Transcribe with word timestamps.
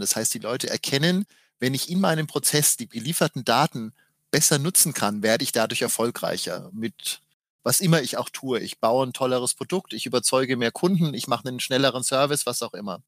Das 0.00 0.16
heißt, 0.16 0.34
die 0.34 0.38
Leute 0.38 0.68
erkennen, 0.68 1.26
wenn 1.58 1.74
ich 1.74 1.90
in 1.90 2.00
meinem 2.00 2.26
Prozess 2.26 2.76
die 2.76 2.88
gelieferten 2.88 3.44
Daten 3.44 3.92
besser 4.30 4.58
nutzen 4.58 4.94
kann, 4.94 5.22
werde 5.22 5.44
ich 5.44 5.52
dadurch 5.52 5.82
erfolgreicher 5.82 6.70
mit 6.72 7.20
was 7.64 7.80
immer 7.80 8.00
ich 8.00 8.16
auch 8.16 8.30
tue. 8.30 8.60
Ich 8.60 8.80
baue 8.80 9.06
ein 9.06 9.12
tolleres 9.12 9.52
Produkt, 9.52 9.92
ich 9.92 10.06
überzeuge 10.06 10.56
mehr 10.56 10.70
Kunden, 10.70 11.12
ich 11.12 11.28
mache 11.28 11.46
einen 11.46 11.60
schnelleren 11.60 12.02
Service, 12.02 12.46
was 12.46 12.62
auch 12.62 12.72
immer. 12.72 13.02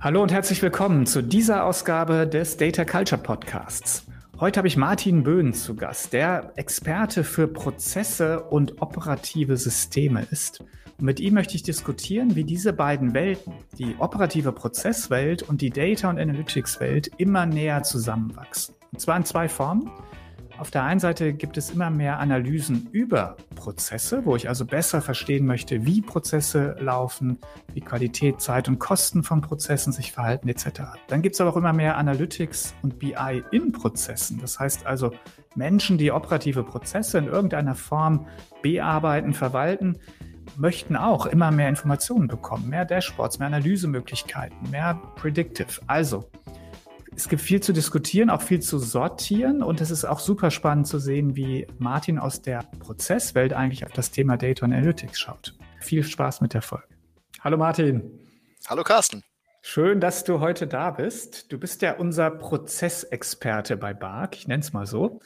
Hallo 0.00 0.22
und 0.22 0.32
herzlich 0.32 0.62
willkommen 0.62 1.06
zu 1.06 1.22
dieser 1.22 1.64
Ausgabe 1.64 2.26
des 2.26 2.56
Data 2.56 2.84
Culture 2.84 3.20
Podcasts. 3.20 4.04
Heute 4.40 4.56
habe 4.56 4.68
ich 4.68 4.78
Martin 4.78 5.22
Böhn 5.22 5.52
zu 5.52 5.76
Gast, 5.76 6.14
der 6.14 6.54
Experte 6.56 7.24
für 7.24 7.46
Prozesse 7.46 8.42
und 8.44 8.80
operative 8.80 9.58
Systeme 9.58 10.26
ist. 10.30 10.60
Und 10.96 11.04
mit 11.04 11.20
ihm 11.20 11.34
möchte 11.34 11.56
ich 11.56 11.62
diskutieren, 11.62 12.36
wie 12.36 12.44
diese 12.44 12.72
beiden 12.72 13.12
Welten, 13.12 13.52
die 13.78 13.96
operative 13.98 14.52
Prozesswelt 14.52 15.42
und 15.42 15.60
die 15.60 15.68
Data- 15.68 16.08
und 16.08 16.18
Analytics-Welt, 16.18 17.10
immer 17.18 17.44
näher 17.44 17.82
zusammenwachsen. 17.82 18.74
Und 18.92 19.02
zwar 19.02 19.18
in 19.18 19.26
zwei 19.26 19.46
Formen. 19.46 19.90
Auf 20.60 20.70
der 20.70 20.84
einen 20.84 21.00
Seite 21.00 21.32
gibt 21.32 21.56
es 21.56 21.70
immer 21.70 21.88
mehr 21.88 22.18
Analysen 22.18 22.90
über 22.92 23.38
Prozesse, 23.54 24.26
wo 24.26 24.36
ich 24.36 24.46
also 24.46 24.66
besser 24.66 25.00
verstehen 25.00 25.46
möchte, 25.46 25.86
wie 25.86 26.02
Prozesse 26.02 26.76
laufen, 26.78 27.38
wie 27.72 27.80
Qualität, 27.80 28.42
Zeit 28.42 28.68
und 28.68 28.78
Kosten 28.78 29.22
von 29.22 29.40
Prozessen 29.40 29.90
sich 29.90 30.12
verhalten 30.12 30.50
etc. 30.50 30.82
Dann 31.08 31.22
gibt 31.22 31.34
es 31.34 31.40
aber 31.40 31.48
auch 31.48 31.56
immer 31.56 31.72
mehr 31.72 31.96
Analytics 31.96 32.74
und 32.82 32.98
BI 32.98 33.42
in 33.52 33.72
Prozessen. 33.72 34.38
Das 34.38 34.60
heißt 34.60 34.84
also 34.84 35.12
Menschen, 35.54 35.96
die 35.96 36.12
operative 36.12 36.62
Prozesse 36.62 37.16
in 37.16 37.24
irgendeiner 37.28 37.74
Form 37.74 38.26
bearbeiten, 38.60 39.32
verwalten, 39.32 39.96
möchten 40.58 40.94
auch 40.94 41.24
immer 41.24 41.50
mehr 41.50 41.70
Informationen 41.70 42.28
bekommen, 42.28 42.68
mehr 42.68 42.84
Dashboards, 42.84 43.38
mehr 43.38 43.46
Analysemöglichkeiten, 43.46 44.70
mehr 44.70 45.00
Predictive. 45.16 45.80
Also 45.86 46.28
es 47.20 47.28
gibt 47.28 47.42
viel 47.42 47.60
zu 47.60 47.74
diskutieren, 47.74 48.30
auch 48.30 48.40
viel 48.40 48.60
zu 48.60 48.78
sortieren 48.78 49.62
und 49.62 49.82
es 49.82 49.90
ist 49.90 50.06
auch 50.06 50.20
super 50.20 50.50
spannend 50.50 50.86
zu 50.86 50.98
sehen, 50.98 51.36
wie 51.36 51.66
Martin 51.76 52.18
aus 52.18 52.40
der 52.40 52.62
Prozesswelt 52.78 53.52
eigentlich 53.52 53.84
auf 53.84 53.92
das 53.92 54.10
Thema 54.10 54.38
Data 54.38 54.64
Analytics 54.64 55.20
schaut. 55.20 55.54
Viel 55.80 56.02
Spaß 56.02 56.40
mit 56.40 56.54
der 56.54 56.62
Folge. 56.62 56.86
Hallo 57.40 57.58
Martin. 57.58 58.26
Hallo 58.66 58.84
Carsten. 58.84 59.22
Schön, 59.60 60.00
dass 60.00 60.24
du 60.24 60.40
heute 60.40 60.66
da 60.66 60.92
bist. 60.92 61.52
Du 61.52 61.58
bist 61.58 61.82
ja 61.82 61.92
unser 61.92 62.30
Prozessexperte 62.30 63.76
bei 63.76 63.92
BARC, 63.92 64.36
ich 64.36 64.48
nenne 64.48 64.62
es 64.62 64.72
mal 64.72 64.86
so. 64.86 65.20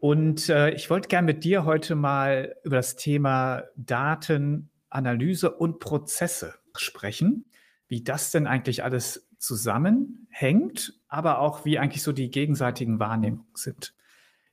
Und 0.00 0.48
äh, 0.48 0.70
ich 0.70 0.90
wollte 0.90 1.06
gerne 1.06 1.26
mit 1.26 1.44
dir 1.44 1.64
heute 1.64 1.94
mal 1.94 2.56
über 2.64 2.76
das 2.76 2.96
Thema 2.96 3.62
Datenanalyse 3.76 5.52
und 5.52 5.78
Prozesse 5.78 6.56
sprechen, 6.74 7.44
wie 7.86 8.02
das 8.02 8.32
denn 8.32 8.48
eigentlich 8.48 8.82
alles 8.82 9.28
zusammenhängt, 9.38 10.99
aber 11.10 11.40
auch 11.40 11.64
wie 11.64 11.78
eigentlich 11.78 12.02
so 12.02 12.12
die 12.12 12.30
gegenseitigen 12.30 12.98
Wahrnehmungen 12.98 13.44
sind. 13.54 13.94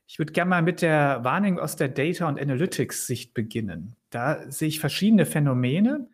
Ich 0.06 0.18
würde 0.18 0.32
gerne 0.32 0.48
mal 0.50 0.62
mit 0.62 0.82
der 0.82 1.22
Wahrnehmung 1.22 1.60
aus 1.60 1.76
der 1.76 1.88
Data- 1.88 2.28
und 2.28 2.40
Analytics-Sicht 2.40 3.32
beginnen. 3.32 3.96
Da 4.10 4.50
sehe 4.50 4.68
ich 4.68 4.80
verschiedene 4.80 5.24
Phänomene, 5.24 6.08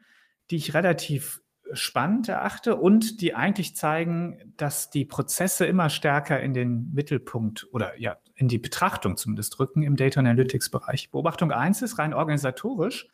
die 0.51 0.57
ich 0.57 0.75
relativ 0.75 1.41
spannend 1.73 2.29
erachte 2.29 2.77
und 2.77 3.21
die 3.21 3.35
eigentlich 3.35 3.75
zeigen, 3.75 4.53
dass 4.57 4.91
die 4.91 5.05
Prozesse 5.05 5.65
immer 5.65 5.89
stärker 5.89 6.41
in 6.41 6.53
den 6.53 6.93
Mittelpunkt 6.93 7.67
oder 7.73 7.99
ja, 7.99 8.19
in 8.35 8.49
die 8.49 8.59
Betrachtung 8.59 9.17
zumindest 9.17 9.59
rücken 9.59 9.83
im 9.83 9.97
Data 9.97 10.21
Analytics 10.21 10.71
Bereich. 10.71 11.11
Beobachtung 11.11 11.53
eins 11.53 11.81
ist 11.81 11.99
rein 11.99 12.13
organisatorisch. 12.13 13.09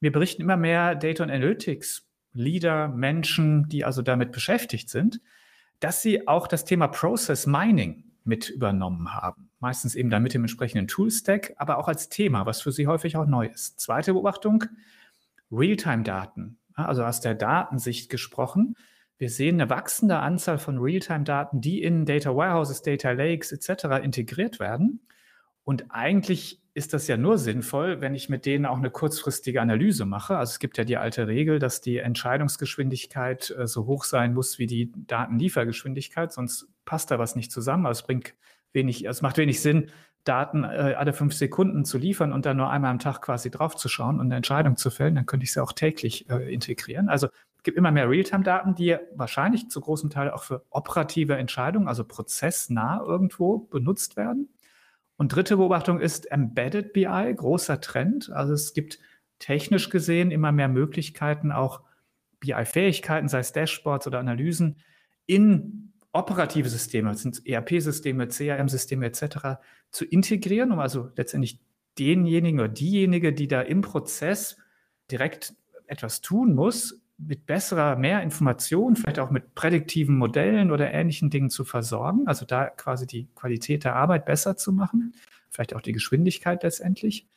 Wir 0.00 0.12
berichten 0.12 0.42
immer 0.42 0.56
mehr 0.56 0.94
Data 0.94 1.24
Analytics 1.24 2.06
Leader, 2.32 2.88
Menschen, 2.88 3.68
die 3.68 3.84
also 3.84 4.02
damit 4.02 4.32
beschäftigt 4.32 4.90
sind, 4.90 5.20
dass 5.80 6.02
sie 6.02 6.26
auch 6.26 6.46
das 6.46 6.64
Thema 6.64 6.88
Process 6.88 7.46
Mining 7.46 8.04
mit 8.24 8.48
übernommen 8.50 9.14
haben. 9.14 9.50
Meistens 9.60 9.94
eben 9.94 10.10
dann 10.10 10.22
mit 10.22 10.34
dem 10.34 10.42
entsprechenden 10.42 10.86
Toolstack, 10.86 11.54
aber 11.56 11.78
auch 11.78 11.88
als 11.88 12.08
Thema, 12.08 12.46
was 12.46 12.60
für 12.60 12.72
sie 12.72 12.86
häufig 12.86 13.16
auch 13.16 13.26
neu 13.26 13.46
ist. 13.46 13.80
Zweite 13.80 14.12
Beobachtung, 14.12 14.64
Realtime-Daten. 15.50 16.58
Also 16.74 17.04
aus 17.04 17.20
der 17.20 17.34
Datensicht 17.34 18.08
gesprochen. 18.08 18.76
Wir 19.16 19.30
sehen 19.30 19.60
eine 19.60 19.68
wachsende 19.68 20.18
Anzahl 20.18 20.58
von 20.58 20.78
Realtime-Daten, 20.78 21.60
die 21.60 21.82
in 21.82 22.06
Data 22.06 22.36
Warehouses, 22.36 22.82
Data 22.82 23.10
Lakes 23.10 23.50
etc. 23.50 24.04
integriert 24.04 24.60
werden. 24.60 25.00
Und 25.64 25.86
eigentlich 25.90 26.62
ist 26.78 26.94
das 26.94 27.08
ja 27.08 27.16
nur 27.16 27.36
sinnvoll, 27.36 28.00
wenn 28.00 28.14
ich 28.14 28.28
mit 28.28 28.46
denen 28.46 28.64
auch 28.64 28.78
eine 28.78 28.90
kurzfristige 28.90 29.60
Analyse 29.60 30.06
mache. 30.06 30.38
Also 30.38 30.52
es 30.52 30.58
gibt 30.60 30.78
ja 30.78 30.84
die 30.84 30.96
alte 30.96 31.26
Regel, 31.26 31.58
dass 31.58 31.80
die 31.80 31.98
Entscheidungsgeschwindigkeit 31.98 33.54
äh, 33.58 33.66
so 33.66 33.86
hoch 33.86 34.04
sein 34.04 34.32
muss 34.32 34.58
wie 34.58 34.66
die 34.66 34.92
Datenliefergeschwindigkeit, 35.06 36.32
sonst 36.32 36.68
passt 36.84 37.10
da 37.10 37.18
was 37.18 37.36
nicht 37.36 37.52
zusammen. 37.52 37.84
Also 37.84 38.00
es 38.00 38.06
bringt 38.06 38.34
wenig, 38.72 39.04
es 39.04 39.20
macht 39.20 39.36
wenig 39.36 39.60
Sinn, 39.60 39.90
Daten 40.24 40.64
äh, 40.64 40.94
alle 40.96 41.12
fünf 41.12 41.34
Sekunden 41.34 41.84
zu 41.84 41.98
liefern 41.98 42.32
und 42.32 42.46
dann 42.46 42.56
nur 42.56 42.70
einmal 42.70 42.90
am 42.90 42.98
Tag 42.98 43.22
quasi 43.22 43.50
draufzuschauen 43.50 44.20
und 44.20 44.26
eine 44.26 44.36
Entscheidung 44.36 44.76
zu 44.76 44.90
fällen. 44.90 45.16
Dann 45.16 45.26
könnte 45.26 45.44
ich 45.44 45.52
sie 45.52 45.62
auch 45.62 45.72
täglich 45.72 46.30
äh, 46.30 46.52
integrieren. 46.52 47.08
Also 47.08 47.26
es 47.56 47.62
gibt 47.64 47.76
immer 47.76 47.90
mehr 47.90 48.08
Realtime-Daten, 48.08 48.74
die 48.76 48.96
wahrscheinlich 49.14 49.68
zu 49.68 49.80
großem 49.80 50.10
Teil 50.10 50.30
auch 50.30 50.44
für 50.44 50.64
operative 50.70 51.36
Entscheidungen, 51.36 51.88
also 51.88 52.04
prozessnah 52.04 53.02
irgendwo 53.04 53.58
benutzt 53.58 54.16
werden. 54.16 54.48
Und 55.18 55.34
dritte 55.34 55.56
Beobachtung 55.56 56.00
ist 56.00 56.30
Embedded 56.30 56.92
BI, 56.92 57.34
großer 57.36 57.80
Trend. 57.80 58.30
Also 58.30 58.54
es 58.54 58.72
gibt 58.72 59.00
technisch 59.40 59.90
gesehen 59.90 60.30
immer 60.30 60.52
mehr 60.52 60.68
Möglichkeiten, 60.68 61.52
auch 61.52 61.82
BI-Fähigkeiten, 62.40 63.28
sei 63.28 63.40
es 63.40 63.52
Dashboards 63.52 64.06
oder 64.06 64.20
Analysen, 64.20 64.76
in 65.26 65.92
operative 66.12 66.68
Systeme, 66.68 67.10
das 67.10 67.22
sind 67.22 67.46
ERP-Systeme, 67.46 68.28
CRM-Systeme 68.28 69.06
etc., 69.06 69.60
zu 69.90 70.04
integrieren, 70.04 70.72
um 70.72 70.78
also 70.78 71.10
letztendlich 71.16 71.60
denjenigen 71.98 72.60
oder 72.60 72.68
diejenige, 72.68 73.32
die 73.32 73.48
da 73.48 73.60
im 73.60 73.80
Prozess 73.80 74.56
direkt 75.10 75.54
etwas 75.86 76.20
tun 76.20 76.54
muss, 76.54 77.02
mit 77.18 77.46
besserer, 77.46 77.96
mehr 77.96 78.22
Information, 78.22 78.96
vielleicht 78.96 79.18
auch 79.18 79.30
mit 79.30 79.54
prädiktiven 79.54 80.16
Modellen 80.16 80.70
oder 80.70 80.92
ähnlichen 80.92 81.30
Dingen 81.30 81.50
zu 81.50 81.64
versorgen, 81.64 82.26
also 82.26 82.46
da 82.46 82.66
quasi 82.66 83.06
die 83.06 83.28
Qualität 83.34 83.84
der 83.84 83.96
Arbeit 83.96 84.24
besser 84.24 84.56
zu 84.56 84.72
machen, 84.72 85.14
vielleicht 85.50 85.74
auch 85.74 85.80
die 85.80 85.92
Geschwindigkeit 85.92 86.62
letztendlich. 86.62 87.28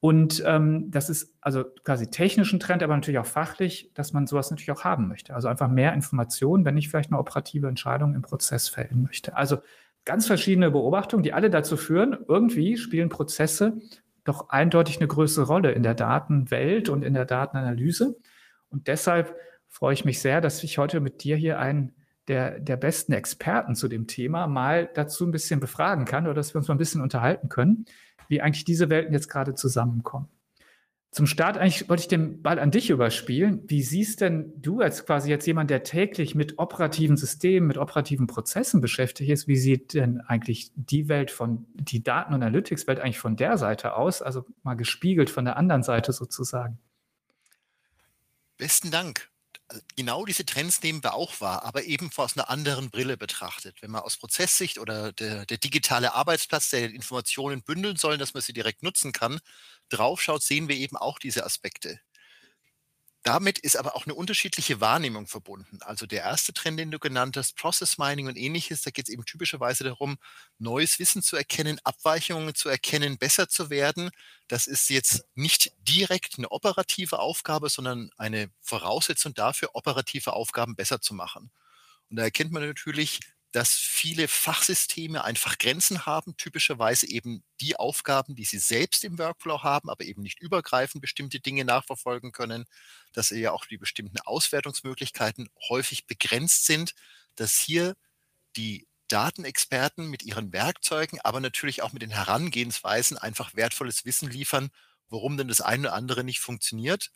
Und 0.00 0.42
ähm, 0.44 0.90
das 0.90 1.08
ist 1.08 1.36
also 1.40 1.64
quasi 1.84 2.10
technischen 2.10 2.58
Trend, 2.60 2.82
aber 2.82 2.94
natürlich 2.94 3.20
auch 3.20 3.26
fachlich, 3.26 3.92
dass 3.94 4.12
man 4.12 4.26
sowas 4.26 4.50
natürlich 4.50 4.72
auch 4.72 4.84
haben 4.84 5.08
möchte. 5.08 5.32
Also 5.32 5.48
einfach 5.48 5.68
mehr 5.68 5.94
Informationen, 5.94 6.64
wenn 6.64 6.76
ich 6.76 6.88
vielleicht 6.88 7.10
eine 7.10 7.20
operative 7.20 7.68
Entscheidung 7.68 8.14
im 8.14 8.22
Prozess 8.22 8.68
fällen 8.68 9.04
möchte. 9.04 9.36
Also 9.36 9.58
ganz 10.04 10.26
verschiedene 10.26 10.72
Beobachtungen, 10.72 11.22
die 11.22 11.32
alle 11.32 11.50
dazu 11.50 11.76
führen, 11.76 12.18
irgendwie 12.26 12.76
spielen 12.76 13.08
Prozesse 13.08 13.78
doch 14.24 14.50
eindeutig 14.50 14.98
eine 14.98 15.08
größere 15.08 15.46
Rolle 15.46 15.72
in 15.72 15.82
der 15.82 15.94
Datenwelt 15.94 16.88
und 16.88 17.02
in 17.02 17.14
der 17.14 17.24
Datenanalyse. 17.24 18.16
Und 18.72 18.88
deshalb 18.88 19.36
freue 19.68 19.94
ich 19.94 20.04
mich 20.04 20.20
sehr, 20.20 20.40
dass 20.40 20.62
ich 20.62 20.78
heute 20.78 21.00
mit 21.00 21.22
dir 21.22 21.36
hier 21.36 21.58
einen 21.58 21.92
der, 22.28 22.60
der 22.60 22.76
besten 22.76 23.12
Experten 23.12 23.74
zu 23.74 23.88
dem 23.88 24.06
Thema 24.06 24.46
mal 24.46 24.88
dazu 24.94 25.26
ein 25.26 25.32
bisschen 25.32 25.60
befragen 25.60 26.04
kann 26.04 26.24
oder 26.24 26.34
dass 26.34 26.54
wir 26.54 26.58
uns 26.58 26.68
mal 26.68 26.74
ein 26.74 26.78
bisschen 26.78 27.00
unterhalten 27.00 27.48
können, 27.48 27.86
wie 28.28 28.40
eigentlich 28.40 28.64
diese 28.64 28.90
Welten 28.90 29.12
jetzt 29.12 29.28
gerade 29.28 29.54
zusammenkommen. 29.54 30.28
Zum 31.10 31.26
Start 31.26 31.58
eigentlich 31.58 31.90
wollte 31.90 32.00
ich 32.00 32.08
den 32.08 32.40
Ball 32.40 32.58
an 32.58 32.70
dich 32.70 32.88
überspielen. 32.88 33.62
Wie 33.66 33.82
siehst 33.82 34.22
denn 34.22 34.54
du 34.56 34.80
als 34.80 35.04
quasi 35.04 35.28
jetzt 35.28 35.46
jemand, 35.46 35.68
der 35.68 35.82
täglich 35.82 36.34
mit 36.34 36.58
operativen 36.58 37.18
Systemen, 37.18 37.68
mit 37.68 37.76
operativen 37.76 38.26
Prozessen 38.26 38.80
beschäftigt 38.80 39.28
ist, 39.30 39.46
wie 39.46 39.58
sieht 39.58 39.92
denn 39.92 40.22
eigentlich 40.22 40.72
die 40.74 41.10
Welt 41.10 41.30
von, 41.30 41.66
die 41.74 42.02
Daten- 42.02 42.32
und 42.32 42.42
Analytics-Welt 42.42 42.98
eigentlich 42.98 43.18
von 43.18 43.36
der 43.36 43.58
Seite 43.58 43.94
aus, 43.94 44.22
also 44.22 44.46
mal 44.62 44.74
gespiegelt 44.74 45.28
von 45.28 45.44
der 45.44 45.58
anderen 45.58 45.82
Seite 45.82 46.12
sozusagen? 46.12 46.78
Besten 48.62 48.92
Dank. 48.92 49.28
Genau 49.96 50.24
diese 50.24 50.46
Trends 50.46 50.84
nehmen 50.84 51.02
wir 51.02 51.14
auch 51.14 51.40
wahr, 51.40 51.64
aber 51.64 51.82
eben 51.82 52.12
aus 52.14 52.36
einer 52.36 52.48
anderen 52.48 52.90
Brille 52.90 53.16
betrachtet. 53.16 53.82
Wenn 53.82 53.90
man 53.90 54.02
aus 54.02 54.16
Prozesssicht 54.16 54.78
oder 54.78 55.10
der, 55.10 55.46
der 55.46 55.58
digitale 55.58 56.14
Arbeitsplatz, 56.14 56.70
der 56.70 56.84
Informationen 56.90 57.64
bündeln 57.64 57.96
soll, 57.96 58.18
dass 58.18 58.34
man 58.34 58.42
sie 58.44 58.52
direkt 58.52 58.84
nutzen 58.84 59.10
kann, 59.10 59.40
draufschaut, 59.88 60.44
sehen 60.44 60.68
wir 60.68 60.76
eben 60.76 60.96
auch 60.96 61.18
diese 61.18 61.44
Aspekte. 61.44 61.98
Damit 63.24 63.60
ist 63.60 63.76
aber 63.76 63.94
auch 63.94 64.04
eine 64.06 64.16
unterschiedliche 64.16 64.80
Wahrnehmung 64.80 65.28
verbunden. 65.28 65.78
Also 65.82 66.06
der 66.06 66.22
erste 66.22 66.52
Trend, 66.52 66.80
den 66.80 66.90
du 66.90 66.98
genannt 66.98 67.36
hast, 67.36 67.56
Process 67.56 67.96
Mining 67.96 68.26
und 68.26 68.36
ähnliches, 68.36 68.82
da 68.82 68.90
geht 68.90 69.08
es 69.08 69.14
eben 69.14 69.24
typischerweise 69.24 69.84
darum, 69.84 70.18
neues 70.58 70.98
Wissen 70.98 71.22
zu 71.22 71.36
erkennen, 71.36 71.78
Abweichungen 71.84 72.54
zu 72.56 72.68
erkennen, 72.68 73.18
besser 73.18 73.48
zu 73.48 73.70
werden. 73.70 74.10
Das 74.48 74.66
ist 74.66 74.90
jetzt 74.90 75.24
nicht 75.36 75.72
direkt 75.78 76.36
eine 76.38 76.50
operative 76.50 77.20
Aufgabe, 77.20 77.68
sondern 77.68 78.10
eine 78.16 78.50
Voraussetzung 78.60 79.34
dafür, 79.34 79.70
operative 79.74 80.32
Aufgaben 80.32 80.74
besser 80.74 81.00
zu 81.00 81.14
machen. 81.14 81.52
Und 82.10 82.16
da 82.16 82.24
erkennt 82.24 82.50
man 82.50 82.66
natürlich, 82.66 83.20
dass 83.52 83.74
viele 83.74 84.28
Fachsysteme 84.28 85.24
einfach 85.24 85.58
Grenzen 85.58 86.06
haben, 86.06 86.36
typischerweise 86.36 87.06
eben 87.08 87.44
die 87.60 87.76
Aufgaben, 87.76 88.34
die 88.34 88.44
sie 88.44 88.58
selbst 88.58 89.04
im 89.04 89.18
Workflow 89.18 89.62
haben, 89.62 89.90
aber 89.90 90.04
eben 90.04 90.22
nicht 90.22 90.40
übergreifend 90.40 91.02
bestimmte 91.02 91.40
Dinge 91.40 91.64
nachverfolgen 91.64 92.32
können, 92.32 92.64
dass 93.12 93.30
ja 93.30 93.52
auch 93.52 93.66
die 93.66 93.78
bestimmten 93.78 94.20
Auswertungsmöglichkeiten 94.20 95.48
häufig 95.68 96.06
begrenzt 96.06 96.66
sind, 96.66 96.94
dass 97.36 97.58
hier 97.58 97.94
die 98.56 98.86
Datenexperten 99.08 100.06
mit 100.08 100.22
ihren 100.22 100.52
Werkzeugen, 100.52 101.20
aber 101.20 101.40
natürlich 101.40 101.82
auch 101.82 101.92
mit 101.92 102.02
den 102.02 102.10
Herangehensweisen 102.10 103.18
einfach 103.18 103.54
wertvolles 103.54 104.04
Wissen 104.06 104.30
liefern, 104.30 104.70
warum 105.08 105.36
denn 105.36 105.48
das 105.48 105.60
eine 105.60 105.88
oder 105.88 105.94
andere 105.96 106.24
nicht 106.24 106.40
funktioniert 106.40 107.10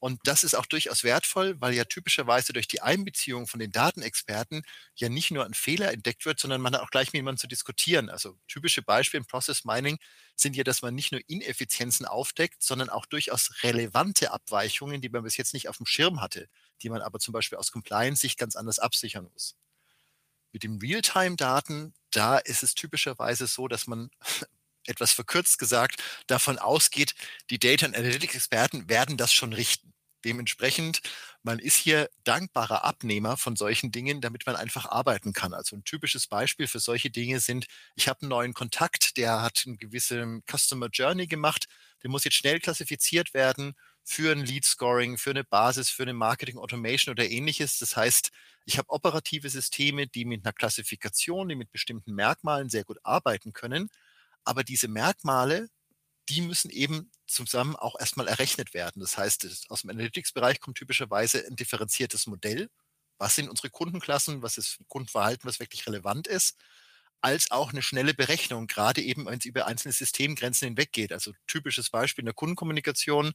und 0.00 0.18
das 0.24 0.44
ist 0.44 0.54
auch 0.54 0.64
durchaus 0.64 1.04
wertvoll, 1.04 1.60
weil 1.60 1.74
ja 1.74 1.84
typischerweise 1.84 2.54
durch 2.54 2.66
die 2.66 2.80
Einbeziehung 2.80 3.46
von 3.46 3.60
den 3.60 3.70
Datenexperten 3.70 4.62
ja 4.94 5.10
nicht 5.10 5.30
nur 5.30 5.44
ein 5.44 5.52
Fehler 5.52 5.92
entdeckt 5.92 6.24
wird, 6.24 6.40
sondern 6.40 6.62
man 6.62 6.74
hat 6.74 6.80
auch 6.80 6.90
gleich 6.90 7.08
mit 7.08 7.16
jemandem 7.16 7.38
zu 7.38 7.46
diskutieren. 7.46 8.08
Also 8.08 8.38
typische 8.48 8.80
Beispiele 8.80 9.20
im 9.20 9.26
Process 9.26 9.64
Mining 9.64 9.98
sind 10.36 10.56
ja, 10.56 10.64
dass 10.64 10.80
man 10.80 10.94
nicht 10.94 11.12
nur 11.12 11.20
Ineffizienzen 11.28 12.06
aufdeckt, 12.06 12.62
sondern 12.62 12.88
auch 12.88 13.04
durchaus 13.04 13.62
relevante 13.62 14.30
Abweichungen, 14.32 15.02
die 15.02 15.10
man 15.10 15.22
bis 15.22 15.36
jetzt 15.36 15.52
nicht 15.52 15.68
auf 15.68 15.76
dem 15.76 15.86
Schirm 15.86 16.22
hatte, 16.22 16.48
die 16.80 16.88
man 16.88 17.02
aber 17.02 17.18
zum 17.18 17.32
Beispiel 17.32 17.58
aus 17.58 17.70
Compliance-Sicht 17.70 18.38
ganz 18.38 18.56
anders 18.56 18.78
absichern 18.78 19.28
muss. 19.30 19.54
Mit 20.52 20.62
den 20.62 20.78
Realtime-Daten, 20.78 21.92
da 22.10 22.38
ist 22.38 22.62
es 22.62 22.74
typischerweise 22.74 23.46
so, 23.46 23.68
dass 23.68 23.86
man 23.86 24.10
etwas 24.86 25.12
verkürzt 25.12 25.58
gesagt, 25.58 26.02
davon 26.26 26.58
ausgeht, 26.58 27.14
die 27.50 27.58
Data 27.58 27.84
Analytics 27.84 28.34
Experten 28.34 28.88
werden 28.88 29.18
das 29.18 29.32
schon 29.34 29.52
richten. 29.52 29.89
Dementsprechend, 30.24 31.00
man 31.42 31.58
ist 31.58 31.76
hier 31.76 32.10
dankbarer 32.24 32.84
Abnehmer 32.84 33.36
von 33.36 33.56
solchen 33.56 33.90
Dingen, 33.90 34.20
damit 34.20 34.46
man 34.46 34.56
einfach 34.56 34.86
arbeiten 34.86 35.32
kann. 35.32 35.54
Also 35.54 35.76
ein 35.76 35.84
typisches 35.84 36.26
Beispiel 36.26 36.66
für 36.66 36.80
solche 36.80 37.10
Dinge 37.10 37.40
sind, 37.40 37.66
ich 37.94 38.08
habe 38.08 38.22
einen 38.22 38.30
neuen 38.30 38.54
Kontakt, 38.54 39.16
der 39.16 39.42
hat 39.42 39.64
eine 39.66 39.76
gewisse 39.76 40.40
Customer 40.50 40.88
Journey 40.88 41.26
gemacht, 41.26 41.66
der 42.02 42.10
muss 42.10 42.24
jetzt 42.24 42.36
schnell 42.36 42.60
klassifiziert 42.60 43.34
werden 43.34 43.74
für 44.02 44.32
ein 44.32 44.44
Lead 44.44 44.64
Scoring, 44.64 45.18
für 45.18 45.30
eine 45.30 45.44
Basis, 45.44 45.90
für 45.90 46.02
eine 46.02 46.14
Marketing 46.14 46.58
Automation 46.58 47.12
oder 47.12 47.28
ähnliches. 47.28 47.78
Das 47.78 47.96
heißt, 47.96 48.30
ich 48.64 48.78
habe 48.78 48.90
operative 48.90 49.48
Systeme, 49.48 50.06
die 50.06 50.24
mit 50.24 50.44
einer 50.44 50.52
Klassifikation, 50.52 51.48
die 51.48 51.56
mit 51.56 51.70
bestimmten 51.70 52.14
Merkmalen 52.14 52.68
sehr 52.70 52.84
gut 52.84 52.98
arbeiten 53.04 53.52
können. 53.52 53.88
Aber 54.44 54.64
diese 54.64 54.88
Merkmale, 54.88 55.68
die 56.30 56.40
müssen 56.40 56.70
eben 56.70 57.10
zusammen 57.26 57.76
auch 57.76 57.98
erstmal 57.98 58.28
errechnet 58.28 58.72
werden. 58.72 59.00
Das 59.00 59.18
heißt, 59.18 59.66
aus 59.68 59.80
dem 59.82 59.90
Analytics-Bereich 59.90 60.60
kommt 60.60 60.78
typischerweise 60.78 61.44
ein 61.46 61.56
differenziertes 61.56 62.26
Modell. 62.26 62.70
Was 63.18 63.34
sind 63.34 63.50
unsere 63.50 63.70
Kundenklassen? 63.70 64.42
Was 64.42 64.56
ist 64.56 64.78
Kundenverhalten, 64.88 65.48
was 65.48 65.60
wirklich 65.60 65.86
relevant 65.86 66.26
ist? 66.26 66.56
Als 67.20 67.50
auch 67.50 67.72
eine 67.72 67.82
schnelle 67.82 68.14
Berechnung, 68.14 68.66
gerade 68.66 69.02
eben, 69.02 69.26
wenn 69.26 69.38
es 69.38 69.44
über 69.44 69.66
einzelne 69.66 69.92
Systemgrenzen 69.92 70.68
hinweggeht. 70.68 71.12
Also 71.12 71.32
typisches 71.46 71.90
Beispiel 71.90 72.22
in 72.22 72.26
der 72.26 72.34
Kundenkommunikation 72.34 73.32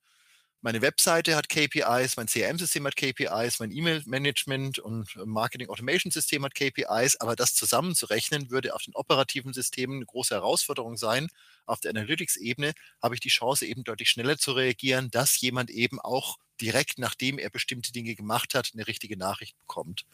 meine 0.62 0.82
Webseite 0.82 1.36
hat 1.36 1.48
KPIs, 1.50 2.18
mein 2.18 2.28
CRM-System 2.28 2.88
hat 2.88 2.96
KPIs, 2.96 3.60
mein 3.60 3.72
E-Mail-Management 3.72 4.80
und 4.80 5.16
Marketing-Automation-System 5.24 6.44
hat 6.44 6.56
KPIs, 6.56 7.18
aber 7.18 7.36
das 7.36 7.54
zusammenzurechnen 7.54 8.50
würde 8.50 8.74
auf 8.74 8.82
den 8.82 8.96
operativen 8.96 9.54
Systemen 9.54 9.98
eine 9.98 10.06
große 10.06 10.34
Herausforderung 10.34 10.98
sein. 10.98 11.28
Auf 11.66 11.82
der 11.82 11.92
Analytics-Ebene 11.92 12.74
habe 13.02 13.16
ich 13.16 13.22
die 13.22 13.30
Chance, 13.30 13.66
eben 13.66 13.84
deutlich 13.84 14.10
schneller 14.10 14.38
zu 14.38 14.54
reagieren, 14.54 15.12
dass 15.12 15.40
jemand 15.40 15.70
eben 15.70 16.00
auch 16.00 16.38
direkt, 16.60 16.98
nachdem 16.98 17.38
er 17.38 17.50
bestimmte 17.50 17.92
Dinge 17.92 18.16
gemacht 18.16 18.56
hat, 18.56 18.72
eine 18.74 18.88
richtige 18.88 19.18
Nachricht 19.18 19.58
bekommt. 19.60 20.06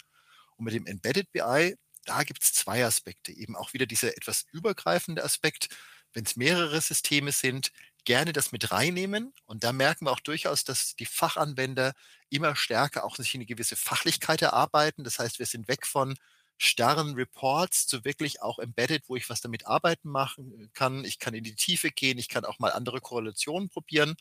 Und 0.58 0.66
mit 0.66 0.74
dem 0.74 0.86
Embedded 0.86 1.32
BI, 1.32 1.76
da 2.06 2.24
gibt 2.24 2.44
es 2.44 2.54
zwei 2.54 2.84
Aspekte. 2.86 3.32
Eben 3.32 3.56
auch 3.56 3.74
wieder 3.74 3.86
dieser 3.86 4.18
etwas 4.18 4.46
übergreifende 4.52 5.24
Aspekt, 5.24 5.70
wenn 6.14 6.26
es 6.26 6.36
mehrere 6.36 6.82
Systeme 6.82 7.32
sind, 7.32 7.72
gerne 8.06 8.34
das 8.34 8.52
mit 8.52 8.72
reinnehmen. 8.72 9.34
Und 9.46 9.64
da 9.64 9.74
merken 9.74 10.06
wir 10.06 10.12
auch 10.12 10.20
durchaus, 10.20 10.64
dass 10.64 10.96
die 10.96 11.06
Fachanwender 11.06 11.94
immer 12.30 12.56
stärker 12.56 13.04
auch 13.04 13.16
sich 13.16 13.36
eine 13.36 13.46
gewisse 13.46 13.76
Fachlichkeit 13.76 14.42
erarbeiten. 14.42 15.04
Das 15.04 15.20
heißt, 15.20 15.40
wir 15.40 15.46
sind 15.46 15.68
weg 15.68 15.86
von 15.86 16.16
starren 16.58 17.16
Reports 17.16 17.88
zu 17.88 18.06
wirklich 18.06 18.42
auch 18.42 18.60
embedded, 18.60 19.10
wo 19.10 19.16
ich 19.16 19.30
was 19.30 19.42
damit 19.42 19.66
arbeiten 19.66 20.10
machen 20.10 20.70
kann. 20.74 21.04
Ich 21.06 21.18
kann 21.18 21.34
in 21.34 21.44
die 21.44 21.56
Tiefe 21.56 21.90
gehen, 21.90 22.20
ich 22.20 22.30
kann 22.30 22.46
auch 22.46 22.60
mal 22.60 22.72
andere 22.72 23.02
Korrelationen 23.02 23.70
probieren. 23.70 24.16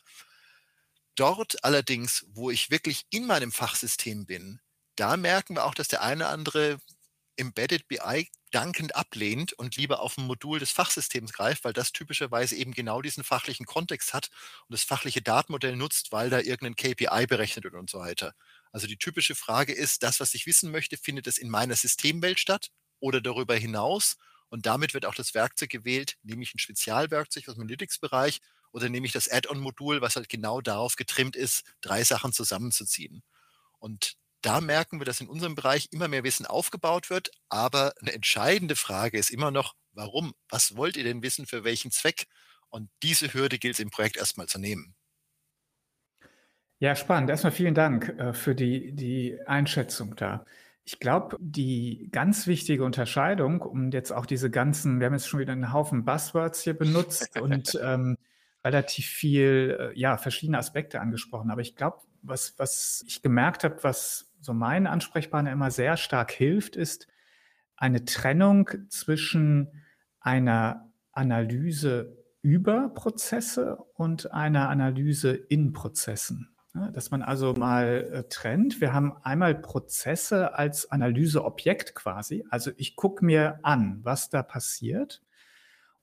Dort 1.15 1.63
allerdings, 1.63 2.25
wo 2.29 2.49
ich 2.49 2.71
wirklich 2.71 3.03
in 3.09 3.27
meinem 3.27 3.51
Fachsystem 3.51 4.25
bin, 4.25 4.59
da 4.95 5.17
merken 5.17 5.55
wir 5.55 5.65
auch, 5.65 5.75
dass 5.75 5.87
der 5.87 6.01
eine 6.01 6.23
oder 6.25 6.33
andere 6.33 6.79
Embedded 7.37 7.87
BI 7.87 8.29
dankend 8.51 8.95
ablehnt 8.95 9.53
und 9.53 9.77
lieber 9.77 10.01
auf 10.01 10.17
ein 10.17 10.25
Modul 10.25 10.59
des 10.59 10.71
Fachsystems 10.71 11.33
greift, 11.33 11.63
weil 11.63 11.73
das 11.73 11.91
typischerweise 11.91 12.55
eben 12.55 12.73
genau 12.73 13.01
diesen 13.01 13.23
fachlichen 13.23 13.65
Kontext 13.65 14.13
hat 14.13 14.29
und 14.67 14.73
das 14.73 14.83
fachliche 14.83 15.21
Datenmodell 15.21 15.75
nutzt, 15.75 16.11
weil 16.11 16.29
da 16.29 16.39
irgendein 16.39 16.75
KPI 16.75 17.27
berechnet 17.27 17.63
wird 17.63 17.75
und 17.75 17.89
so 17.89 17.99
weiter. 17.99 18.33
Also 18.71 18.87
die 18.87 18.97
typische 18.97 19.35
Frage 19.35 19.73
ist, 19.73 20.03
das, 20.03 20.19
was 20.19 20.33
ich 20.33 20.45
wissen 20.45 20.71
möchte, 20.71 20.97
findet 20.97 21.27
es 21.27 21.37
in 21.37 21.49
meiner 21.49 21.75
Systemwelt 21.75 22.39
statt 22.39 22.69
oder 22.99 23.21
darüber 23.21 23.55
hinaus? 23.55 24.17
Und 24.49 24.65
damit 24.65 24.93
wird 24.93 25.05
auch 25.05 25.15
das 25.15 25.33
Werkzeug 25.33 25.69
gewählt, 25.69 26.17
nehme 26.23 26.43
ich 26.43 26.53
ein 26.53 26.59
Spezialwerkzeug 26.59 27.47
aus 27.47 27.55
dem 27.55 27.61
Analytics-Bereich 27.61 28.41
oder 28.73 28.89
nehme 28.89 29.05
ich 29.05 29.13
das 29.13 29.29
Add-on-Modul, 29.29 30.01
was 30.01 30.15
halt 30.17 30.29
genau 30.29 30.61
darauf 30.61 30.95
getrimmt 30.97 31.35
ist, 31.35 31.63
drei 31.81 32.03
Sachen 32.03 32.33
zusammenzuziehen. 32.33 33.23
Und 33.79 34.17
da 34.41 34.61
merken 34.61 34.99
wir, 34.99 35.05
dass 35.05 35.21
in 35.21 35.27
unserem 35.27 35.55
Bereich 35.55 35.87
immer 35.91 36.07
mehr 36.07 36.23
Wissen 36.23 36.45
aufgebaut 36.45 37.09
wird. 37.09 37.31
Aber 37.49 37.93
eine 38.01 38.13
entscheidende 38.13 38.75
Frage 38.75 39.17
ist 39.17 39.29
immer 39.29 39.51
noch, 39.51 39.75
warum? 39.93 40.33
Was 40.49 40.75
wollt 40.75 40.97
ihr 40.97 41.03
denn 41.03 41.23
wissen, 41.23 41.45
für 41.45 41.63
welchen 41.63 41.91
Zweck? 41.91 42.27
Und 42.69 42.89
diese 43.03 43.33
Hürde 43.33 43.59
gilt 43.59 43.75
es 43.75 43.79
im 43.79 43.91
Projekt 43.91 44.17
erstmal 44.17 44.47
zu 44.47 44.59
nehmen. 44.59 44.95
Ja, 46.79 46.95
spannend. 46.95 47.29
Erstmal 47.29 47.51
vielen 47.51 47.75
Dank 47.75 48.09
äh, 48.17 48.33
für 48.33 48.55
die, 48.55 48.93
die 48.93 49.37
Einschätzung 49.45 50.15
da. 50.15 50.45
Ich 50.83 50.99
glaube, 50.99 51.37
die 51.39 52.09
ganz 52.11 52.47
wichtige 52.47 52.83
Unterscheidung, 52.83 53.61
um 53.61 53.91
jetzt 53.91 54.11
auch 54.11 54.25
diese 54.25 54.49
ganzen, 54.49 54.99
wir 54.99 55.05
haben 55.05 55.13
jetzt 55.13 55.27
schon 55.27 55.39
wieder 55.39 55.53
einen 55.53 55.73
Haufen 55.73 56.05
Buzzwords 56.05 56.63
hier 56.63 56.73
benutzt 56.73 57.39
und 57.39 57.79
ähm, 57.83 58.17
relativ 58.63 59.05
viel, 59.05 59.91
äh, 59.93 59.99
ja, 59.99 60.17
verschiedene 60.17 60.57
Aspekte 60.57 60.99
angesprochen. 60.99 61.51
Aber 61.51 61.61
ich 61.61 61.75
glaube, 61.75 61.99
was, 62.23 62.55
was 62.57 63.03
ich 63.05 63.21
gemerkt 63.21 63.63
habe, 63.63 63.77
was 63.83 64.30
so 64.41 64.53
mein 64.53 64.87
Ansprechpartner 64.87 65.51
immer 65.51 65.71
sehr 65.71 65.97
stark 65.97 66.31
hilft, 66.31 66.75
ist 66.75 67.07
eine 67.77 68.05
Trennung 68.05 68.69
zwischen 68.89 69.69
einer 70.19 70.91
Analyse 71.11 72.17
über 72.41 72.89
Prozesse 72.89 73.77
und 73.95 74.31
einer 74.31 74.69
Analyse 74.69 75.31
in 75.33 75.73
Prozessen. 75.73 76.47
dass 76.93 77.11
man 77.11 77.21
also 77.21 77.53
mal 77.53 78.09
äh, 78.13 78.23
trennt. 78.29 78.79
Wir 78.79 78.93
haben 78.93 79.13
einmal 79.23 79.55
Prozesse 79.55 80.53
als 80.53 80.89
Analyseobjekt 80.89 81.95
quasi. 81.95 82.45
Also 82.49 82.71
ich 82.77 82.95
gucke 82.95 83.25
mir 83.25 83.59
an, 83.63 83.99
was 84.03 84.29
da 84.29 84.41
passiert. 84.41 85.21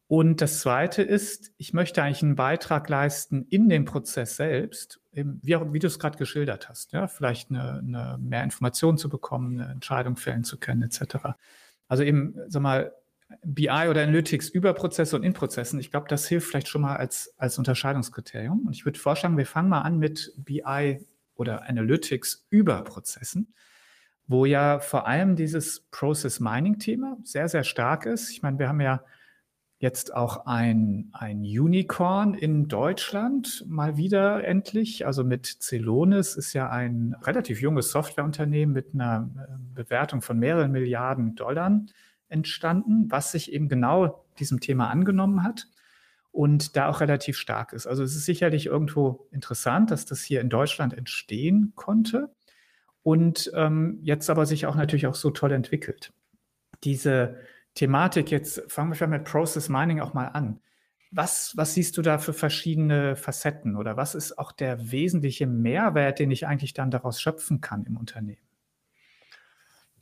Und 0.09 0.41
das 0.41 0.61
Zweite 0.61 1.03
ist, 1.03 1.53
ich 1.59 1.75
möchte 1.75 2.03
eigentlich 2.03 2.23
einen 2.23 2.35
Beitrag 2.35 2.89
leisten 2.89 3.47
in 3.51 3.69
den 3.69 3.85
Prozess 3.85 4.37
selbst, 4.37 5.01
wie, 5.13 5.55
wie 5.55 5.79
du 5.79 5.87
es 5.87 5.99
gerade 5.99 6.17
geschildert 6.17 6.71
hast. 6.71 6.93
Ja, 6.93 7.09
vielleicht 7.09 7.51
eine, 7.51 7.79
eine 7.79 8.19
mehr 8.19 8.43
Informationen 8.43 8.97
zu 8.97 9.11
bekommen, 9.11 9.61
eine 9.61 9.71
Entscheidung 9.71 10.17
fällen 10.17 10.45
zu 10.45 10.59
können, 10.59 10.83
etc. 10.83 11.35
Also 11.89 12.05
eben, 12.05 12.37
sag 12.49 12.63
mal, 12.63 12.95
BI 13.45 13.69
oder 13.69 14.03
Analytics 14.03 14.49
über 14.49 14.73
Prozesse 14.73 15.15
und 15.15 15.25
in 15.25 15.35
Prozessen. 15.35 15.79
Ich 15.79 15.91
glaube, 15.91 16.09
das 16.09 16.27
hilft 16.27 16.49
vielleicht 16.49 16.69
schon 16.69 16.81
mal 16.81 16.97
als, 16.97 17.35
als 17.37 17.59
Unterscheidungskriterium. 17.59 18.67
Und 18.67 18.75
ich 18.75 18.87
würde 18.87 18.99
vorschlagen, 18.99 19.37
wir 19.37 19.45
fangen 19.45 19.69
mal 19.69 19.83
an 19.83 19.99
mit 19.99 20.33
BI 20.39 21.07
oder 21.35 21.69
Analytics 21.69 22.47
über 22.49 22.83
Prozessen, 22.83 23.53
wo 24.27 24.47
ja 24.47 24.81
vor 24.81 25.07
allem 25.07 25.37
dieses 25.37 25.81
Process 25.91 26.41
Mining 26.41 26.79
Thema 26.79 27.19
sehr, 27.25 27.51
sehr 27.51 27.65
stark 27.65 28.07
ist. 28.07 28.31
Ich 28.31 28.43
meine, 28.43 28.59
wir 28.59 28.69
haben 28.69 28.81
ja 28.81 29.03
jetzt 29.79 30.15
auch 30.15 30.47
ein, 30.47 31.09
ein 31.13 31.43
Unicorn 31.43 32.35
in 32.35 32.67
Deutschland 32.67 33.65
mal 33.69 33.97
wieder 33.97 34.45
endlich. 34.45 35.07
Also 35.07 35.23
mit 35.23 35.47
Celonis 35.47 36.35
ist 36.35 36.53
ja 36.53 36.69
ein 36.69 37.15
relativ 37.23 37.61
junges 37.61 37.93
Softwareunternehmen 37.93 38.75
mit 38.75 38.93
einer 38.93 39.31
äh, 39.37 39.75
Bewertung 39.75 40.21
von 40.21 40.39
mehreren 40.39 40.73
Milliarden 40.73 41.37
Dollar 41.37 41.81
entstanden, 42.29 43.11
was 43.11 43.33
sich 43.33 43.53
eben 43.53 43.69
genau 43.69 44.25
diesem 44.39 44.61
Thema 44.61 44.91
angenommen 44.91 45.45
hat 45.45 45.69
und 46.33 46.77
da 46.77 46.89
auch 46.89 47.01
relativ 47.01 47.37
stark 47.37 47.73
ist. 47.73 47.87
Also 47.87 48.03
es 48.03 48.17
ist 48.17 48.25
sicherlich 48.25 48.67
irgendwo 48.67 49.29
interessant, 49.31 49.93
dass 49.93 50.05
das 50.07 50.23
hier 50.23 50.41
in 50.41 50.51
Deutschland 50.51 50.93
entstehen 50.93 51.73
konnte 51.77 52.31
und 53.03 53.51
ähm, 53.55 54.01
jetzt 54.03 54.29
aber 54.29 54.45
sich 54.45 54.67
auch 54.67 54.75
natürlich 54.75 55.07
auch 55.07 55.15
so 55.15 55.31
toll 55.31 55.53
entwickelt. 55.53 56.13
Diese 56.85 57.37
Thematik, 57.79 58.33
jetzt 58.33 58.61
fangen 58.67 58.99
wir 58.99 59.07
mit 59.07 59.25
Process 59.25 59.69
Mining 59.69 60.01
auch 60.01 60.13
mal 60.13 60.27
an. 60.27 60.61
Was, 61.13 61.57
was 61.57 61.75
siehst 61.75 61.97
du 61.97 62.03
da 62.03 62.19
für 62.19 62.35
verschiedene 62.35 63.15
Facetten 63.15 63.77
oder 63.77 63.97
was 63.97 64.17
ist 64.17 64.37
auch 64.37 64.51
der 64.51 64.91
wesentliche 64.91 65.47
Mehrwert, 65.47 66.19
den 66.19 66.33
ich 66.33 66.47
eigentlich 66.47 66.75
dann 66.75 66.91
daraus 66.91 67.21
schöpfen 67.21 67.61
kann 67.61 67.87
im 67.87 67.97
Unternehmen? 67.97 68.43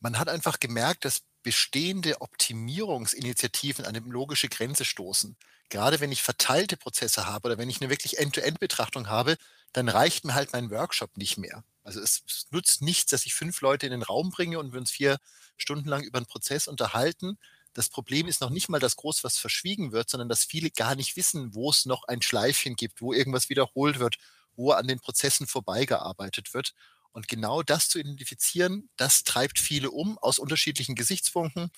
Man 0.01 0.19
hat 0.19 0.31
einfach 0.31 0.59
gemerkt, 0.59 1.05
dass 1.05 1.25
bestehende 1.43 2.23
Optimierungsinitiativen 2.23 3.85
an 3.85 3.95
eine 3.95 4.11
logische 4.11 4.49
Grenze 4.49 4.87
stoßen. 4.87 5.37
Gerade 5.69 6.01
wenn 6.01 6.13
ich 6.13 6.23
verteilte 6.23 6.79
Prozesse 6.79 7.27
habe 7.27 7.49
oder 7.49 7.59
wenn 7.59 7.69
ich 7.69 7.83
eine 7.83 7.91
wirklich 7.91 8.19
End-to-End-Betrachtung 8.19 9.09
habe, 9.09 9.37
dann 9.75 9.91
reicht 9.91 10.25
mir 10.25 10.35
halt 10.35 10.55
mein 10.55 10.71
Workshop 10.71 11.19
nicht 11.19 11.37
mehr. 11.37 11.63
Also 11.85 12.01
es, 12.01 12.23
es 12.27 12.47
nutzt 12.51 12.81
nichts, 12.81 13.11
dass 13.11 13.27
ich 13.27 13.35
fünf 13.35 13.61
Leute 13.61 13.85
in 13.85 13.93
den 13.93 14.03
Raum 14.03 14.31
bringe 14.31 14.59
und 14.59 14.73
wir 14.73 14.81
uns 14.81 14.91
vier 14.91 15.19
Stunden 15.59 15.89
lang 15.89 16.03
über 16.03 16.17
einen 16.17 16.27
Prozess 16.27 16.69
unterhalten. 16.69 17.39
Das 17.77 17.91
Problem 17.91 18.27
ist 18.27 18.41
noch 18.41 18.49
nicht 18.49 18.71
mal, 18.71 18.81
dass 18.81 18.97
groß 18.97 19.23
was 19.23 19.37
verschwiegen 19.37 19.93
wird, 19.93 20.09
sondern 20.09 20.31
dass 20.31 20.45
viele 20.45 20.71
gar 20.71 20.95
nicht 20.95 21.15
wissen, 21.15 21.55
wo 21.55 21.69
es 21.69 21.85
noch 21.85 22.05
ein 22.05 22.23
Schleifchen 22.23 22.75
gibt, 22.75 23.03
wo 23.03 23.13
irgendwas 23.13 23.51
wiederholt 23.51 23.99
wird, 23.99 24.17
wo 24.57 24.71
an 24.71 24.89
den 24.89 24.99
Prozessen 24.99 25.47
vorbeigearbeitet 25.47 26.55
wird. 26.55 26.73
Und 27.13 27.29
genau 27.29 27.63
das 27.63 27.91
zu 27.91 27.99
identifizieren, 27.99 28.89
das 28.97 29.25
treibt 29.25 29.59
viele 29.59 29.91
um 29.91 30.17
aus 30.17 30.39
unterschiedlichen 30.39 30.95
Gesichtspunkten. 30.95 31.71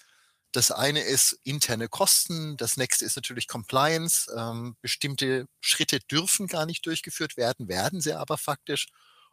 Das 0.52 0.70
eine 0.70 1.00
ist 1.00 1.32
interne 1.42 1.88
Kosten, 1.88 2.56
das 2.56 2.76
nächste 2.76 3.04
ist 3.04 3.16
natürlich 3.16 3.48
Compliance. 3.48 4.32
Ähm, 4.36 4.76
bestimmte 4.80 5.48
Schritte 5.60 5.98
dürfen 5.98 6.46
gar 6.46 6.64
nicht 6.64 6.86
durchgeführt 6.86 7.36
werden, 7.36 7.66
werden 7.66 8.00
sie 8.00 8.12
aber 8.12 8.38
faktisch. 8.38 8.86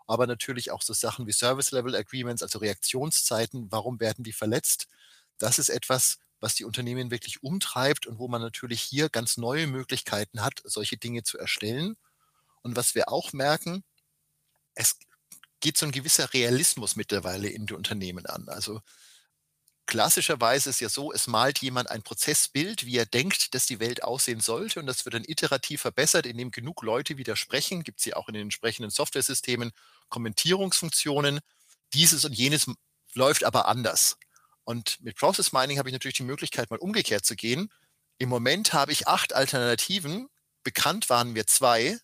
Aber 0.07 0.25
natürlich 0.25 0.71
auch 0.71 0.81
so 0.81 0.93
Sachen 0.93 1.27
wie 1.27 1.31
Service 1.31 1.69
Level 1.69 1.95
Agreements, 1.95 2.41
also 2.41 2.57
Reaktionszeiten, 2.57 3.71
warum 3.71 3.99
werden 3.99 4.23
die 4.23 4.33
verletzt? 4.33 4.87
Das 5.37 5.59
ist 5.59 5.69
etwas, 5.69 6.17
was 6.39 6.55
die 6.55 6.65
Unternehmen 6.65 7.11
wirklich 7.11 7.43
umtreibt 7.43 8.07
und 8.07 8.19
wo 8.19 8.27
man 8.27 8.41
natürlich 8.41 8.81
hier 8.81 9.09
ganz 9.09 9.37
neue 9.37 9.67
Möglichkeiten 9.67 10.41
hat, 10.41 10.61
solche 10.63 10.97
Dinge 10.97 11.23
zu 11.23 11.37
erstellen. 11.37 11.95
Und 12.61 12.75
was 12.75 12.95
wir 12.95 13.09
auch 13.09 13.33
merken, 13.33 13.83
es 14.75 14.97
geht 15.61 15.77
so 15.77 15.85
ein 15.85 15.91
gewisser 15.91 16.33
Realismus 16.33 16.95
mittlerweile 16.95 17.49
in 17.49 17.65
die 17.65 17.73
Unternehmen 17.73 18.25
an. 18.25 18.49
Also 18.49 18.81
klassischerweise 19.85 20.69
ist 20.69 20.79
ja 20.81 20.89
so, 20.89 21.11
es 21.11 21.27
malt 21.27 21.59
jemand 21.59 21.89
ein 21.89 22.03
Prozessbild, 22.03 22.85
wie 22.85 22.97
er 22.97 23.05
denkt, 23.05 23.53
dass 23.53 23.65
die 23.65 23.79
Welt 23.79 24.03
aussehen 24.03 24.41
sollte 24.41 24.79
und 24.79 24.87
das 24.87 25.05
wird 25.05 25.15
dann 25.15 25.23
iterativ 25.25 25.81
verbessert, 25.81 26.25
indem 26.25 26.51
genug 26.51 26.81
Leute 26.83 27.17
widersprechen. 27.17 27.83
Gibt 27.83 27.99
es 27.99 28.05
ja 28.05 28.15
auch 28.15 28.27
in 28.27 28.33
den 28.33 28.43
entsprechenden 28.43 28.89
Softwaresystemen 28.89 29.71
Kommentierungsfunktionen. 30.09 31.39
Dieses 31.93 32.25
und 32.25 32.33
jenes 32.33 32.67
läuft 33.13 33.43
aber 33.43 33.67
anders. 33.67 34.17
Und 34.65 34.99
mit 35.01 35.15
Process 35.15 35.53
Mining 35.53 35.77
habe 35.77 35.89
ich 35.89 35.93
natürlich 35.93 36.17
die 36.17 36.23
Möglichkeit, 36.23 36.69
mal 36.69 36.79
umgekehrt 36.79 37.25
zu 37.25 37.35
gehen. 37.35 37.71
Im 38.17 38.29
Moment 38.29 38.73
habe 38.73 38.91
ich 38.91 39.07
acht 39.07 39.33
Alternativen. 39.33 40.27
Bekannt 40.63 41.09
waren 41.09 41.31
mir 41.33 41.45
zwei. 41.45 41.97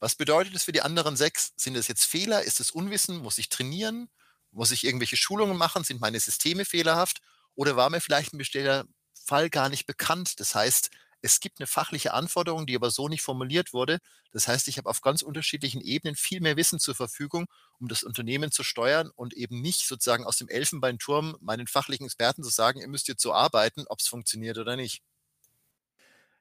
Was 0.00 0.14
bedeutet 0.14 0.54
das 0.54 0.64
für 0.64 0.72
die 0.72 0.82
anderen 0.82 1.16
sechs? 1.16 1.52
Sind 1.56 1.76
es 1.76 1.88
jetzt 1.88 2.04
Fehler? 2.04 2.42
Ist 2.42 2.60
es 2.60 2.70
Unwissen? 2.70 3.18
Muss 3.18 3.38
ich 3.38 3.48
trainieren? 3.48 4.10
Muss 4.50 4.70
ich 4.70 4.84
irgendwelche 4.84 5.16
Schulungen 5.16 5.56
machen? 5.56 5.82
Sind 5.82 6.00
meine 6.00 6.20
Systeme 6.20 6.64
fehlerhaft? 6.64 7.20
Oder 7.54 7.76
war 7.76 7.88
mir 7.88 8.00
vielleicht 8.00 8.34
ein 8.34 8.38
bestimmter 8.38 8.84
Fall 9.14 9.48
gar 9.48 9.70
nicht 9.70 9.86
bekannt? 9.86 10.38
Das 10.40 10.54
heißt, 10.54 10.90
es 11.24 11.40
gibt 11.40 11.58
eine 11.58 11.66
fachliche 11.66 12.12
Anforderung, 12.12 12.66
die 12.66 12.76
aber 12.76 12.90
so 12.90 13.08
nicht 13.08 13.22
formuliert 13.22 13.72
wurde. 13.72 13.98
Das 14.32 14.46
heißt, 14.46 14.68
ich 14.68 14.76
habe 14.76 14.90
auf 14.90 15.00
ganz 15.00 15.22
unterschiedlichen 15.22 15.80
Ebenen 15.80 16.16
viel 16.16 16.42
mehr 16.42 16.58
Wissen 16.58 16.78
zur 16.78 16.94
Verfügung, 16.94 17.46
um 17.80 17.88
das 17.88 18.02
Unternehmen 18.02 18.50
zu 18.50 18.62
steuern 18.62 19.10
und 19.16 19.32
eben 19.32 19.62
nicht 19.62 19.88
sozusagen 19.88 20.26
aus 20.26 20.36
dem 20.36 20.50
Elfenbeinturm 20.50 21.38
meinen 21.40 21.66
fachlichen 21.66 22.04
Experten 22.04 22.42
zu 22.42 22.50
sagen, 22.50 22.80
ihr 22.82 22.88
müsst 22.88 23.08
jetzt 23.08 23.22
so 23.22 23.32
arbeiten, 23.32 23.86
ob 23.88 24.00
es 24.00 24.06
funktioniert 24.06 24.58
oder 24.58 24.76
nicht. 24.76 25.02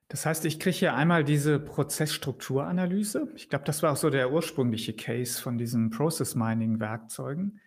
Das 0.09 0.25
heißt, 0.25 0.43
ich 0.43 0.59
kriege 0.59 0.75
hier 0.75 0.95
einmal 0.95 1.23
diese 1.23 1.59
Prozessstrukturanalyse. 1.59 3.29
Ich 3.35 3.47
glaube, 3.47 3.63
das 3.63 3.83
war 3.83 3.93
auch 3.93 3.97
so 3.97 4.09
der 4.09 4.33
ursprüngliche 4.33 4.93
Case 4.93 5.41
von 5.41 5.57
diesen 5.57 5.91
Process 5.91 6.35
Mining 6.35 6.81
Werkzeugen, 6.81 7.61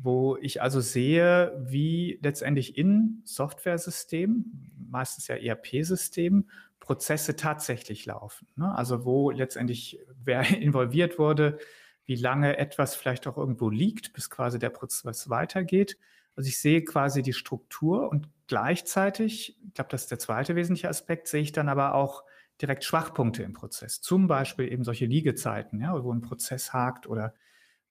wo 0.00 0.36
ich 0.40 0.62
also 0.62 0.80
sehe, 0.80 1.52
wie 1.58 2.20
letztendlich 2.22 2.78
in 2.78 3.20
Softwaresystemen, 3.24 4.70
meistens 4.88 5.26
ja 5.26 5.34
ERP-Systemen, 5.34 6.48
Prozesse 6.78 7.34
tatsächlich 7.34 8.06
laufen. 8.06 8.46
Ne? 8.54 8.72
Also 8.74 9.04
wo 9.04 9.30
letztendlich 9.30 9.98
wer 10.24 10.48
involviert 10.60 11.18
wurde, 11.18 11.58
wie 12.04 12.14
lange 12.14 12.56
etwas 12.58 12.94
vielleicht 12.94 13.26
auch 13.26 13.36
irgendwo 13.36 13.70
liegt, 13.70 14.12
bis 14.12 14.30
quasi 14.30 14.58
der 14.58 14.70
Prozess 14.70 15.28
weitergeht. 15.28 15.98
Also 16.36 16.48
ich 16.48 16.60
sehe 16.60 16.84
quasi 16.84 17.22
die 17.22 17.32
Struktur 17.32 18.08
und 18.08 18.28
gleichzeitig, 18.46 19.58
ich 19.66 19.74
glaube, 19.74 19.90
das 19.90 20.02
ist 20.02 20.12
der 20.12 20.20
zweite 20.20 20.54
wesentliche 20.54 20.88
Aspekt, 20.88 21.26
sehe 21.26 21.42
ich 21.42 21.50
dann 21.52 21.68
aber 21.68 21.94
auch 21.94 22.22
direkt 22.62 22.84
Schwachpunkte 22.84 23.42
im 23.42 23.52
Prozess. 23.52 24.00
Zum 24.00 24.28
Beispiel 24.28 24.72
eben 24.72 24.84
solche 24.84 25.06
Liegezeiten, 25.06 25.80
ja, 25.80 26.02
wo 26.02 26.12
ein 26.12 26.20
Prozess 26.20 26.72
hakt 26.72 27.08
oder 27.08 27.34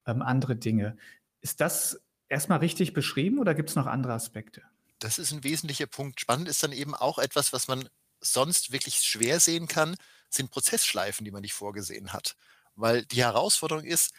ähm, 0.07 0.21
andere 0.21 0.55
Dinge. 0.55 0.97
Ist 1.41 1.61
das 1.61 1.99
erstmal 2.29 2.59
richtig 2.59 2.93
beschrieben 2.93 3.39
oder 3.39 3.55
gibt 3.55 3.69
es 3.69 3.75
noch 3.75 3.85
andere 3.85 4.13
Aspekte? 4.13 4.63
Das 4.99 5.19
ist 5.19 5.31
ein 5.31 5.43
wesentlicher 5.43 5.87
Punkt. 5.87 6.19
Spannend 6.19 6.47
ist 6.47 6.63
dann 6.63 6.71
eben 6.71 6.95
auch 6.95 7.19
etwas, 7.19 7.53
was 7.53 7.67
man 7.67 7.87
sonst 8.19 8.71
wirklich 8.71 8.95
schwer 9.03 9.39
sehen 9.39 9.67
kann, 9.67 9.95
sind 10.29 10.51
Prozessschleifen, 10.51 11.23
die 11.23 11.31
man 11.31 11.41
nicht 11.41 11.53
vorgesehen 11.53 12.13
hat. 12.13 12.35
Weil 12.75 13.05
die 13.05 13.23
Herausforderung 13.23 13.83
ist, 13.83 14.13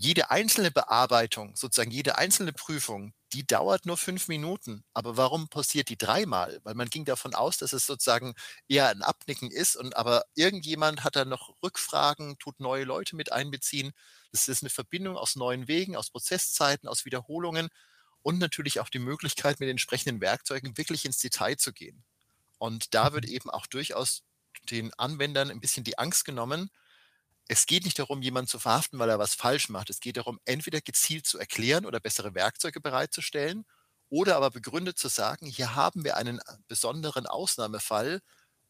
jede 0.00 0.30
einzelne 0.30 0.70
Bearbeitung, 0.70 1.56
sozusagen 1.56 1.90
jede 1.90 2.18
einzelne 2.18 2.52
Prüfung, 2.52 3.14
die 3.32 3.44
dauert 3.44 3.84
nur 3.84 3.96
fünf 3.96 4.28
Minuten. 4.28 4.84
Aber 4.94 5.16
warum 5.16 5.48
passiert 5.48 5.88
die 5.88 5.98
dreimal? 5.98 6.60
Weil 6.62 6.74
man 6.74 6.88
ging 6.88 7.04
davon 7.04 7.34
aus, 7.34 7.58
dass 7.58 7.72
es 7.72 7.84
sozusagen 7.84 8.34
eher 8.68 8.90
ein 8.90 9.02
Abnicken 9.02 9.50
ist 9.50 9.74
und 9.74 9.96
aber 9.96 10.22
irgendjemand 10.36 11.02
hat 11.02 11.16
da 11.16 11.24
noch 11.24 11.56
Rückfragen, 11.64 12.38
tut 12.38 12.60
neue 12.60 12.84
Leute 12.84 13.16
mit 13.16 13.32
einbeziehen. 13.32 13.90
Das 14.30 14.46
ist 14.46 14.62
eine 14.62 14.70
Verbindung 14.70 15.16
aus 15.16 15.34
neuen 15.34 15.66
Wegen, 15.66 15.96
aus 15.96 16.10
Prozesszeiten, 16.10 16.88
aus 16.88 17.04
Wiederholungen 17.04 17.68
und 18.22 18.38
natürlich 18.38 18.78
auch 18.78 18.90
die 18.90 19.00
Möglichkeit, 19.00 19.58
mit 19.58 19.66
den 19.66 19.72
entsprechenden 19.72 20.20
Werkzeugen 20.20 20.78
wirklich 20.78 21.06
ins 21.06 21.18
Detail 21.18 21.56
zu 21.56 21.72
gehen. 21.72 22.04
Und 22.58 22.94
da 22.94 23.12
wird 23.12 23.26
mhm. 23.26 23.32
eben 23.32 23.50
auch 23.50 23.66
durchaus 23.66 24.22
den 24.70 24.94
Anwendern 24.94 25.50
ein 25.50 25.60
bisschen 25.60 25.82
die 25.82 25.98
Angst 25.98 26.24
genommen, 26.24 26.70
es 27.48 27.66
geht 27.66 27.84
nicht 27.84 27.98
darum, 27.98 28.22
jemanden 28.22 28.48
zu 28.48 28.58
verhaften, 28.58 28.98
weil 28.98 29.08
er 29.08 29.18
was 29.18 29.34
falsch 29.34 29.70
macht. 29.70 29.90
Es 29.90 30.00
geht 30.00 30.18
darum, 30.18 30.38
entweder 30.44 30.80
gezielt 30.82 31.26
zu 31.26 31.38
erklären 31.38 31.86
oder 31.86 31.98
bessere 31.98 32.34
Werkzeuge 32.34 32.80
bereitzustellen 32.80 33.64
oder 34.10 34.36
aber 34.36 34.50
begründet 34.50 34.98
zu 34.98 35.08
sagen, 35.08 35.46
hier 35.46 35.74
haben 35.74 36.04
wir 36.04 36.16
einen 36.16 36.38
äh, 36.38 36.42
besonderen 36.68 37.26
Ausnahmefall, 37.26 38.20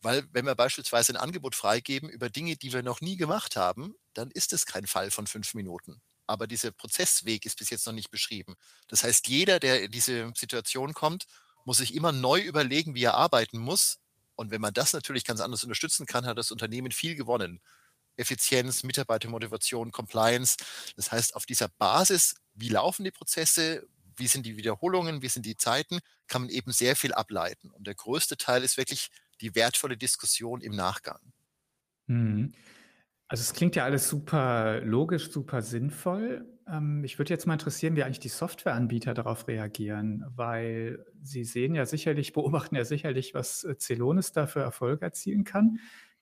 weil 0.01 0.27
wenn 0.33 0.47
wir 0.47 0.55
beispielsweise 0.55 1.13
ein 1.13 1.17
Angebot 1.17 1.57
freigeben 1.57 2.09
über 2.09 2.31
Dinge, 2.31 2.57
die 2.57 2.73
wir 2.73 2.83
noch 2.83 3.01
nie 3.01 3.17
gemacht 3.17 3.57
haben, 3.57 3.95
dann 4.15 4.31
ist 4.31 4.53
es 4.53 4.65
kein 4.65 4.87
Fall 4.87 5.11
von 5.11 5.27
fünf 5.27 5.55
Minuten. 5.55 6.01
Aber 6.27 6.47
dieser 6.47 6.71
Prozessweg 6.71 7.47
ist 7.47 7.59
bis 7.59 7.71
jetzt 7.71 7.87
noch 7.87 7.93
nicht 7.93 8.11
beschrieben. 8.11 8.55
Das 8.87 9.03
heißt, 9.03 9.29
jeder, 9.29 9.59
der 9.59 9.83
in 9.83 9.91
diese 9.91 10.33
Situation 10.37 10.95
kommt, 10.95 11.27
muss 11.65 11.79
sich 11.79 11.95
immer 11.95 12.13
neu 12.13 12.41
überlegen, 12.41 12.95
wie 12.95 13.05
er 13.05 13.15
arbeiten 13.15 13.59
muss. 13.59 13.99
Und 14.37 14.51
wenn 14.51 14.61
man 14.61 14.73
das 14.73 14.93
natürlich 14.93 15.25
ganz 15.25 15.41
anders 15.41 15.65
unterstützen 15.65 16.07
kann, 16.07 16.27
hat 16.27 16.39
das 16.39 16.53
Unternehmen 16.53 16.93
viel 16.93 17.17
gewonnen. 17.17 17.61
Effizienz, 18.19 18.83
Mitarbeitermotivation, 18.83 19.93
Compliance. 19.93 20.57
Das 20.97 21.13
heißt, 21.13 21.35
auf 21.35 21.47
dieser 21.47 21.69
Basis, 21.69 22.35
wie 22.55 22.69
laufen 22.69 23.05
die 23.05 23.11
Prozesse, 23.11 23.87
wie 24.17 24.27
sind 24.27 24.45
die 24.47 24.57
Wiederholungen, 24.57 25.23
wie 25.23 25.29
sind 25.29 25.47
die 25.47 25.57
Zeiten, 25.57 26.01
kann 26.27 26.43
man 26.43 26.51
eben 26.51 26.73
sehr 26.73 26.97
viel 26.97 27.15
ableiten. 27.15 27.71
Und 27.71 27.87
der 27.87 27.95
größte 27.95 28.37
Teil 28.37 28.65
ist 28.65 28.77
wirklich 28.77 29.09
die 29.41 29.55
wertvolle 29.55 29.97
Diskussion 29.97 30.61
im 30.61 30.75
Nachgang. 30.75 31.21
Mhm. 32.07 32.53
Also 33.29 33.43
es 33.43 33.53
klingt 33.53 33.77
ja 33.77 33.85
alles 33.85 34.09
super 34.09 34.81
logisch, 34.81 35.31
super 35.31 35.61
sinnvoll. 35.61 36.47
Ähm, 36.67 37.03
mich 37.03 37.19
würde 37.19 37.35
jetzt 37.35 37.47
mal 37.47 37.53
interessieren, 37.53 37.95
wie 37.95 38.03
eigentlich 38.03 38.21
die 38.21 38.29
Softwareanbieter 38.29 39.13
darauf 39.13 39.47
reagieren, 39.49 40.25
weil 40.35 41.05
sie 41.23 41.45
sehen 41.45 41.75
ja 41.75 41.85
sicherlich, 41.85 42.33
beobachten 42.33 42.75
ja 42.75 42.85
sicherlich, 42.85 43.35
was 43.35 43.65
äh, 43.65 43.77
Celonis 43.77 44.33
da 44.33 44.47
für 44.47 44.61
Erfolg 44.61 45.03
erzielen 45.03 45.45
kann. 45.45 45.79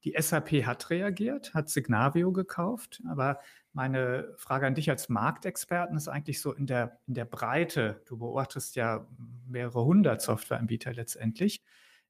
Die 0.06 0.14
SAP 0.16 0.64
hat 0.64 0.88
reagiert, 0.90 1.52
hat 1.52 1.68
Signavio 1.68 2.30
gekauft, 2.30 3.02
aber 3.08 3.40
meine 3.72 4.32
Frage 4.36 4.64
an 4.64 4.76
dich 4.76 4.88
als 4.88 5.08
Marktexperten 5.08 5.96
ist 5.96 6.06
eigentlich 6.06 6.40
so 6.40 6.52
in 6.52 6.66
der, 6.66 7.00
in 7.08 7.14
der 7.14 7.24
Breite. 7.24 8.02
Du 8.06 8.16
beobachtest 8.16 8.76
ja 8.76 9.04
mehrere 9.48 9.84
hundert 9.84 10.22
Softwareanbieter 10.22 10.92
letztendlich. 10.94 11.64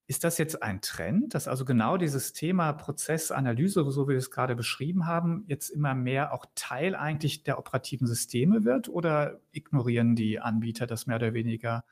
Ist 0.06 0.24
das 0.24 0.36
jetzt 0.36 0.62
ein 0.62 0.82
Trend, 0.82 1.34
dass 1.34 1.48
also 1.48 1.64
genau 1.64 1.96
dieses 1.96 2.34
Thema 2.34 2.74
Prozessanalyse, 2.74 3.90
so 3.90 4.06
wie 4.06 4.10
wir 4.10 4.18
es 4.18 4.30
gerade 4.30 4.56
beschrieben 4.56 5.06
haben, 5.06 5.44
jetzt 5.46 5.70
immer 5.70 5.94
mehr 5.94 6.34
auch 6.34 6.44
Teil 6.54 6.94
eigentlich 6.94 7.44
der 7.44 7.58
operativen 7.58 8.06
Systeme 8.06 8.64
wird? 8.64 8.90
Oder 8.90 9.40
ignorieren 9.52 10.16
die 10.16 10.38
Anbieter 10.38 10.86
das 10.86 11.06
mehr 11.06 11.16
oder 11.16 11.32
weniger 11.32 11.82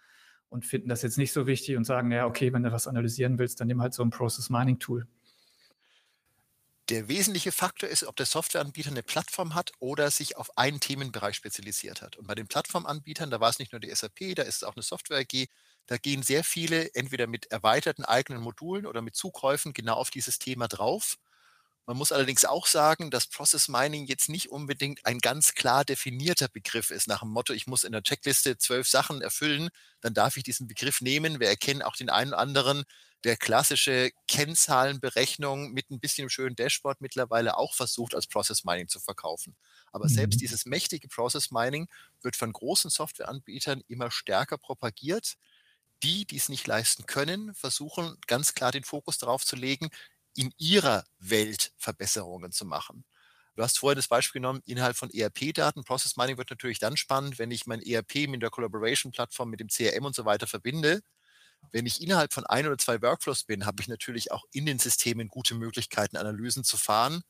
und 0.51 0.67
finden 0.67 0.91
das 0.91 1.01
jetzt 1.01 1.17
nicht 1.17 1.33
so 1.33 1.47
wichtig 1.47 1.79
und 1.79 1.85
sagen, 1.85 2.13
ja, 2.13 2.27
okay, 2.27 2.53
wenn 2.53 2.63
du 2.63 2.73
was 2.73 2.87
analysieren 2.87 3.39
willst, 3.39 3.59
dann 3.59 3.69
nimm 3.69 3.81
halt 3.81 3.95
so 3.95 4.03
ein 4.03 4.11
Process 4.11 4.51
Mining 4.51 4.79
Tool? 4.79 5.09
Der 6.91 7.09
wesentliche 7.09 7.51
Faktor 7.51 7.89
ist, 7.89 8.05
ob 8.05 8.17
der 8.17 8.27
Softwareanbieter 8.27 8.91
eine 8.91 9.03
Plattform 9.03 9.55
hat 9.55 9.73
oder 9.79 10.11
sich 10.11 10.37
auf 10.37 10.59
einen 10.59 10.81
Themenbereich 10.81 11.35
spezialisiert 11.35 12.03
hat. 12.03 12.17
Und 12.17 12.27
bei 12.27 12.35
den 12.35 12.47
Plattformanbietern, 12.47 13.31
da 13.31 13.41
war 13.41 13.49
es 13.49 13.59
nicht 13.59 13.73
nur 13.73 13.81
die 13.81 13.95
SAP, 13.95 14.35
da 14.37 14.43
ist 14.43 14.57
es 14.57 14.65
auch 14.65 14.77
eine 14.77 14.83
Software 14.83 15.21
AG, 15.21 15.47
da 15.87 15.97
gehen 15.97 16.23
sehr 16.23 16.45
viele 16.45 16.95
entweder 16.95 17.27
mit 17.27 17.47
erweiterten 17.51 18.05
eigenen 18.05 18.43
Modulen 18.43 18.85
oder 18.85 19.01
mit 19.01 19.17
Zukäufen 19.17 19.73
genau 19.73 19.95
auf 19.95 20.11
dieses 20.11 20.39
Thema 20.39 20.69
drauf. 20.69 21.17
Man 21.87 21.97
muss 21.99 22.13
allerdings 22.13 22.45
auch 22.45 22.67
sagen, 22.67 23.11
dass 23.11 23.27
Process 23.27 23.69
Mining 23.69 24.07
jetzt 24.07 24.29
nicht 24.29 24.51
unbedingt 24.51 25.05
ein 25.07 25.19
ganz 25.19 25.55
klar 25.55 25.85
definierter 25.85 26.49
Begriff 26.49 26.91
ist, 26.91 27.09
nach 27.09 27.21
dem 27.21 27.31
Motto, 27.31 27.53
ich 27.55 27.67
muss 27.67 27.85
in 27.85 27.93
der 27.93 28.03
Checkliste 28.03 28.59
zwölf 28.59 28.89
Sachen 28.89 29.23
erfüllen, 29.23 29.69
dann 30.01 30.15
darf 30.15 30.37
ich 30.37 30.45
diesen 30.45 30.67
Begriff 30.67 31.01
nehmen. 31.01 31.41
Wir 31.41 31.49
erkennen 31.49 31.83
auch 31.83 31.97
den 31.97 32.11
einen 32.11 32.31
oder 32.31 32.39
anderen, 32.39 32.85
der 33.25 33.37
klassische 33.37 34.11
Kennzahlenberechnung 34.29 35.73
mit 35.73 35.91
ein 35.91 35.99
bisschen 35.99 36.29
schönen 36.29 36.57
Dashboard 36.57 37.01
mittlerweile 37.01 37.57
auch 37.57 37.75
versucht, 37.75 38.15
als 38.15 38.27
Process 38.27 38.65
Mining 38.65 38.89
zu 38.89 39.01
verkaufen. 39.01 39.57
Aber 39.93 40.05
mhm. 40.05 40.15
selbst 40.15 40.41
dieses 40.43 40.67
mächtige 40.67 41.09
Process 41.09 41.51
Mining 41.51 41.89
wird 42.23 42.37
von 42.37 42.53
großen 42.53 42.91
Softwareanbietern 42.91 43.83
immer 43.89 44.11
stärker 44.11 44.59
propagiert. 44.59 45.35
Die, 46.03 46.27
die 46.27 46.37
es 46.37 46.51
nicht 46.51 46.67
leisten 46.67 47.07
können, 47.07 47.55
versuchen 47.55 48.19
ganz 48.27 48.55
klar 48.55 48.73
den 48.73 48.85
Fokus 48.85 49.17
darauf 49.17 49.45
zu 49.45 49.57
legen, 49.57 49.89
in 50.37 50.53
ihrer 50.59 51.05
Welt 51.19 51.73
Verbesserungen 51.79 52.53
zu 52.53 52.67
machen. 52.67 53.05
Du 53.57 53.63
hast 53.63 53.79
vorhin 53.79 53.97
das 53.97 54.09
Beispiel 54.09 54.41
genommen, 54.41 54.61
innerhalb 54.67 54.97
von 54.97 55.11
ERP-Daten. 55.11 55.85
Process 55.85 56.17
Mining 56.17 56.37
wird 56.37 56.51
natürlich 56.51 56.81
dann 56.81 56.97
spannend, 56.97 57.39
wenn 57.39 57.53
ich 57.53 57.67
mein 57.67 57.81
ERP 57.81 58.29
mit 58.29 58.43
der 58.43 58.51
Collaboration-Plattform, 58.51 59.49
mit 59.49 59.61
dem 59.61 59.69
CRM 59.69 60.05
und 60.05 60.15
so 60.15 60.25
weiter 60.25 60.47
verbinde. 60.47 61.01
Wenn 61.73 61.87
ich 61.87 62.03
innerhalb 62.03 62.33
von 62.33 62.47
ein 62.47 62.67
oder 62.67 62.79
zwei 62.79 63.01
Workflows 63.03 63.45
bin, 63.45 63.67
habe 63.67 63.81
ich 63.81 63.89
natürlich 63.89 64.33
auch 64.33 64.45
in 64.53 64.67
den 64.67 64.79
Systemen 64.79 65.29
gute 65.29 65.55
Möglichkeiten, 65.55 66.17
Analysen 66.17 66.65
zu 66.65 66.77
fahren, 66.77 67.23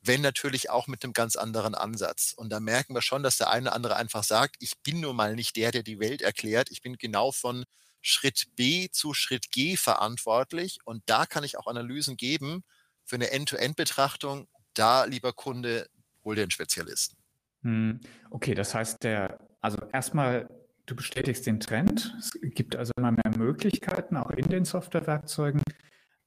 wenn 0.00 0.20
natürlich 0.20 0.70
auch 0.70 0.86
mit 0.86 1.04
einem 1.04 1.12
ganz 1.12 1.36
anderen 1.36 1.74
Ansatz. 1.74 2.32
Und 2.36 2.50
da 2.50 2.60
merken 2.60 2.94
wir 2.94 3.02
schon, 3.02 3.22
dass 3.22 3.36
der 3.36 3.50
eine 3.50 3.68
oder 3.68 3.74
andere 3.76 3.96
einfach 3.96 4.24
sagt, 4.24 4.56
ich 4.60 4.78
bin 4.82 5.00
nun 5.00 5.16
mal 5.16 5.34
nicht 5.34 5.56
der, 5.56 5.70
der 5.70 5.82
die 5.82 6.00
Welt 6.00 6.22
erklärt. 6.22 6.70
Ich 6.70 6.82
bin 6.82 6.96
genau 6.96 7.32
von 7.32 7.64
Schritt 8.00 8.46
B 8.56 8.88
zu 8.90 9.12
Schritt 9.12 9.50
G 9.50 9.76
verantwortlich 9.76 10.78
und 10.84 11.02
da 11.06 11.26
kann 11.26 11.44
ich 11.44 11.58
auch 11.58 11.66
Analysen 11.66 12.16
geben 12.16 12.62
für 13.04 13.16
eine 13.16 13.30
End-to-End-Betrachtung. 13.30 14.48
Da, 14.74 15.04
lieber 15.04 15.32
Kunde, 15.32 15.88
hol 16.24 16.36
dir 16.36 16.42
einen 16.42 16.50
Spezialisten. 16.50 17.16
Hm, 17.62 18.00
okay, 18.30 18.54
das 18.54 18.74
heißt, 18.74 19.02
der, 19.02 19.38
also 19.60 19.78
erstmal, 19.92 20.48
du 20.88 20.96
bestätigst 20.96 21.46
den 21.46 21.60
Trend. 21.60 22.16
Es 22.18 22.32
gibt 22.40 22.74
also 22.74 22.92
immer 22.96 23.12
mehr 23.12 23.36
Möglichkeiten, 23.36 24.16
auch 24.16 24.30
in 24.30 24.48
den 24.48 24.64
Softwarewerkzeugen. 24.64 25.62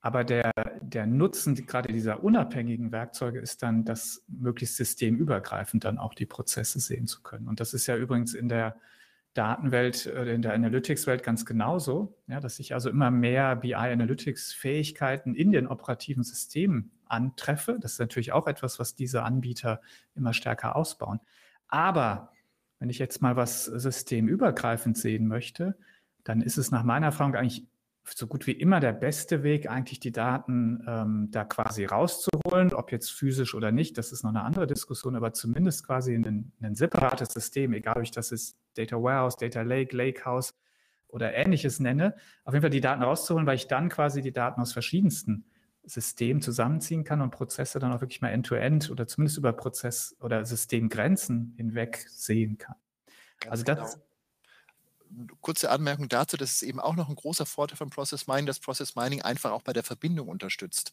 Aber 0.02 0.24
der, 0.24 0.52
der 0.82 1.06
Nutzen 1.06 1.56
gerade 1.68 1.94
dieser 1.94 2.24
unabhängigen 2.24 2.92
Werkzeuge 2.92 3.40
ist 3.40 3.62
dann, 3.62 3.86
das 3.86 4.24
möglichst 4.28 4.78
systemübergreifend 4.78 5.84
dann 5.84 5.98
auch 5.98 6.14
die 6.14 6.26
Prozesse 6.26 6.80
sehen 6.80 7.08
zu 7.08 7.22
können. 7.22 7.48
Und 7.48 7.60
das 7.60 7.74
ist 7.74 7.88
ja 7.88 7.96
übrigens 7.96 8.34
in 8.34 8.50
der 8.50 8.78
Datenwelt 9.34 10.08
oder 10.08 10.28
äh, 10.28 10.34
in 10.36 10.42
der 10.42 10.54
Analytics-Welt 10.54 11.24
ganz 11.24 11.46
genauso, 11.46 12.18
ja, 12.28 12.40
dass 12.40 12.60
ich 12.60 12.74
also 12.74 12.90
immer 12.90 13.12
mehr 13.12 13.56
BI-Analytics-Fähigkeiten 13.56 15.36
in 15.36 15.52
den 15.52 15.68
operativen 15.68 16.24
Systemen 16.24 16.92
antreffe. 17.06 17.78
Das 17.80 17.94
ist 17.94 18.00
natürlich 18.00 18.34
auch 18.34 18.48
etwas, 18.48 18.80
was 18.80 18.96
diese 18.96 19.24
Anbieter 19.24 19.82
immer 20.16 20.34
stärker 20.34 20.76
ausbauen. 20.76 21.20
Aber 21.68 22.32
wenn 22.82 22.90
ich 22.90 22.98
jetzt 22.98 23.22
mal 23.22 23.36
was 23.36 23.66
systemübergreifend 23.66 24.98
sehen 24.98 25.28
möchte, 25.28 25.78
dann 26.24 26.42
ist 26.42 26.58
es 26.58 26.72
nach 26.72 26.84
meiner 26.84 27.06
Erfahrung 27.08 27.36
eigentlich 27.36 27.68
so 28.04 28.26
gut 28.26 28.48
wie 28.48 28.54
immer 28.54 28.80
der 28.80 28.92
beste 28.92 29.44
Weg, 29.44 29.70
eigentlich 29.70 30.00
die 30.00 30.12
Daten 30.12 30.84
ähm, 30.88 31.28
da 31.30 31.44
quasi 31.44 31.86
rauszuholen, 31.86 32.74
ob 32.74 32.92
jetzt 32.92 33.12
physisch 33.12 33.54
oder 33.54 33.72
nicht, 33.72 34.00
das 34.00 34.12
ist 34.12 34.24
noch 34.24 34.32
eine 34.32 34.42
andere 34.42 34.66
Diskussion, 34.66 35.16
aber 35.16 35.32
zumindest 35.32 35.86
quasi 35.86 36.16
in 36.16 36.52
ein, 36.60 36.74
separates 36.74 37.30
System, 37.30 37.74
egal 37.74 37.98
ob 37.98 38.04
ich 38.04 38.10
das 38.10 38.32
ist 38.32 38.58
Data 38.74 38.96
Warehouse, 38.96 39.38
Data 39.38 39.62
Lake, 39.62 39.96
Lakehouse 39.96 40.56
oder 41.08 41.36
ähnliches 41.36 41.80
nenne, 41.80 42.16
auf 42.46 42.56
jeden 42.56 42.64
Fall 42.64 42.72
die 42.72 42.82
Daten 42.82 43.04
rauszuholen, 43.04 43.46
weil 43.46 43.58
ich 43.58 43.68
dann 43.68 43.90
quasi 43.90 44.24
die 44.24 44.34
Daten 44.34 44.60
aus 44.60 44.74
verschiedensten 44.74 45.46
Systemen 45.84 46.42
zusammenziehen 46.42 47.04
kann 47.04 47.22
und 47.22 47.32
Prozesse 47.32 47.80
dann 47.80 47.92
auch 47.94 48.02
wirklich 48.02 48.22
mal 48.22 48.30
end-to-end 48.30 48.86
-end 48.86 48.92
oder 48.92 49.08
zumindest 49.08 49.38
über 49.38 49.54
Prozess- 49.54 50.16
oder 50.20 50.46
Systemgrenzen 50.46 51.54
hinweg 51.58 52.06
sehen 52.10 52.58
kann. 52.58 52.76
Ganz 53.40 53.52
also 53.52 53.64
das, 53.64 53.94
genau 53.94 54.04
kurze 55.42 55.70
Anmerkung 55.70 56.10
dazu, 56.10 56.38
das 56.38 56.52
ist 56.54 56.64
eben 56.64 56.80
auch 56.80 56.96
noch 56.96 57.10
ein 57.10 57.16
großer 57.16 57.46
Vorteil 57.46 57.78
von 57.78 57.90
Process 57.90 58.28
Mining, 58.28 58.46
dass 58.46 58.60
Process 58.60 58.96
Mining 58.96 59.22
einfach 59.22 59.52
auch 59.52 59.62
bei 59.62 59.74
der 59.74 59.84
Verbindung 59.84 60.28
unterstützt. 60.28 60.92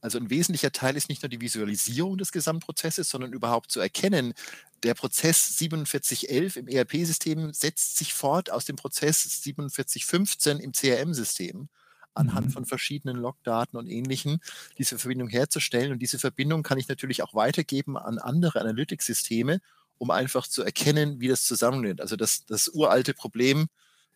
Also 0.00 0.18
ein 0.18 0.30
wesentlicher 0.30 0.72
Teil 0.72 0.96
ist 0.96 1.08
nicht 1.08 1.22
nur 1.22 1.28
die 1.28 1.40
Visualisierung 1.40 2.18
des 2.18 2.32
Gesamtprozesses, 2.32 3.08
sondern 3.08 3.32
überhaupt 3.32 3.70
zu 3.70 3.80
erkennen, 3.80 4.34
der 4.82 4.94
Prozess 4.94 5.56
4711 5.56 6.56
im 6.56 6.68
ERP-System 6.68 7.52
setzt 7.52 7.98
sich 7.98 8.14
fort 8.14 8.50
aus 8.50 8.64
dem 8.64 8.76
Prozess 8.76 9.22
4715 9.22 10.58
im 10.58 10.72
CRM-System 10.72 11.68
anhand 12.14 12.48
mhm. 12.48 12.52
von 12.52 12.64
verschiedenen 12.64 13.16
Logdaten 13.16 13.78
und 13.78 13.86
ähnlichen, 13.86 14.40
diese 14.78 14.98
Verbindung 14.98 15.28
herzustellen. 15.28 15.92
Und 15.92 16.00
diese 16.00 16.18
Verbindung 16.18 16.62
kann 16.62 16.78
ich 16.78 16.88
natürlich 16.88 17.22
auch 17.22 17.34
weitergeben 17.34 17.96
an 17.96 18.18
andere 18.18 18.60
Analytics-Systeme 18.60 19.60
um 20.00 20.10
einfach 20.10 20.46
zu 20.46 20.62
erkennen, 20.62 21.20
wie 21.20 21.28
das 21.28 21.44
zusammenhängt. 21.44 22.00
Also 22.00 22.16
das, 22.16 22.46
das 22.46 22.68
uralte 22.68 23.12
Problem, 23.12 23.68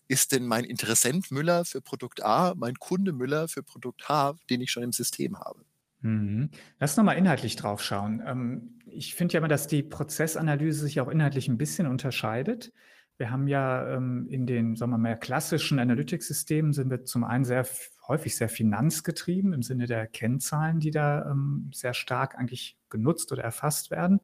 ist 0.09 0.33
denn 0.33 0.47
mein 0.47 0.65
Interessent 0.65 1.31
Müller 1.31 1.67
für 1.67 1.83
Produkt 1.83 2.23
A, 2.23 2.55
mein 2.57 2.75
Kunde 2.77 3.13
Müller 3.13 3.49
für 3.49 3.63
Produkt 3.63 4.09
H, 4.09 4.35
den 4.49 4.63
ich 4.63 4.71
schon 4.71 4.83
im 4.83 4.93
System 4.93 5.39
habe? 5.39 5.61
Mhm. 6.01 6.51
Lass 6.81 6.97
nochmal 6.97 7.19
inhaltlich 7.19 7.57
drauf 7.57 7.83
schauen. 7.83 8.23
Ähm, 8.27 8.79
ich 8.87 9.15
finde 9.15 9.35
ja 9.35 9.39
immer, 9.39 9.49
dass 9.49 9.67
die 9.67 9.83
Prozessanalyse 9.83 10.81
sich 10.81 11.01
auch 11.01 11.09
inhaltlich 11.09 11.49
ein 11.49 11.59
bisschen 11.59 11.87
unterscheidet. 11.87 12.73
Wir 13.17 13.31
haben 13.31 13.47
ja 13.47 13.95
ähm, 13.95 14.27
in 14.29 14.47
den, 14.47 14.75
sagen 14.75 14.91
wir 14.91 14.99
mal, 14.99 15.17
klassischen 15.17 15.79
Analytics-Systemen 15.79 16.73
sind 16.73 16.91
wir 16.91 17.05
zum 17.05 17.23
einen 17.23 17.45
sehr 17.45 17.65
häufig 18.09 18.37
sehr 18.37 18.49
finanzgetrieben 18.49 19.53
im 19.53 19.63
Sinne 19.63 19.87
der 19.87 20.07
Kennzahlen, 20.07 20.81
die 20.81 20.91
da 20.91 21.31
ähm, 21.31 21.71
sehr 21.73 21.95
stark 21.95 22.37
eigentlich 22.37 22.77
genutzt 22.91 23.31
oder 23.33 23.45
erfasst 23.45 23.91
werden. 23.91 24.21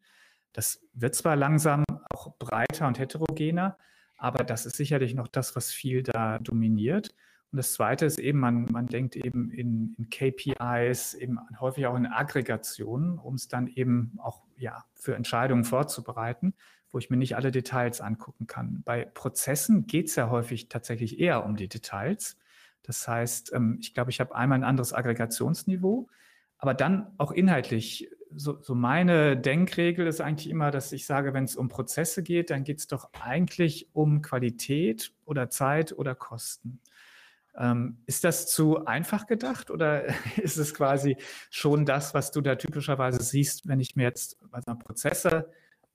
Das 0.52 0.82
wird 0.92 1.14
zwar 1.14 1.36
langsam 1.36 1.84
auch 2.12 2.36
breiter 2.38 2.88
und 2.88 2.98
heterogener, 2.98 3.78
aber 4.18 4.44
das 4.44 4.66
ist 4.66 4.76
sicherlich 4.76 5.14
noch 5.14 5.28
das, 5.28 5.54
was 5.54 5.72
viel 5.72 6.02
da 6.02 6.38
dominiert. 6.40 7.14
Und 7.52 7.56
das 7.56 7.72
Zweite 7.72 8.06
ist 8.06 8.18
eben, 8.18 8.38
man, 8.38 8.66
man 8.70 8.86
denkt 8.86 9.16
eben 9.16 9.50
in, 9.50 9.94
in 9.98 10.08
KPIs, 10.10 11.14
eben 11.14 11.38
häufig 11.58 11.86
auch 11.86 11.96
in 11.96 12.06
Aggregationen, 12.06 13.18
um 13.18 13.34
es 13.34 13.48
dann 13.48 13.66
eben 13.66 14.18
auch 14.18 14.44
ja, 14.56 14.84
für 14.94 15.16
Entscheidungen 15.16 15.64
vorzubereiten, 15.64 16.54
wo 16.92 16.98
ich 16.98 17.10
mir 17.10 17.16
nicht 17.16 17.36
alle 17.36 17.50
Details 17.50 18.00
angucken 18.00 18.46
kann. 18.46 18.82
Bei 18.84 19.04
Prozessen 19.04 19.86
geht 19.86 20.08
es 20.08 20.16
ja 20.16 20.30
häufig 20.30 20.68
tatsächlich 20.68 21.20
eher 21.20 21.44
um 21.44 21.56
die 21.56 21.68
Details. 21.68 22.36
Das 22.82 23.06
heißt, 23.06 23.52
ähm, 23.52 23.78
ich 23.80 23.94
glaube, 23.94 24.10
ich 24.10 24.20
habe 24.20 24.34
einmal 24.34 24.58
ein 24.58 24.64
anderes 24.64 24.92
Aggregationsniveau, 24.92 26.08
aber 26.58 26.74
dann 26.74 27.12
auch 27.18 27.32
inhaltlich 27.32 28.10
so, 28.34 28.60
so 28.60 28.74
meine 28.74 29.36
Denkregel 29.36 30.06
ist 30.06 30.20
eigentlich 30.20 30.48
immer, 30.48 30.70
dass 30.70 30.92
ich 30.92 31.06
sage, 31.06 31.34
wenn 31.34 31.44
es 31.44 31.56
um 31.56 31.68
Prozesse 31.68 32.22
geht, 32.22 32.50
dann 32.50 32.64
geht 32.64 32.78
es 32.78 32.86
doch 32.86 33.10
eigentlich 33.12 33.88
um 33.92 34.22
Qualität 34.22 35.12
oder 35.24 35.50
Zeit 35.50 35.92
oder 35.92 36.14
Kosten. 36.14 36.80
Ähm, 37.56 37.98
ist 38.06 38.22
das 38.22 38.46
zu 38.46 38.84
einfach 38.86 39.26
gedacht 39.26 39.70
oder 39.70 40.04
ist 40.36 40.56
es 40.56 40.74
quasi 40.74 41.16
schon 41.50 41.84
das, 41.84 42.14
was 42.14 42.30
du 42.30 42.40
da 42.40 42.54
typischerweise 42.54 43.22
siehst, 43.22 43.66
wenn 43.66 43.80
ich 43.80 43.96
mir 43.96 44.04
jetzt 44.04 44.38
also 44.52 44.74
Prozesse 44.76 45.50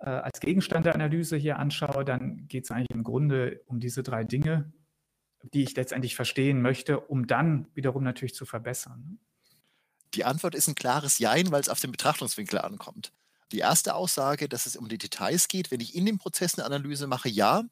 äh, 0.06 0.10
als 0.10 0.40
Gegenstand 0.40 0.86
der 0.86 0.94
Analyse 0.94 1.36
hier 1.36 1.58
anschaue, 1.58 2.06
dann 2.06 2.48
geht 2.48 2.66
es 2.66 2.72
eigentlich 2.72 2.92
im 2.92 3.04
Grunde 3.04 3.62
um 3.66 3.80
diese 3.80 4.04
drei 4.04 4.24
Dinge, 4.24 4.72
die 5.54 5.64
ich 5.64 5.76
letztendlich 5.76 6.16
verstehen 6.16 6.62
möchte, 6.62 7.00
um 7.00 7.28
dann 7.28 7.68
wiederum 7.74 8.04
natürlich 8.04 8.36
zu 8.36 8.46
verbessern. 8.46 9.20
Die 10.14 10.24
Antwort 10.24 10.56
ist 10.56 10.68
ein 10.68 10.76
klares 10.76 11.18
Jein, 11.18 11.52
weil 11.52 11.62
es 11.62 11.70
auf 11.70 11.80
den 11.80 11.92
Betrachtungswinkel 11.92 12.60
ankommt. 12.60 13.12
Die 13.52 13.60
erste 13.60 13.96
Aussage, 13.96 14.48
dass 14.48 14.66
es 14.66 14.76
um 14.76 14.88
die 14.88 14.98
Details 14.98 15.48
geht, 15.48 15.72
wenn 15.72 15.82
ich 15.82 15.96
in 15.96 16.06
dem 16.06 16.18
Prozess 16.18 16.58
eine 16.58 16.66
Analyse 16.66 17.08
mache, 17.08 17.30
ja. 17.30 17.64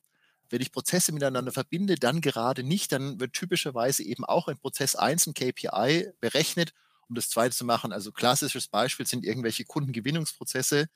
Wenn 0.49 0.61
ich 0.61 0.71
Prozesse 0.71 1.11
miteinander 1.13 1.51
verbinde, 1.51 1.95
dann 1.95 2.21
gerade 2.21 2.63
nicht. 2.63 2.91
Dann 2.91 3.19
wird 3.19 3.33
typischerweise 3.33 4.03
eben 4.03 4.25
auch 4.25 4.47
in 4.47 4.57
Prozess 4.57 4.95
1 4.95 5.27
ein 5.27 5.33
KPI 5.33 6.11
berechnet, 6.19 6.73
um 7.07 7.15
das 7.15 7.29
zweite 7.29 7.55
zu 7.55 7.65
machen. 7.65 7.91
Also 7.91 8.11
klassisches 8.11 8.67
Beispiel 8.67 9.07
sind 9.07 9.25
irgendwelche 9.25 9.65
Kundengewinnungsprozesse. 9.65 10.89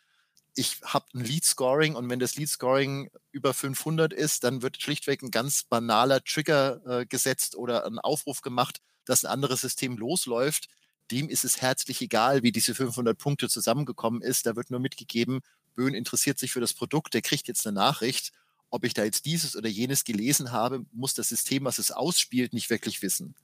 Ich 0.58 0.82
habe 0.84 1.06
ein 1.14 1.24
Lead-Scoring 1.24 1.96
und 1.96 2.10
wenn 2.10 2.20
das 2.20 2.36
Lead-Scoring 2.36 3.10
über 3.32 3.54
500 3.54 4.12
ist, 4.12 4.44
dann 4.44 4.62
wird 4.62 4.82
schlichtweg 4.82 5.22
ein 5.22 5.32
ganz 5.32 5.64
banaler 5.64 6.24
Trigger 6.24 6.82
äh, 6.86 7.06
gesetzt 7.06 7.56
oder 7.56 7.86
ein 7.86 8.00
Aufruf 8.00 8.42
gemacht, 8.42 8.82
dass 9.06 9.24
ein 9.24 9.32
anderes 9.32 9.62
System 9.62 9.98
losläuft 9.98 10.68
dem 11.12 11.30
ist 11.30 11.46
es 11.46 11.62
herzlich 11.62 12.02
egal, 12.02 12.44
wie 12.44 12.52
diese 12.52 12.76
500 12.76 13.18
Punkte 13.18 13.50
zusammengekommen 13.50 14.22
ist. 14.22 14.46
Da 14.46 14.56
wird 14.56 14.72
nur 14.72 14.80
mitgegeben, 14.80 15.42
Böhn 15.76 15.94
interessiert 15.94 16.40
sich 16.40 16.52
für 16.52 16.60
das 16.60 16.74
Produkt, 16.74 17.14
der 17.14 17.22
kriegt 17.22 17.48
jetzt 17.48 17.66
eine 17.66 17.76
Nachricht. 17.76 18.32
Ob 18.70 18.84
ich 18.84 18.94
da 18.94 19.04
jetzt 19.04 19.26
dieses 19.26 19.56
oder 19.56 19.70
jenes 19.70 20.04
gelesen 20.04 20.52
habe, 20.52 20.86
muss 20.92 21.14
das 21.14 21.30
System, 21.30 21.64
was 21.66 21.78
es 21.78 21.92
ausspielt, 21.92 22.54
nicht 22.54 22.70
wirklich 22.70 23.02
wissen. 23.02 23.36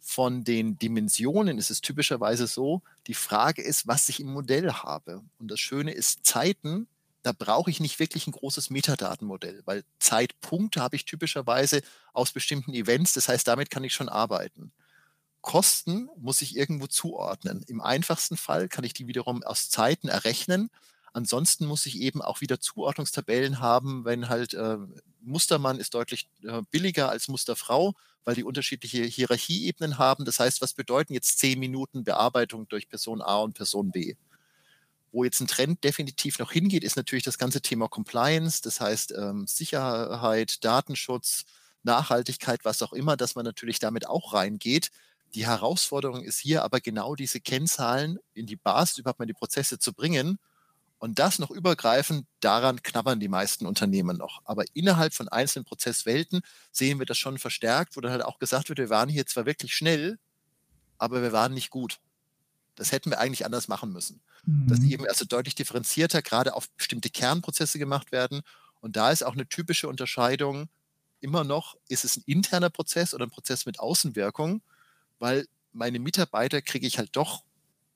Von 0.00 0.44
den 0.44 0.78
Dimensionen 0.78 1.58
ist 1.58 1.70
es 1.70 1.80
typischerweise 1.80 2.46
so, 2.46 2.82
die 3.06 3.14
Frage 3.14 3.62
ist, 3.62 3.86
was 3.86 4.08
ich 4.08 4.20
im 4.20 4.32
Modell 4.32 4.72
habe. 4.72 5.22
Und 5.38 5.50
das 5.50 5.60
Schöne 5.60 5.92
ist, 5.92 6.24
Zeiten, 6.24 6.88
da 7.22 7.32
brauche 7.32 7.70
ich 7.70 7.80
nicht 7.80 7.98
wirklich 7.98 8.26
ein 8.26 8.32
großes 8.32 8.70
Metadatenmodell, 8.70 9.62
weil 9.64 9.84
Zeitpunkte 9.98 10.80
habe 10.80 10.96
ich 10.96 11.04
typischerweise 11.04 11.82
aus 12.12 12.32
bestimmten 12.32 12.72
Events, 12.74 13.12
das 13.12 13.28
heißt, 13.28 13.46
damit 13.46 13.70
kann 13.70 13.84
ich 13.84 13.92
schon 13.92 14.08
arbeiten. 14.08 14.72
Kosten 15.40 16.08
muss 16.16 16.42
ich 16.42 16.56
irgendwo 16.56 16.86
zuordnen. 16.86 17.64
Im 17.68 17.80
einfachsten 17.80 18.36
Fall 18.36 18.68
kann 18.68 18.84
ich 18.84 18.92
die 18.92 19.06
wiederum 19.06 19.42
aus 19.42 19.70
Zeiten 19.70 20.08
errechnen. 20.08 20.70
Ansonsten 21.12 21.66
muss 21.66 21.86
ich 21.86 22.00
eben 22.00 22.22
auch 22.22 22.40
wieder 22.40 22.60
Zuordnungstabellen 22.60 23.60
haben, 23.60 24.04
wenn 24.04 24.28
halt 24.28 24.54
äh, 24.54 24.78
Mustermann 25.20 25.78
ist 25.78 25.94
deutlich 25.94 26.28
äh, 26.42 26.62
billiger 26.70 27.08
als 27.08 27.28
Musterfrau, 27.28 27.94
weil 28.24 28.34
die 28.34 28.44
unterschiedliche 28.44 29.04
Hierarchieebenen 29.04 29.98
haben. 29.98 30.24
Das 30.24 30.40
heißt, 30.40 30.60
was 30.60 30.74
bedeuten 30.74 31.14
jetzt 31.14 31.38
zehn 31.38 31.58
Minuten 31.58 32.04
Bearbeitung 32.04 32.68
durch 32.68 32.88
Person 32.88 33.22
A 33.22 33.38
und 33.38 33.54
Person 33.54 33.90
B? 33.90 34.16
Wo 35.12 35.24
jetzt 35.24 35.40
ein 35.40 35.46
Trend 35.46 35.82
definitiv 35.84 36.38
noch 36.38 36.52
hingeht, 36.52 36.84
ist 36.84 36.96
natürlich 36.96 37.24
das 37.24 37.38
ganze 37.38 37.62
Thema 37.62 37.88
Compliance, 37.88 38.60
das 38.62 38.80
heißt 38.80 39.14
ähm, 39.16 39.46
Sicherheit, 39.46 40.62
Datenschutz, 40.64 41.44
Nachhaltigkeit, 41.82 42.64
was 42.64 42.82
auch 42.82 42.92
immer, 42.92 43.16
dass 43.16 43.34
man 43.34 43.44
natürlich 43.44 43.78
damit 43.78 44.06
auch 44.06 44.34
reingeht. 44.34 44.90
Die 45.34 45.46
Herausforderung 45.46 46.22
ist 46.22 46.38
hier 46.38 46.64
aber 46.64 46.80
genau 46.80 47.14
diese 47.14 47.40
Kennzahlen 47.40 48.18
in 48.34 48.46
die 48.46 48.56
Basis 48.56 48.98
überhaupt 48.98 49.18
mal 49.18 49.26
die 49.26 49.34
Prozesse 49.34 49.78
zu 49.78 49.92
bringen. 49.92 50.38
Und 50.98 51.18
das 51.18 51.38
noch 51.38 51.50
übergreifend, 51.50 52.26
daran 52.40 52.82
knabbern 52.82 53.20
die 53.20 53.28
meisten 53.28 53.66
Unternehmen 53.66 54.16
noch. 54.16 54.42
Aber 54.44 54.64
innerhalb 54.74 55.14
von 55.14 55.28
einzelnen 55.28 55.64
Prozesswelten 55.64 56.40
sehen 56.72 56.98
wir 56.98 57.06
das 57.06 57.18
schon 57.18 57.38
verstärkt, 57.38 57.96
wo 57.96 58.00
dann 58.00 58.12
halt 58.12 58.24
auch 58.24 58.38
gesagt 58.38 58.68
wird, 58.68 58.78
wir 58.78 58.90
waren 58.90 59.08
hier 59.08 59.24
zwar 59.26 59.46
wirklich 59.46 59.74
schnell, 59.74 60.18
aber 60.98 61.22
wir 61.22 61.32
waren 61.32 61.54
nicht 61.54 61.70
gut. 61.70 61.98
Das 62.74 62.90
hätten 62.90 63.10
wir 63.10 63.20
eigentlich 63.20 63.44
anders 63.44 63.68
machen 63.68 63.92
müssen. 63.92 64.20
Mhm. 64.44 64.66
Dass 64.66 64.80
eben 64.80 65.06
also 65.06 65.24
deutlich 65.24 65.54
differenzierter 65.54 66.22
gerade 66.22 66.54
auf 66.54 66.68
bestimmte 66.70 67.10
Kernprozesse 67.10 67.78
gemacht 67.78 68.10
werden. 68.10 68.42
Und 68.80 68.96
da 68.96 69.12
ist 69.12 69.24
auch 69.24 69.34
eine 69.34 69.48
typische 69.48 69.88
Unterscheidung 69.88 70.68
immer 71.20 71.44
noch, 71.44 71.76
ist 71.88 72.04
es 72.04 72.16
ein 72.16 72.22
interner 72.26 72.70
Prozess 72.70 73.14
oder 73.14 73.26
ein 73.26 73.30
Prozess 73.30 73.66
mit 73.66 73.80
Außenwirkung? 73.80 74.62
weil 75.18 75.46
meine 75.72 75.98
Mitarbeiter 75.98 76.62
kriege 76.62 76.86
ich 76.86 76.98
halt 76.98 77.10
doch 77.12 77.44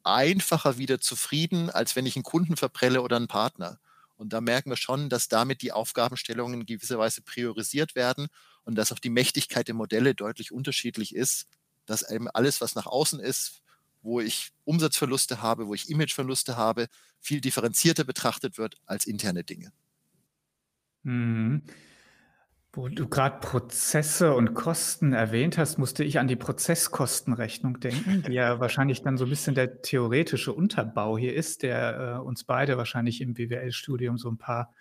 einfacher 0.04 0.78
wieder 0.78 1.00
zufrieden, 1.00 1.70
als 1.70 1.96
wenn 1.96 2.06
ich 2.06 2.16
einen 2.16 2.22
Kunden 2.22 2.56
verprelle 2.56 3.02
oder 3.02 3.16
einen 3.16 3.28
Partner. 3.28 3.78
Und 4.16 4.32
da 4.32 4.40
merken 4.40 4.70
wir 4.70 4.76
schon, 4.76 5.08
dass 5.08 5.28
damit 5.28 5.62
die 5.62 5.72
Aufgabenstellungen 5.72 6.60
in 6.60 6.66
gewisser 6.66 6.98
Weise 6.98 7.22
priorisiert 7.22 7.94
werden 7.94 8.28
und 8.64 8.76
dass 8.76 8.92
auch 8.92 8.98
die 8.98 9.10
Mächtigkeit 9.10 9.68
der 9.68 9.74
Modelle 9.74 10.14
deutlich 10.14 10.52
unterschiedlich 10.52 11.14
ist, 11.14 11.48
dass 11.86 12.08
eben 12.08 12.28
alles, 12.28 12.60
was 12.60 12.74
nach 12.74 12.86
außen 12.86 13.20
ist, 13.20 13.62
wo 14.02 14.20
ich 14.20 14.52
Umsatzverluste 14.64 15.42
habe, 15.42 15.66
wo 15.66 15.74
ich 15.74 15.88
Imageverluste 15.88 16.56
habe, 16.56 16.88
viel 17.20 17.40
differenzierter 17.40 18.04
betrachtet 18.04 18.58
wird 18.58 18.76
als 18.86 19.06
interne 19.06 19.44
Dinge. 19.44 19.72
Mhm. 21.04 21.62
Wo 22.74 22.88
du 22.88 23.06
gerade 23.06 23.38
Prozesse 23.40 24.34
und 24.34 24.54
Kosten 24.54 25.12
erwähnt 25.12 25.58
hast, 25.58 25.76
musste 25.76 26.04
ich 26.04 26.18
an 26.18 26.26
die 26.26 26.36
Prozesskostenrechnung 26.36 27.80
denken, 27.80 28.22
die 28.26 28.32
ja 28.32 28.60
wahrscheinlich 28.60 29.02
dann 29.02 29.18
so 29.18 29.24
ein 29.24 29.30
bisschen 29.30 29.54
der 29.54 29.82
theoretische 29.82 30.54
Unterbau 30.54 31.18
hier 31.18 31.34
ist, 31.34 31.62
der 31.62 32.16
äh, 32.16 32.26
uns 32.26 32.44
beide 32.44 32.78
wahrscheinlich 32.78 33.20
im 33.20 33.34
BWL-Studium 33.34 34.16
so 34.16 34.30
ein 34.30 34.38
paar 34.38 34.72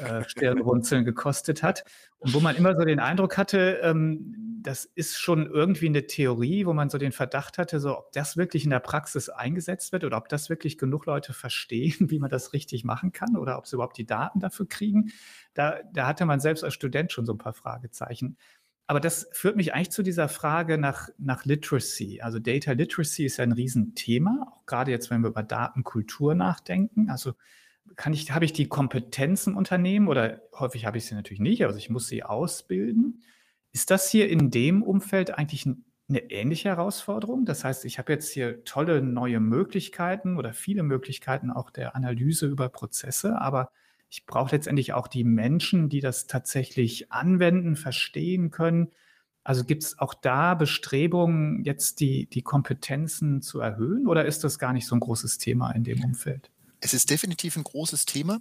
äh, 0.00 0.22
Stirnrunzeln 0.28 1.04
gekostet 1.04 1.62
hat. 1.62 1.84
Und 2.18 2.34
wo 2.34 2.40
man 2.40 2.56
immer 2.56 2.76
so 2.76 2.84
den 2.84 3.00
Eindruck 3.00 3.36
hatte, 3.36 3.80
ähm, 3.82 4.52
das 4.62 4.84
ist 4.84 5.18
schon 5.18 5.46
irgendwie 5.46 5.88
eine 5.88 6.06
Theorie, 6.06 6.66
wo 6.66 6.72
man 6.72 6.88
so 6.88 6.98
den 6.98 7.12
Verdacht 7.12 7.58
hatte, 7.58 7.80
so 7.80 7.98
ob 7.98 8.12
das 8.12 8.36
wirklich 8.36 8.64
in 8.64 8.70
der 8.70 8.80
Praxis 8.80 9.28
eingesetzt 9.28 9.92
wird 9.92 10.04
oder 10.04 10.16
ob 10.16 10.28
das 10.28 10.48
wirklich 10.48 10.78
genug 10.78 11.06
Leute 11.06 11.32
verstehen, 11.32 11.96
wie 12.10 12.18
man 12.18 12.30
das 12.30 12.52
richtig 12.52 12.84
machen 12.84 13.12
kann 13.12 13.36
oder 13.36 13.58
ob 13.58 13.66
sie 13.66 13.76
überhaupt 13.76 13.98
die 13.98 14.06
Daten 14.06 14.40
dafür 14.40 14.68
kriegen. 14.68 15.10
Da, 15.54 15.80
da 15.92 16.06
hatte 16.06 16.26
man 16.26 16.40
selbst 16.40 16.64
als 16.64 16.74
Student 16.74 17.12
schon 17.12 17.26
so 17.26 17.32
ein 17.32 17.38
paar 17.38 17.54
Fragezeichen. 17.54 18.36
Aber 18.86 19.00
das 19.00 19.28
führt 19.32 19.56
mich 19.56 19.74
eigentlich 19.74 19.90
zu 19.90 20.02
dieser 20.02 20.28
Frage 20.28 20.76
nach, 20.76 21.08
nach 21.16 21.44
Literacy. 21.44 22.20
Also 22.20 22.38
Data 22.38 22.72
Literacy 22.72 23.24
ist 23.24 23.38
ja 23.38 23.44
ein 23.44 23.52
Riesenthema, 23.52 24.46
auch 24.52 24.66
gerade 24.66 24.90
jetzt, 24.90 25.10
wenn 25.10 25.22
wir 25.22 25.30
über 25.30 25.42
Datenkultur 25.42 26.34
nachdenken. 26.34 27.08
Also 27.08 27.34
kann 27.96 28.12
ich, 28.12 28.30
habe 28.32 28.44
ich 28.44 28.52
die 28.52 28.68
Kompetenzen 28.68 29.54
Unternehmen 29.54 30.08
oder 30.08 30.42
häufig 30.58 30.86
habe 30.86 30.98
ich 30.98 31.06
sie 31.06 31.14
natürlich 31.14 31.40
nicht, 31.40 31.64
also 31.64 31.78
ich 31.78 31.90
muss 31.90 32.08
sie 32.08 32.22
ausbilden. 32.22 33.22
Ist 33.72 33.90
das 33.90 34.10
hier 34.10 34.28
in 34.28 34.50
dem 34.50 34.82
Umfeld 34.82 35.36
eigentlich 35.38 35.66
eine 35.66 36.30
ähnliche 36.30 36.68
Herausforderung? 36.68 37.44
Das 37.44 37.64
heißt, 37.64 37.84
ich 37.84 37.98
habe 37.98 38.12
jetzt 38.12 38.30
hier 38.30 38.64
tolle 38.64 39.02
neue 39.02 39.40
Möglichkeiten 39.40 40.36
oder 40.36 40.52
viele 40.52 40.82
Möglichkeiten 40.82 41.50
auch 41.50 41.70
der 41.70 41.96
Analyse 41.96 42.46
über 42.46 42.68
Prozesse, 42.68 43.40
aber 43.40 43.70
ich 44.10 44.26
brauche 44.26 44.54
letztendlich 44.54 44.92
auch 44.92 45.08
die 45.08 45.24
Menschen, 45.24 45.88
die 45.88 46.00
das 46.00 46.26
tatsächlich 46.26 47.10
anwenden, 47.10 47.76
verstehen 47.76 48.50
können. 48.50 48.92
Also 49.42 49.64
gibt 49.64 49.84
es 49.84 49.98
auch 49.98 50.14
da 50.14 50.54
Bestrebungen, 50.54 51.64
jetzt 51.64 51.98
die, 52.00 52.26
die 52.26 52.42
Kompetenzen 52.42 53.40
zu 53.40 53.60
erhöhen 53.60 54.06
oder 54.06 54.26
ist 54.26 54.44
das 54.44 54.58
gar 54.58 54.74
nicht 54.74 54.86
so 54.86 54.94
ein 54.94 55.00
großes 55.00 55.38
Thema 55.38 55.72
in 55.72 55.82
dem 55.82 56.04
Umfeld? 56.04 56.51
Es 56.82 56.92
ist 56.94 57.10
definitiv 57.10 57.56
ein 57.56 57.62
großes 57.62 58.06
Thema. 58.06 58.40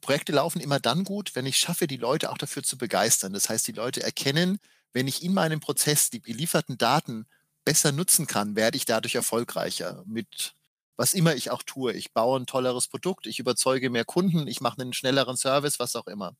Projekte 0.00 0.30
laufen 0.30 0.60
immer 0.60 0.78
dann 0.78 1.02
gut, 1.02 1.34
wenn 1.34 1.44
ich 1.44 1.56
schaffe, 1.56 1.88
die 1.88 1.96
Leute 1.96 2.30
auch 2.30 2.38
dafür 2.38 2.62
zu 2.62 2.78
begeistern. 2.78 3.32
Das 3.32 3.48
heißt, 3.48 3.66
die 3.66 3.72
Leute 3.72 4.00
erkennen, 4.00 4.60
wenn 4.92 5.08
ich 5.08 5.24
in 5.24 5.34
meinem 5.34 5.58
Prozess 5.58 6.08
die 6.08 6.22
gelieferten 6.22 6.78
Daten 6.78 7.26
besser 7.64 7.90
nutzen 7.90 8.28
kann, 8.28 8.54
werde 8.54 8.76
ich 8.76 8.84
dadurch 8.84 9.16
erfolgreicher 9.16 10.04
mit 10.06 10.54
was 10.96 11.14
immer 11.14 11.34
ich 11.34 11.50
auch 11.50 11.64
tue. 11.64 11.92
Ich 11.94 12.12
baue 12.12 12.38
ein 12.38 12.46
tolleres 12.46 12.86
Produkt, 12.86 13.26
ich 13.26 13.40
überzeuge 13.40 13.90
mehr 13.90 14.04
Kunden, 14.04 14.46
ich 14.46 14.60
mache 14.60 14.80
einen 14.80 14.92
schnelleren 14.92 15.36
Service, 15.36 15.80
was 15.80 15.96
auch 15.96 16.06
immer. 16.06 16.36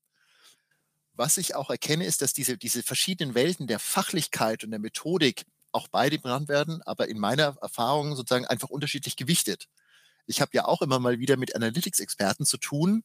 Was 1.15 1.37
ich 1.37 1.57
auch 1.57 1.69
erkenne, 1.71 2.07
ist, 2.07 2.23
dass 2.23 2.33
diese, 2.33 2.57
diese 2.57 2.85
verschiedenen 2.85 3.35
Welten 3.35 3.67
der 3.67 3.81
Fachlichkeit 3.81 4.63
und 4.63 4.71
der 4.71 4.79
Methodik 4.79 5.47
auch 5.73 5.89
beide 5.89 6.21
benannt 6.21 6.47
werden, 6.47 6.81
aber 6.83 7.09
in 7.09 7.19
meiner 7.19 7.57
Erfahrung 7.61 8.15
sozusagen 8.15 8.47
einfach 8.47 8.71
unterschiedlich 8.71 9.17
gewichtet 9.17 9.67
ich 10.27 10.41
habe 10.41 10.51
ja 10.55 10.65
auch 10.65 10.83
immer 10.83 10.99
mal 10.99 11.19
wieder 11.19 11.37
mit 11.37 11.55
Analytics-Experten 11.55 12.45
zu 12.47 12.59
tun, 12.59 13.05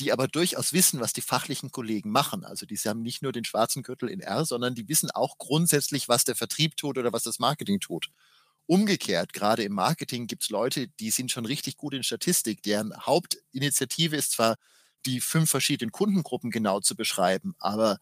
die 0.00 0.12
aber 0.12 0.28
durchaus 0.28 0.72
wissen, 0.72 1.00
was 1.00 1.12
die 1.12 1.20
fachlichen 1.20 1.72
Kollegen 1.72 2.10
machen. 2.10 2.44
Also 2.44 2.66
die 2.66 2.76
haben 2.76 3.02
nicht 3.02 3.22
nur 3.22 3.32
den 3.32 3.44
schwarzen 3.44 3.82
Gürtel 3.82 4.08
in 4.08 4.20
R, 4.20 4.44
sondern 4.44 4.74
die 4.74 4.88
wissen 4.88 5.10
auch 5.10 5.38
grundsätzlich, 5.38 6.08
was 6.08 6.24
der 6.24 6.36
Vertrieb 6.36 6.76
tut 6.76 6.98
oder 6.98 7.12
was 7.12 7.24
das 7.24 7.38
Marketing 7.38 7.80
tut. 7.80 8.10
Umgekehrt, 8.66 9.32
gerade 9.32 9.62
im 9.64 9.72
Marketing 9.72 10.26
gibt 10.26 10.44
es 10.44 10.50
Leute, 10.50 10.88
die 10.88 11.10
sind 11.10 11.30
schon 11.30 11.46
richtig 11.46 11.76
gut 11.76 11.94
in 11.94 12.02
Statistik, 12.02 12.62
deren 12.62 12.94
Hauptinitiative 13.06 14.14
ist 14.14 14.32
zwar, 14.32 14.56
die 15.06 15.20
fünf 15.20 15.50
verschiedenen 15.50 15.90
Kundengruppen 15.90 16.50
genau 16.50 16.80
zu 16.80 16.94
beschreiben, 16.94 17.54
aber 17.58 17.98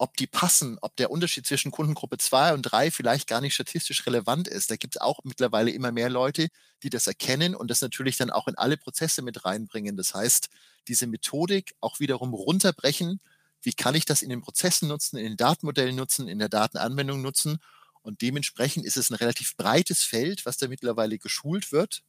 ob 0.00 0.16
die 0.16 0.26
passen, 0.26 0.78
ob 0.80 0.96
der 0.96 1.10
Unterschied 1.10 1.46
zwischen 1.46 1.70
Kundengruppe 1.70 2.16
2 2.16 2.54
und 2.54 2.62
3 2.62 2.90
vielleicht 2.90 3.28
gar 3.28 3.42
nicht 3.42 3.52
statistisch 3.52 4.06
relevant 4.06 4.48
ist. 4.48 4.70
Da 4.70 4.76
gibt 4.76 4.96
es 4.96 5.00
auch 5.02 5.20
mittlerweile 5.24 5.70
immer 5.72 5.92
mehr 5.92 6.08
Leute, 6.08 6.48
die 6.82 6.88
das 6.88 7.06
erkennen 7.06 7.54
und 7.54 7.70
das 7.70 7.82
natürlich 7.82 8.16
dann 8.16 8.30
auch 8.30 8.48
in 8.48 8.54
alle 8.56 8.78
Prozesse 8.78 9.20
mit 9.20 9.44
reinbringen. 9.44 9.98
Das 9.98 10.14
heißt, 10.14 10.48
diese 10.88 11.06
Methodik 11.06 11.74
auch 11.80 12.00
wiederum 12.00 12.32
runterbrechen. 12.32 13.20
Wie 13.60 13.74
kann 13.74 13.94
ich 13.94 14.06
das 14.06 14.22
in 14.22 14.30
den 14.30 14.40
Prozessen 14.40 14.88
nutzen, 14.88 15.18
in 15.18 15.24
den 15.24 15.36
Datenmodellen 15.36 15.94
nutzen, 15.94 16.28
in 16.28 16.38
der 16.38 16.48
Datenanwendung 16.48 17.20
nutzen? 17.20 17.58
Und 18.00 18.22
dementsprechend 18.22 18.86
ist 18.86 18.96
es 18.96 19.10
ein 19.10 19.16
relativ 19.16 19.54
breites 19.58 20.02
Feld, 20.02 20.46
was 20.46 20.56
da 20.56 20.68
mittlerweile 20.68 21.18
geschult 21.18 21.72
wird, 21.72 22.02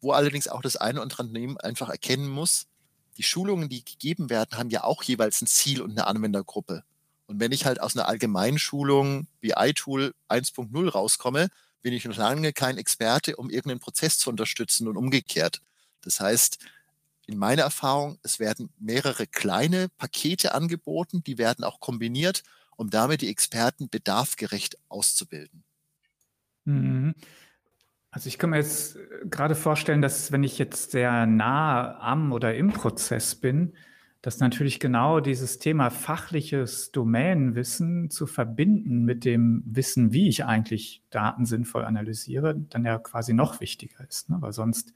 wo 0.00 0.10
allerdings 0.10 0.48
auch 0.48 0.60
das 0.60 0.74
eine 0.74 0.94
oder 0.94 1.02
andere 1.02 1.22
Unternehmen 1.22 1.56
einfach 1.58 1.88
erkennen 1.88 2.28
muss, 2.28 2.66
die 3.16 3.22
Schulungen, 3.22 3.68
die 3.68 3.84
gegeben 3.84 4.28
werden, 4.28 4.58
haben 4.58 4.70
ja 4.70 4.82
auch 4.82 5.04
jeweils 5.04 5.40
ein 5.40 5.46
Ziel 5.46 5.82
und 5.82 5.92
eine 5.92 6.08
Anwendergruppe. 6.08 6.82
Und 7.32 7.40
wenn 7.40 7.50
ich 7.50 7.64
halt 7.64 7.80
aus 7.80 7.96
einer 7.96 8.08
Allgemeinschulung 8.08 9.26
wie 9.40 9.54
iTool 9.56 10.12
1.0 10.28 10.88
rauskomme, 10.90 11.48
bin 11.80 11.94
ich 11.94 12.04
noch 12.04 12.14
lange 12.14 12.52
kein 12.52 12.76
Experte, 12.76 13.36
um 13.36 13.48
irgendeinen 13.48 13.80
Prozess 13.80 14.18
zu 14.18 14.28
unterstützen 14.28 14.86
und 14.86 14.98
umgekehrt. 14.98 15.62
Das 16.02 16.20
heißt, 16.20 16.58
in 17.26 17.38
meiner 17.38 17.62
Erfahrung, 17.62 18.18
es 18.22 18.38
werden 18.38 18.68
mehrere 18.78 19.26
kleine 19.26 19.88
Pakete 19.96 20.54
angeboten, 20.54 21.24
die 21.24 21.38
werden 21.38 21.64
auch 21.64 21.80
kombiniert, 21.80 22.42
um 22.76 22.90
damit 22.90 23.22
die 23.22 23.30
Experten 23.30 23.88
bedarfgerecht 23.88 24.76
auszubilden. 24.90 25.64
Mhm. 26.66 27.14
Also 28.10 28.28
ich 28.28 28.38
kann 28.38 28.50
mir 28.50 28.58
jetzt 28.58 28.98
gerade 29.24 29.54
vorstellen, 29.54 30.02
dass 30.02 30.32
wenn 30.32 30.44
ich 30.44 30.58
jetzt 30.58 30.90
sehr 30.90 31.24
nah 31.24 31.98
am 31.98 32.30
oder 32.32 32.54
im 32.54 32.74
Prozess 32.74 33.34
bin, 33.34 33.72
dass 34.22 34.38
natürlich 34.38 34.78
genau 34.78 35.18
dieses 35.18 35.58
Thema 35.58 35.90
fachliches 35.90 36.92
Domänenwissen 36.92 38.08
zu 38.08 38.28
verbinden 38.28 39.04
mit 39.04 39.24
dem 39.24 39.64
Wissen, 39.66 40.12
wie 40.12 40.28
ich 40.28 40.44
eigentlich 40.44 41.02
Daten 41.10 41.44
sinnvoll 41.44 41.84
analysiere, 41.84 42.54
dann 42.70 42.84
ja 42.84 42.98
quasi 42.98 43.34
noch 43.34 43.60
wichtiger 43.60 44.06
ist. 44.08 44.30
Ne? 44.30 44.36
Weil 44.38 44.52
sonst, 44.52 44.94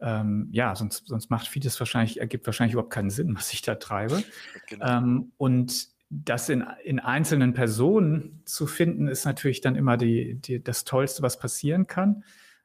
ähm, 0.00 0.48
ja, 0.52 0.76
sonst, 0.76 1.08
sonst 1.08 1.28
macht 1.28 1.48
vieles 1.48 1.78
wahrscheinlich, 1.80 2.20
ergibt 2.20 2.46
wahrscheinlich 2.46 2.74
überhaupt 2.74 2.92
keinen 2.92 3.10
Sinn, 3.10 3.34
was 3.34 3.52
ich 3.52 3.62
da 3.62 3.74
treibe. 3.74 4.22
Genau. 4.68 4.98
Ähm, 4.98 5.32
und 5.38 5.88
das 6.08 6.48
in, 6.48 6.64
in 6.84 7.00
einzelnen 7.00 7.54
Personen 7.54 8.42
zu 8.44 8.66
finden, 8.66 9.08
ist 9.08 9.24
natürlich 9.24 9.60
dann 9.60 9.74
immer 9.74 9.96
die, 9.96 10.34
die, 10.34 10.62
das 10.62 10.84
Tollste, 10.84 11.22
was 11.22 11.38
passieren 11.38 11.86
kann. 11.86 12.22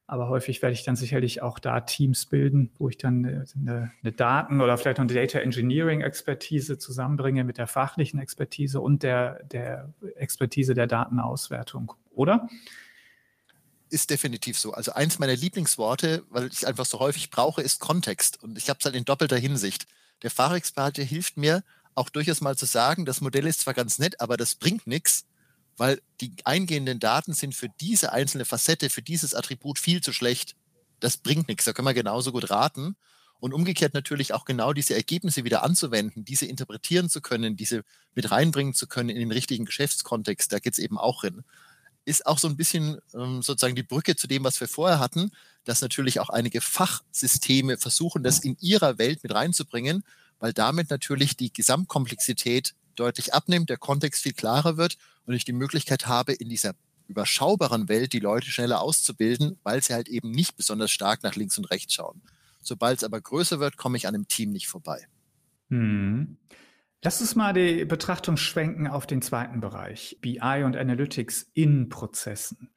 Aber 0.10 0.30
häufig 0.30 0.62
werde 0.62 0.74
ich 0.74 0.84
dann 0.84 0.96
sicherlich 0.96 1.42
auch 1.42 1.60
da 1.60 1.82
Teams 1.82 2.26
bilden, 2.26 2.72
wo 2.78 2.88
ich 2.88 2.98
dann 2.98 3.26
eine, 3.26 3.92
eine 4.02 4.12
Daten- 4.14 4.62
oder 4.62 4.78
vielleicht 4.78 5.00
eine 5.00 5.14
Data 5.14 5.40
Engineering-Expertise 5.40 6.78
zusammenbringe 6.78 7.44
mit 7.44 7.58
der 7.58 7.68
fachlichen 7.68 8.20
Expertise 8.20 8.80
und 8.80 9.04
der, 9.04 9.44
der 9.44 9.94
Expertise 10.16 10.74
der 10.74 10.88
Datenauswertung, 10.88 11.94
oder? 12.12 12.48
ist 13.90 14.10
definitiv 14.10 14.60
so. 14.60 14.74
Also 14.74 14.92
eins 14.92 15.20
meiner 15.20 15.36
Lieblingsworte, 15.36 16.24
weil 16.30 16.48
ich 16.48 16.68
einfach 16.68 16.86
so 16.86 17.00
häufig 17.00 17.30
brauche, 17.30 17.62
ist 17.62 17.80
Kontext. 17.80 18.44
Und 18.44 18.58
ich 18.58 18.70
habe 18.70 18.80
es 18.80 18.86
halt 18.86 18.96
in 18.96 19.06
doppelter 19.06 19.38
Hinsicht. 19.38 19.88
Der 20.24 20.32
Fachexperte 20.32 21.04
hilft 21.04 21.38
mir 21.38 21.64
auch 21.96 22.10
durchaus 22.10 22.42
mal 22.42 22.56
zu 22.56 22.66
sagen, 22.66 23.06
das 23.06 23.22
Modell 23.22 23.48
ist 23.48 23.62
zwar 23.62 23.74
ganz 23.74 23.98
nett, 23.98 24.22
aber 24.22 24.38
das 24.38 24.56
bringt 24.56 24.88
nichts, 24.88 25.26
weil 25.78 26.02
die 26.22 26.34
eingehenden 26.44 27.00
Daten 27.00 27.34
sind 27.34 27.56
für 27.56 27.70
diese 27.80 28.12
einzelne 28.12 28.46
Facette, 28.46 28.90
für 28.90 29.02
dieses 29.02 29.34
Attribut 29.34 29.80
viel 29.80 30.02
zu 30.02 30.12
schlecht. 30.12 30.56
Das 31.00 31.18
bringt 31.18 31.48
nichts. 31.48 31.66
Da 31.66 31.74
können 31.74 31.88
wir 31.88 31.94
genauso 31.94 32.32
gut 32.32 32.50
raten. 32.50 32.96
Und 33.40 33.54
umgekehrt 33.54 33.94
natürlich 33.94 34.34
auch 34.34 34.46
genau 34.46 34.74
diese 34.74 34.96
Ergebnisse 34.96 35.44
wieder 35.44 35.64
anzuwenden, 35.64 36.26
diese 36.26 36.48
interpretieren 36.48 37.08
zu 37.08 37.22
können, 37.22 37.56
diese 37.56 37.84
mit 38.16 38.32
reinbringen 38.32 38.74
zu 38.74 38.88
können 38.88 39.10
in 39.10 39.20
den 39.20 39.32
richtigen 39.32 39.66
Geschäftskontext. 39.66 40.52
Da 40.52 40.58
geht 40.58 40.74
es 40.74 40.80
eben 40.80 40.98
auch 40.98 41.22
hin 41.22 41.44
ist 42.08 42.26
auch 42.26 42.40
so 42.40 42.48
ein 42.48 42.56
bisschen 42.56 43.00
ähm, 43.14 43.42
sozusagen 43.42 43.76
die 43.76 43.84
Brücke 43.84 44.16
zu 44.16 44.28
dem, 44.28 44.46
was 44.46 44.62
wir 44.62 44.70
vorher 44.70 45.00
hatten, 45.00 45.30
dass 45.66 45.82
natürlich 45.82 46.22
auch 46.22 46.30
einige 46.30 46.62
Fachsysteme 46.62 47.78
versuchen, 47.78 48.24
das 48.24 48.40
in 48.40 48.56
ihrer 48.62 48.98
Welt 48.98 49.24
mit 49.24 49.36
reinzubringen, 49.36 50.06
weil 50.40 50.54
damit 50.54 50.90
natürlich 50.90 51.36
die 51.36 51.52
Gesamtkomplexität 51.52 52.76
deutlich 53.00 53.34
abnimmt, 53.34 53.70
der 53.70 53.78
Kontext 53.78 54.24
viel 54.24 54.34
klarer 54.34 54.78
wird 54.78 54.98
und 55.26 55.34
ich 55.34 55.46
die 55.46 55.54
Möglichkeit 55.54 56.08
habe, 56.08 56.34
in 56.34 56.50
dieser 56.50 56.74
überschaubaren 57.08 57.88
Welt 57.88 58.14
die 58.14 58.20
Leute 58.20 58.50
schneller 58.50 58.82
auszubilden, 58.82 59.58
weil 59.64 59.82
sie 59.82 59.94
halt 59.94 60.10
eben 60.10 60.32
nicht 60.32 60.58
besonders 60.58 60.92
stark 60.92 61.24
nach 61.24 61.36
links 61.36 61.58
und 61.58 61.66
rechts 61.72 61.94
schauen. 61.94 62.22
Sobald 62.62 62.98
es 62.98 63.04
aber 63.04 63.22
größer 63.22 63.60
wird, 63.60 63.78
komme 63.78 63.98
ich 63.98 64.08
an 64.08 64.16
einem 64.16 64.28
Team 64.28 64.52
nicht 64.52 64.68
vorbei. 64.68 65.08
Hm. 65.70 66.38
Lass 67.04 67.22
uns 67.22 67.36
mal 67.36 67.54
die 67.54 67.86
Betrachtung 67.86 68.38
schwenken 68.38 68.88
auf 68.88 69.06
den 69.08 69.22
zweiten 69.22 69.62
Bereich, 69.62 70.18
BI 70.20 70.64
und 70.66 70.76
Analytics 70.76 71.50
in 71.54 71.90
Prozessen. 71.90 72.72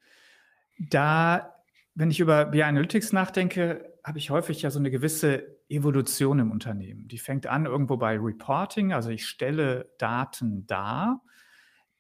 Da, 0.78 1.54
wenn 1.94 2.10
ich 2.10 2.20
über 2.20 2.44
BI 2.44 2.62
Analytics 2.62 3.12
nachdenke, 3.12 3.89
habe 4.04 4.18
ich 4.18 4.30
häufig 4.30 4.62
ja 4.62 4.70
so 4.70 4.78
eine 4.78 4.90
gewisse 4.90 5.58
Evolution 5.68 6.38
im 6.38 6.50
Unternehmen. 6.50 7.08
Die 7.08 7.18
fängt 7.18 7.46
an 7.46 7.66
irgendwo 7.66 7.96
bei 7.96 8.18
Reporting, 8.18 8.92
also 8.92 9.10
ich 9.10 9.26
stelle 9.26 9.90
Daten 9.98 10.66
dar, 10.66 11.22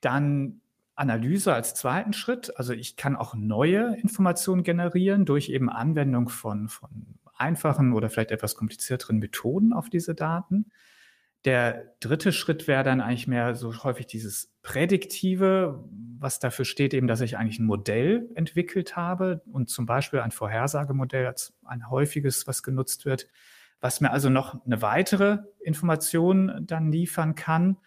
dann 0.00 0.60
Analyse 0.94 1.54
als 1.54 1.74
zweiten 1.74 2.12
Schritt, 2.12 2.56
also 2.58 2.72
ich 2.72 2.96
kann 2.96 3.16
auch 3.16 3.34
neue 3.34 3.96
Informationen 3.96 4.62
generieren 4.62 5.24
durch 5.24 5.48
eben 5.48 5.70
Anwendung 5.70 6.28
von, 6.28 6.68
von 6.68 6.90
einfachen 7.34 7.94
oder 7.94 8.10
vielleicht 8.10 8.32
etwas 8.32 8.54
komplizierteren 8.54 9.18
Methoden 9.18 9.72
auf 9.72 9.88
diese 9.88 10.14
Daten. 10.14 10.70
Der 11.46 11.94
dritte 12.00 12.32
Schritt 12.32 12.68
wäre 12.68 12.84
dann 12.84 13.00
eigentlich 13.00 13.26
mehr 13.26 13.54
so 13.54 13.82
häufig 13.82 14.06
dieses 14.06 14.52
Prädiktive, 14.62 15.82
was 16.18 16.38
dafür 16.38 16.66
steht 16.66 16.92
eben, 16.92 17.06
dass 17.06 17.22
ich 17.22 17.38
eigentlich 17.38 17.58
ein 17.58 17.66
Modell 17.66 18.28
entwickelt 18.34 18.94
habe 18.94 19.40
und 19.50 19.70
zum 19.70 19.86
Beispiel 19.86 20.20
ein 20.20 20.32
Vorhersagemodell 20.32 21.26
als 21.26 21.54
ein 21.64 21.88
häufiges, 21.88 22.46
was 22.46 22.62
genutzt 22.62 23.06
wird, 23.06 23.26
was 23.80 24.02
mir 24.02 24.10
also 24.10 24.28
noch 24.28 24.64
eine 24.66 24.82
weitere 24.82 25.38
Information 25.60 26.66
dann 26.66 26.92
liefern 26.92 27.34
kann. 27.34 27.78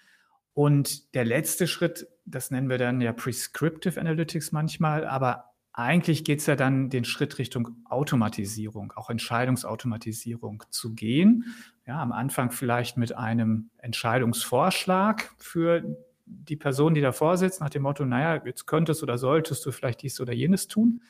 Und 0.56 1.13
der 1.13 1.26
letzte 1.26 1.68
Schritt, 1.68 2.08
das 2.26 2.50
nennen 2.50 2.70
wir 2.70 2.80
dann 2.80 3.02
ja 3.02 3.13
Prescriptive 3.13 4.00
Analytics 4.00 4.52
manchmal, 4.52 5.06
aber 5.06 5.53
eigentlich 5.73 6.23
geht 6.23 6.39
es 6.39 6.45
ja 6.45 6.55
dann 6.55 6.89
den 6.89 7.03
Schritt 7.03 7.39
Richtung 7.39 7.75
Automatisierung, 7.86 8.93
auch 8.95 9.09
Entscheidungsautomatisierung 9.09 10.63
zu 10.69 10.93
gehen. 10.93 11.45
Ja, 11.88 12.01
am 12.01 12.12
Anfang 12.12 12.51
vielleicht 12.51 12.95
mit 12.95 13.15
einem 13.17 13.71
Entscheidungsvorschlag 13.79 15.31
für 15.38 15.83
die 16.25 16.55
Person, 16.55 16.93
die 16.93 17.01
davor 17.01 17.38
sitzt, 17.38 17.59
nach 17.59 17.69
dem 17.69 17.81
Motto, 17.81 18.05
naja, 18.05 18.41
jetzt 18.45 18.67
könntest 18.67 19.01
oder 19.03 19.17
solltest 19.17 19.65
du 19.65 19.71
vielleicht 19.71 20.03
dies 20.03 20.21
oder 20.21 20.31
jenes 20.31 20.67
tun, 20.67 21.01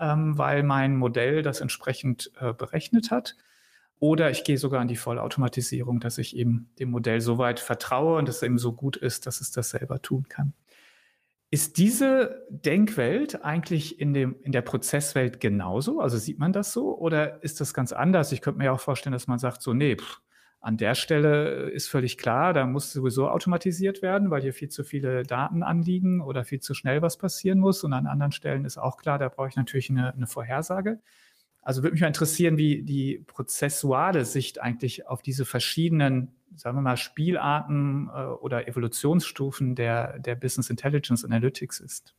ähm, 0.00 0.36
weil 0.36 0.64
mein 0.64 0.96
Modell 0.96 1.42
das 1.42 1.60
entsprechend 1.60 2.32
äh, 2.40 2.52
berechnet 2.52 3.10
hat. 3.10 3.36
Oder 4.00 4.30
ich 4.30 4.44
gehe 4.44 4.58
sogar 4.58 4.80
an 4.80 4.88
die 4.88 4.96
Vollautomatisierung, 4.96 6.00
dass 6.00 6.18
ich 6.18 6.36
eben 6.36 6.70
dem 6.78 6.90
Modell 6.90 7.20
so 7.20 7.38
weit 7.38 7.58
vertraue 7.60 8.18
und 8.18 8.28
es 8.28 8.42
eben 8.42 8.58
so 8.58 8.72
gut 8.72 8.96
ist, 8.96 9.26
dass 9.26 9.40
es 9.40 9.50
das 9.50 9.70
selber 9.70 10.02
tun 10.02 10.26
kann. 10.28 10.52
Ist 11.50 11.78
diese 11.78 12.46
Denkwelt 12.50 13.42
eigentlich 13.42 13.98
in, 14.00 14.12
dem, 14.12 14.36
in 14.42 14.52
der 14.52 14.60
Prozesswelt 14.60 15.40
genauso? 15.40 16.00
Also 16.00 16.18
sieht 16.18 16.38
man 16.38 16.52
das 16.52 16.72
so 16.72 16.98
oder 16.98 17.42
ist 17.42 17.60
das 17.60 17.72
ganz 17.72 17.92
anders? 17.92 18.32
Ich 18.32 18.42
könnte 18.42 18.58
mir 18.58 18.66
ja 18.66 18.72
auch 18.72 18.80
vorstellen, 18.80 19.14
dass 19.14 19.28
man 19.28 19.38
sagt, 19.38 19.62
so, 19.62 19.72
nee, 19.72 19.96
pff, 19.96 20.20
an 20.60 20.76
der 20.76 20.94
Stelle 20.94 21.70
ist 21.70 21.88
völlig 21.88 22.18
klar, 22.18 22.52
da 22.52 22.66
muss 22.66 22.92
sowieso 22.92 23.28
automatisiert 23.30 24.02
werden, 24.02 24.30
weil 24.30 24.42
hier 24.42 24.52
viel 24.52 24.68
zu 24.68 24.82
viele 24.82 25.22
Daten 25.22 25.62
anliegen 25.62 26.20
oder 26.20 26.44
viel 26.44 26.60
zu 26.60 26.74
schnell 26.74 27.00
was 27.00 27.16
passieren 27.16 27.60
muss. 27.60 27.84
Und 27.84 27.92
an 27.92 28.06
anderen 28.06 28.32
Stellen 28.32 28.64
ist 28.64 28.76
auch 28.76 28.96
klar, 28.96 29.18
da 29.18 29.28
brauche 29.28 29.48
ich 29.48 29.56
natürlich 29.56 29.88
eine, 29.88 30.12
eine 30.12 30.26
Vorhersage. 30.26 31.00
Also 31.62 31.82
würde 31.82 31.92
mich 31.92 32.00
mal 32.00 32.08
interessieren, 32.08 32.56
wie 32.56 32.82
die 32.82 33.24
prozessuale 33.26 34.24
Sicht 34.24 34.60
eigentlich 34.60 35.06
auf 35.06 35.22
diese 35.22 35.44
verschiedenen 35.44 36.34
sagen 36.56 36.76
wir 36.76 36.82
mal, 36.82 36.96
Spielarten 36.96 38.08
äh, 38.08 38.24
oder 38.24 38.68
Evolutionsstufen 38.68 39.74
der, 39.74 40.18
der 40.18 40.34
Business 40.34 40.70
Intelligence 40.70 41.24
Analytics 41.24 41.80
ist. 41.80 42.14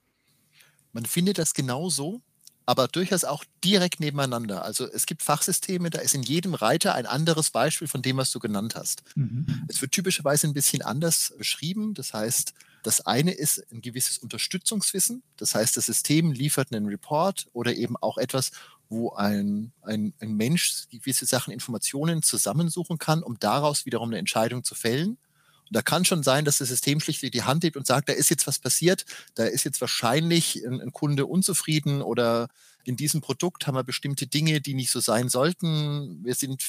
Man 0.91 1.05
findet 1.05 1.37
das 1.37 1.53
genauso, 1.53 2.21
aber 2.65 2.87
durchaus 2.87 3.23
auch 3.23 3.43
direkt 3.63 3.99
nebeneinander. 3.99 4.63
Also 4.63 4.85
es 4.85 5.07
gibt 5.07 5.23
Fachsysteme, 5.23 5.89
da 5.89 5.99
ist 5.99 6.13
in 6.13 6.21
jedem 6.21 6.53
Reiter 6.53 6.93
ein 6.93 7.07
anderes 7.07 7.49
Beispiel 7.49 7.87
von 7.87 8.03
dem, 8.03 8.17
was 8.17 8.31
du 8.31 8.39
genannt 8.39 8.75
hast. 8.75 9.01
Mhm. 9.15 9.65
Es 9.67 9.81
wird 9.81 9.91
typischerweise 9.91 10.47
ein 10.47 10.53
bisschen 10.53 10.83
anders 10.83 11.33
beschrieben. 11.37 11.95
Das 11.95 12.13
heißt, 12.13 12.53
das 12.83 13.05
eine 13.05 13.31
ist 13.31 13.65
ein 13.71 13.81
gewisses 13.81 14.19
Unterstützungswissen. 14.19 15.23
Das 15.37 15.55
heißt, 15.55 15.77
das 15.77 15.87
System 15.87 16.31
liefert 16.31 16.71
einen 16.71 16.85
Report 16.85 17.47
oder 17.53 17.73
eben 17.73 17.97
auch 17.97 18.19
etwas, 18.19 18.51
wo 18.89 19.13
ein, 19.13 19.71
ein, 19.83 20.13
ein 20.19 20.35
Mensch 20.35 20.85
gewisse 20.89 21.25
Sachen, 21.25 21.53
Informationen 21.53 22.23
zusammensuchen 22.23 22.97
kann, 22.97 23.23
um 23.23 23.39
daraus 23.39 23.85
wiederum 23.85 24.09
eine 24.09 24.17
Entscheidung 24.17 24.63
zu 24.63 24.75
fällen. 24.75 25.17
Und 25.69 25.75
da 25.75 25.83
kann 25.83 26.03
schon 26.03 26.23
sein, 26.23 26.45
dass 26.45 26.57
das 26.57 26.69
System 26.69 26.99
schlichtweg 26.99 27.31
die 27.31 27.43
Hand 27.43 27.63
hebt 27.63 27.77
und 27.77 27.85
sagt, 27.85 28.09
da 28.09 28.13
ist 28.13 28.29
jetzt 28.29 28.47
was 28.47 28.57
passiert, 28.57 29.05
da 29.35 29.45
ist 29.45 29.63
jetzt 29.63 29.79
wahrscheinlich 29.81 30.65
ein, 30.65 30.81
ein 30.81 30.91
Kunde 30.91 31.27
unzufrieden 31.27 32.01
oder 32.01 32.47
in 32.83 32.95
diesem 32.95 33.21
Produkt 33.21 33.67
haben 33.67 33.75
wir 33.75 33.83
bestimmte 33.83 34.25
Dinge, 34.25 34.61
die 34.61 34.73
nicht 34.73 34.89
so 34.89 34.99
sein 34.99 35.29
sollten. 35.29 36.23
Wir 36.23 36.33
sind 36.33 36.63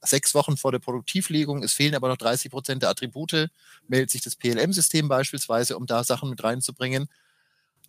sechs 0.00 0.34
Wochen 0.34 0.56
vor 0.56 0.70
der 0.70 0.78
Produktivlegung, 0.78 1.64
es 1.64 1.72
fehlen 1.72 1.96
aber 1.96 2.08
noch 2.08 2.16
30 2.16 2.50
Prozent 2.50 2.82
der 2.82 2.90
Attribute, 2.90 3.50
meldet 3.88 4.10
sich 4.10 4.20
das 4.20 4.36
PLM-System 4.36 5.08
beispielsweise, 5.08 5.76
um 5.76 5.86
da 5.86 6.04
Sachen 6.04 6.30
mit 6.30 6.42
reinzubringen. 6.44 7.08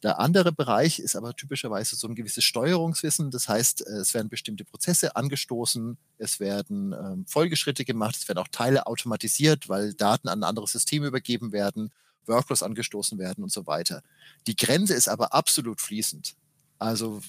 Der 0.04 0.20
andere 0.20 0.52
Bereich 0.52 1.00
ist 1.00 1.16
aber 1.16 1.34
typischerweise 1.34 1.96
so 1.96 2.08
ein 2.08 2.16
gewisses 2.16 2.44
Steuerungswissen. 2.44 3.32
Das 3.32 3.48
heißt, 3.48 3.88
äh, 3.88 3.94
es 3.94 4.14
werden 4.14 4.28
bestimmte 4.28 4.66
Prozesse 4.66 5.16
angestoßen, 5.16 5.98
es 6.18 6.42
werden 6.42 6.94
ähm, 6.94 7.26
Folgeschritte 7.26 7.86
gemacht, 7.86 8.18
es 8.18 8.28
werden 8.28 8.40
auch 8.40 8.50
Teile 8.50 8.86
automatisiert, 8.86 9.70
weil 9.70 9.94
Daten 9.94 10.28
an 10.28 10.42
ein 10.42 10.44
anderes 10.44 10.74
System 10.74 11.06
übergeben 11.06 11.54
werden, 11.54 11.92
Workflows 12.26 12.64
angestoßen 12.64 13.18
werden 13.18 13.44
und 13.44 13.52
so 13.52 13.66
weiter. 13.66 14.04
Die 14.46 14.58
Grenze 14.58 14.94
ist 14.94 15.08
aber 15.08 15.34
absolut 15.34 15.80
fließend. 15.80 16.36
Also 16.80 17.22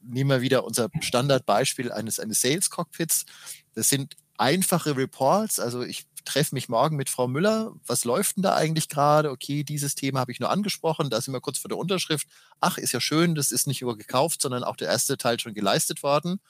nehmen 0.00 0.30
wir 0.30 0.40
wieder 0.40 0.64
unser 0.64 0.88
Standardbeispiel 1.00 1.92
eines, 1.92 2.18
eines 2.18 2.40
Sales 2.40 2.70
Cockpits. 2.70 3.26
Das 3.74 3.90
sind 3.90 4.16
einfache 4.38 4.96
Reports. 4.96 5.60
Also 5.60 5.82
ich 5.82 6.06
treffe 6.24 6.54
mich 6.54 6.68
morgen 6.68 6.96
mit 6.96 7.10
Frau 7.10 7.28
Müller. 7.28 7.72
Was 7.86 8.04
läuft 8.04 8.36
denn 8.36 8.42
da 8.42 8.54
eigentlich 8.54 8.88
gerade? 8.88 9.30
Okay, 9.30 9.64
dieses 9.64 9.94
Thema 9.94 10.20
habe 10.20 10.32
ich 10.32 10.40
nur 10.40 10.50
angesprochen. 10.50 11.10
Da 11.10 11.20
sind 11.20 11.34
wir 11.34 11.40
kurz 11.40 11.58
vor 11.58 11.68
der 11.68 11.78
Unterschrift. 11.78 12.26
Ach, 12.60 12.78
ist 12.78 12.92
ja 12.92 13.00
schön, 13.00 13.34
das 13.34 13.52
ist 13.52 13.66
nicht 13.66 13.82
nur 13.82 13.96
gekauft, 13.96 14.42
sondern 14.42 14.64
auch 14.64 14.76
der 14.76 14.88
erste 14.88 15.16
Teil 15.16 15.38
schon 15.40 15.54
geleistet 15.54 16.02
worden. 16.02 16.40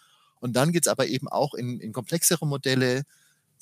Und 0.41 0.55
dann 0.55 0.73
geht 0.73 0.87
es 0.87 0.89
aber 0.89 1.07
eben 1.07 1.29
auch 1.29 1.55
in, 1.55 1.81
in 1.81 1.93
komplexere 1.93 2.47
Modelle. 2.47 3.05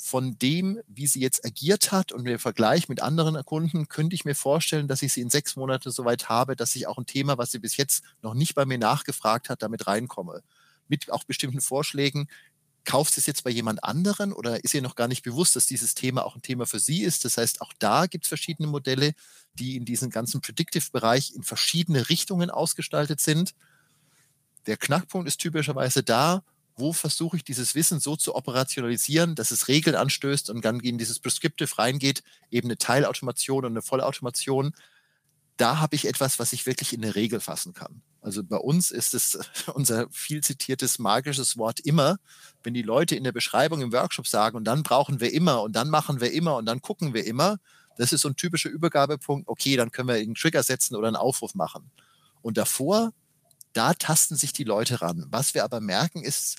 Von 0.03 0.38
dem, 0.38 0.81
wie 0.87 1.07
sie 1.07 1.20
jetzt 1.20 1.44
agiert 1.44 1.92
hat 1.92 2.11
und 2.11 2.27
im 2.27 2.38
Vergleich 2.38 2.88
mit 2.88 3.03
anderen 3.03 3.44
Kunden, 3.44 3.87
könnte 3.87 4.14
ich 4.14 4.25
mir 4.25 4.35
vorstellen, 4.35 4.88
dass 4.88 5.03
ich 5.03 5.12
sie 5.12 5.20
in 5.20 5.29
sechs 5.29 5.57
Monaten 5.57 5.90
soweit 5.90 6.31
habe, 6.31 6.57
dass 6.57 6.75
ich 6.75 6.87
auch 6.87 6.96
ein 6.96 7.05
Thema, 7.05 7.37
was 7.37 7.51
sie 7.51 7.59
bis 7.59 7.77
jetzt 7.77 8.03
noch 8.23 8.33
nicht 8.33 8.55
bei 8.55 8.64
mir 8.64 8.79
nachgefragt 8.79 9.51
hat, 9.51 9.62
damit 9.62 9.87
reinkomme. 9.87 10.42
Mit 10.88 11.12
auch 11.12 11.25
bestimmten 11.25 11.61
Vorschlägen, 11.61 12.29
kauft 12.84 13.16
es 13.18 13.26
jetzt 13.26 13.44
bei 13.44 13.50
jemand 13.50 13.84
anderen 13.84 14.32
oder 14.32 14.64
ist 14.64 14.74
ihr 14.74 14.82
noch 14.82 14.96
gar 14.96 15.08
nicht 15.08 15.22
bewusst, 15.22 15.56
dass 15.56 15.66
dieses 15.66 15.94
Thema 15.94 16.24
auch 16.24 16.36
ein 16.36 16.42
Thema 16.42 16.66
für 16.66 16.80
sie 16.80 17.02
ist? 17.02 17.24
Das 17.24 17.36
heißt, 17.36 17.60
auch 17.60 17.72
da 17.78 18.06
gibt 18.06 18.24
es 18.24 18.28
verschiedene 18.28 18.68
Modelle, 18.68 19.12
die 19.54 19.76
in 19.76 19.84
diesem 19.84 20.10
ganzen 20.10 20.40
Predictive-Bereich 20.40 21.34
in 21.34 21.42
verschiedene 21.42 22.08
Richtungen 22.08 22.50
ausgestaltet 22.50 23.20
sind. 23.20 23.54
Der 24.66 24.76
Knackpunkt 24.76 25.28
ist 25.28 25.38
typischerweise 25.38 26.02
da, 26.02 26.42
wo 26.76 26.92
versuche 26.92 27.36
ich 27.36 27.44
dieses 27.44 27.74
Wissen 27.74 28.00
so 28.00 28.16
zu 28.16 28.34
operationalisieren, 28.34 29.34
dass 29.34 29.50
es 29.50 29.68
Regeln 29.68 29.96
anstößt 29.96 30.50
und 30.50 30.64
dann 30.64 30.80
in 30.80 30.98
dieses 30.98 31.18
Prescriptive 31.18 31.78
reingeht, 31.78 32.22
eben 32.50 32.68
eine 32.68 32.78
Teilautomation 32.78 33.64
und 33.64 33.72
eine 33.72 33.82
Vollautomation. 33.82 34.74
Da 35.61 35.79
habe 35.79 35.94
ich 35.94 36.07
etwas, 36.07 36.38
was 36.38 36.53
ich 36.53 36.64
wirklich 36.64 36.94
in 36.94 37.05
eine 37.05 37.14
Regel 37.14 37.38
fassen 37.38 37.75
kann. 37.75 38.03
Also 38.23 38.42
bei 38.42 38.57
uns 38.57 38.90
ist 38.90 39.12
es 39.14 39.38
unser 39.75 40.09
viel 40.11 40.42
zitiertes 40.42 40.99
magisches 40.99 41.59
Wort 41.59 41.81
immer, 41.81 42.18
wenn 42.62 42.75
die 42.75 42.83
Leute 42.83 43.14
in 43.14 43.25
der 43.25 43.33
Beschreibung 43.33 43.83
im 43.83 43.92
Workshop 43.92 44.27
sagen, 44.27 44.57
und 44.57 44.64
dann 44.64 44.83
brauchen 44.83 45.20
wir 45.20 45.33
immer 45.33 45.62
und 45.62 45.77
dann 45.77 45.90
machen 45.90 46.20
wir 46.20 46.33
immer 46.33 46.57
und 46.57 46.66
dann 46.66 46.81
gucken 46.81 47.12
wir 47.12 47.27
immer, 47.27 47.59
das 47.99 48.12
ist 48.12 48.23
so 48.23 48.29
ein 48.29 48.37
typischer 48.37 48.70
Übergabepunkt, 48.70 49.49
okay, 49.49 49.77
dann 49.77 49.90
können 49.90 50.09
wir 50.09 50.14
einen 50.14 50.35
Trigger 50.35 50.62
setzen 50.62 50.96
oder 50.96 51.09
einen 51.09 51.16
Aufruf 51.16 51.55
machen. 51.55 51.90
Und 52.40 52.57
davor 52.57 53.12
da 53.73 53.94
tasten 53.94 54.37
sich 54.37 54.53
die 54.53 54.64
Leute 54.64 55.01
ran. 55.01 55.27
Was 55.31 55.55
wir 55.55 55.64
aber 55.64 55.81
merken 55.81 56.23
ist, 56.23 56.57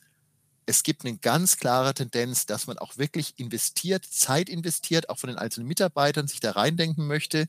es 0.65 0.83
gibt 0.83 1.03
eine 1.03 1.17
ganz 1.17 1.57
klare 1.57 1.93
Tendenz, 1.93 2.45
dass 2.45 2.67
man 2.67 2.77
auch 2.77 2.97
wirklich 2.97 3.33
investiert, 3.37 4.05
Zeit 4.05 4.47
investiert, 4.47 5.09
auch 5.09 5.17
von 5.17 5.29
den 5.29 5.37
einzelnen 5.37 5.67
Mitarbeitern 5.67 6.27
sich 6.27 6.39
da 6.39 6.51
reindenken 6.51 7.07
möchte. 7.07 7.47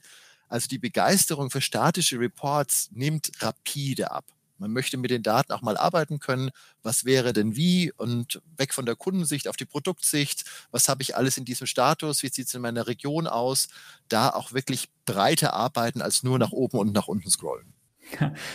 Also 0.52 0.68
die 0.68 0.78
Begeisterung 0.78 1.50
für 1.50 1.62
statische 1.62 2.20
Reports 2.20 2.90
nimmt 2.92 3.32
rapide 3.40 4.10
ab. 4.10 4.26
Man 4.58 4.70
möchte 4.70 4.98
mit 4.98 5.10
den 5.10 5.22
Daten 5.22 5.50
auch 5.50 5.62
mal 5.62 5.78
arbeiten 5.78 6.18
können. 6.18 6.50
Was 6.82 7.06
wäre 7.06 7.32
denn 7.32 7.56
wie? 7.56 7.90
Und 7.90 8.42
weg 8.58 8.74
von 8.74 8.84
der 8.84 8.94
Kundensicht 8.94 9.48
auf 9.48 9.56
die 9.56 9.64
Produktsicht. 9.64 10.44
Was 10.70 10.90
habe 10.90 11.00
ich 11.00 11.16
alles 11.16 11.38
in 11.38 11.46
diesem 11.46 11.66
Status? 11.66 12.22
Wie 12.22 12.28
sieht 12.28 12.48
es 12.48 12.54
in 12.54 12.60
meiner 12.60 12.86
Region 12.86 13.26
aus? 13.26 13.68
Da 14.08 14.28
auch 14.28 14.52
wirklich 14.52 14.90
breiter 15.06 15.54
arbeiten 15.54 16.02
als 16.02 16.22
nur 16.22 16.38
nach 16.38 16.52
oben 16.52 16.76
und 16.76 16.92
nach 16.92 17.08
unten 17.08 17.30
scrollen. 17.30 17.72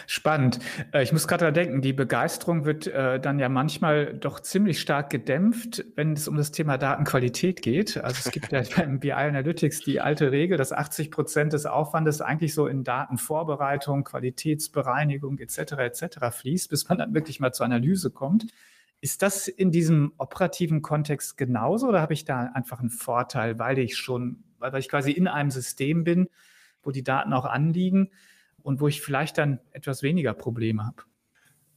Spannend. 0.08 0.60
Äh, 0.94 1.04
ich 1.04 1.12
muss 1.14 1.28
gerade 1.28 1.52
denken, 1.52 1.82
die 1.82 1.94
Begeisterung 1.94 2.66
wird 2.66 2.88
äh, 2.88 3.20
dann 3.20 3.40
ja 3.40 3.50
manchmal 3.50 4.14
doch 4.14 4.40
ziemlich 4.40 4.80
stark 4.80 5.10
gedämpft, 5.10 5.86
wenn 5.96 6.14
es 6.14 6.28
um 6.28 6.38
das 6.38 6.52
Thema 6.52 6.78
Datenqualität 6.78 7.62
geht. 7.62 7.98
Also 7.98 8.22
es 8.26 8.32
gibt 8.32 8.52
ja 8.52 8.62
beim 8.76 9.00
BI 9.00 9.12
Analytics 9.12 9.82
die 9.82 10.00
alte 10.00 10.32
Regel, 10.32 10.58
dass 10.58 10.74
80 10.74 11.12
Prozent 11.12 11.54
des 11.54 11.66
Aufwandes 11.66 12.22
eigentlich 12.22 12.54
so 12.54 12.68
in 12.68 12.84
Datenvorbereitung, 12.84 14.04
Qualitätsbereinigung 14.04 15.40
etc. 15.40 15.74
etc. 15.74 16.18
fließt, 16.32 16.70
bis 16.70 16.88
man 16.90 16.98
dann 16.98 17.14
wirklich 17.14 17.40
mal 17.40 17.54
zur 17.54 17.66
Analyse 17.66 18.12
kommt. 18.12 18.48
Ist 19.00 19.22
das 19.22 19.48
in 19.48 19.72
diesem 19.72 20.14
operativen 20.18 20.82
Kontext 20.82 21.38
genauso 21.38 21.88
oder 21.88 22.02
habe 22.02 22.14
ich 22.14 22.26
da 22.26 22.52
einfach 22.54 22.80
einen 22.80 22.90
Vorteil, 22.90 23.60
weil 23.60 23.78
ich 23.78 23.96
schon, 23.96 24.44
weil 24.58 24.76
ich 24.78 24.90
quasi 24.90 25.12
in 25.12 25.28
einem 25.28 25.52
System 25.52 26.04
bin, 26.04 26.30
wo 26.82 26.92
die 26.92 27.04
Daten 27.04 27.34
auch 27.34 27.46
anliegen? 27.46 28.10
Und 28.68 28.82
wo 28.82 28.90
ich 28.90 29.00
vielleicht 29.02 29.38
dann 29.38 29.62
etwas 29.72 30.04
weniger 30.04 30.34
Probleme 30.34 30.86
habe. 30.86 31.04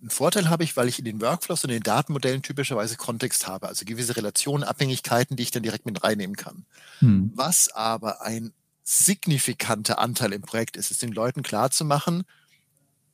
Einen 0.00 0.10
Vorteil 0.10 0.50
habe 0.50 0.64
ich, 0.64 0.76
weil 0.76 0.88
ich 0.88 0.98
in 0.98 1.04
den 1.04 1.20
Workflows 1.20 1.62
und 1.62 1.70
den 1.70 1.84
Datenmodellen 1.84 2.42
typischerweise 2.42 2.96
Kontext 2.96 3.46
habe, 3.46 3.68
also 3.68 3.84
gewisse 3.84 4.16
Relationen, 4.16 4.64
Abhängigkeiten, 4.64 5.36
die 5.36 5.44
ich 5.44 5.52
dann 5.52 5.62
direkt 5.62 5.86
mit 5.86 6.02
reinnehmen 6.02 6.34
kann. 6.34 6.66
Hm. 6.98 7.30
Was 7.36 7.68
aber 7.68 8.22
ein 8.22 8.52
signifikanter 8.82 10.00
Anteil 10.00 10.32
im 10.32 10.42
Projekt 10.42 10.76
ist, 10.76 10.90
ist 10.90 11.02
den 11.02 11.12
Leuten 11.12 11.44
klarzumachen, 11.44 12.24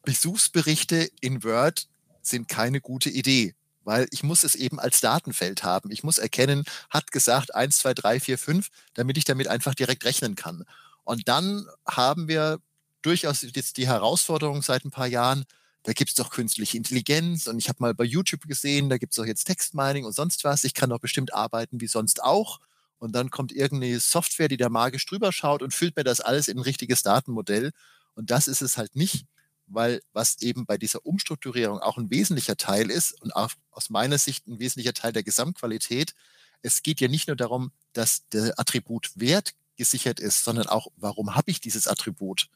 Besuchsberichte 0.05 1.11
in 1.21 1.45
Word 1.45 1.87
sind 2.23 2.49
keine 2.49 2.81
gute 2.81 3.11
Idee, 3.11 3.55
weil 3.85 4.09
ich 4.11 4.23
muss 4.23 4.43
es 4.43 4.55
eben 4.55 4.81
als 4.81 5.03
Datenfeld 5.03 5.65
haben. 5.65 5.91
Ich 5.91 6.03
muss 6.03 6.17
erkennen, 6.17 6.65
hat 6.89 7.13
gesagt 7.13 7.55
1, 7.55 7.77
2, 7.81 7.93
3, 7.93 8.21
4, 8.21 8.39
5, 8.39 8.69
damit 8.95 9.19
ich 9.19 9.27
damit 9.27 9.49
einfach 9.49 9.75
direkt 9.75 10.07
rechnen 10.07 10.35
kann. 10.35 10.65
Und 11.05 11.29
dann 11.29 11.67
haben 11.87 12.27
wir 12.27 12.59
durchaus 13.07 13.43
jetzt 13.43 13.77
die 13.77 13.87
Herausforderung 13.87 14.63
seit 14.63 14.85
ein 14.85 14.91
paar 14.91 15.07
Jahren, 15.07 15.45
da 15.85 15.93
gibt 15.93 16.11
es 16.11 16.17
doch 16.17 16.31
künstliche 16.31 16.77
Intelligenz 16.77 17.47
und 17.47 17.59
ich 17.59 17.69
habe 17.69 17.79
mal 17.81 17.95
bei 17.95 18.03
YouTube 18.03 18.49
gesehen, 18.49 18.91
da 18.91 18.99
gibt 18.99 19.13
es 19.13 19.17
doch 19.17 19.25
jetzt 19.25 19.45
Textmining 19.45 20.05
und 20.05 20.13
sonst 20.13 20.43
was. 20.43 20.65
Ich 20.65 20.75
kann 20.75 20.91
doch 20.91 20.99
bestimmt 20.99 21.33
arbeiten 21.33 21.81
wie 21.81 21.87
sonst 21.87 22.23
auch. 22.25 22.59
Und 22.99 23.15
dann 23.15 23.31
kommt 23.31 23.53
irgendeine 23.53 24.01
Software, 24.01 24.49
die 24.49 24.57
da 24.57 24.69
magisch 24.69 25.07
drüber 25.07 25.31
schaut 25.31 25.63
und 25.63 25.73
füllt 25.73 25.95
mir 25.97 26.03
das 26.03 26.21
alles 26.21 26.49
in 26.49 26.59
ein 26.59 26.63
richtiges 26.63 27.03
Datenmodell. 27.03 27.71
Und 28.15 28.33
das 28.33 28.49
ist 28.49 28.63
es 28.63 28.77
halt 28.77 28.97
nicht, 28.97 29.27
weil 29.69 30.01
was 30.13 30.41
eben 30.41 30.67
bei 30.67 30.77
dieser 30.77 31.07
Umstrukturierung 31.07 31.79
auch 31.79 31.99
ein 31.99 32.11
wesentlicher 32.11 32.57
Teil 32.57 32.91
ist 32.91 33.13
und 33.23 33.37
auch 33.37 33.53
aus 33.71 33.91
meiner 33.91 34.19
Sicht 34.19 34.49
ein 34.49 34.59
wesentlicher 34.59 34.95
Teil 34.95 35.13
der 35.13 35.23
Gesamtqualität. 35.23 36.15
Es 36.63 36.83
geht 36.83 37.01
ja 37.01 37.07
nicht 37.07 37.29
nur 37.29 37.37
darum, 37.37 37.71
dass 37.93 38.27
der 38.31 38.59
Attribut 38.59 39.13
Wert 39.15 39.55
gesichert 39.77 40.19
ist, 40.19 40.43
sondern 40.43 40.67
auch, 40.67 40.89
warum 40.97 41.37
habe 41.37 41.53
ich 41.53 41.61
dieses 41.61 41.87
Attribut? 41.87 42.49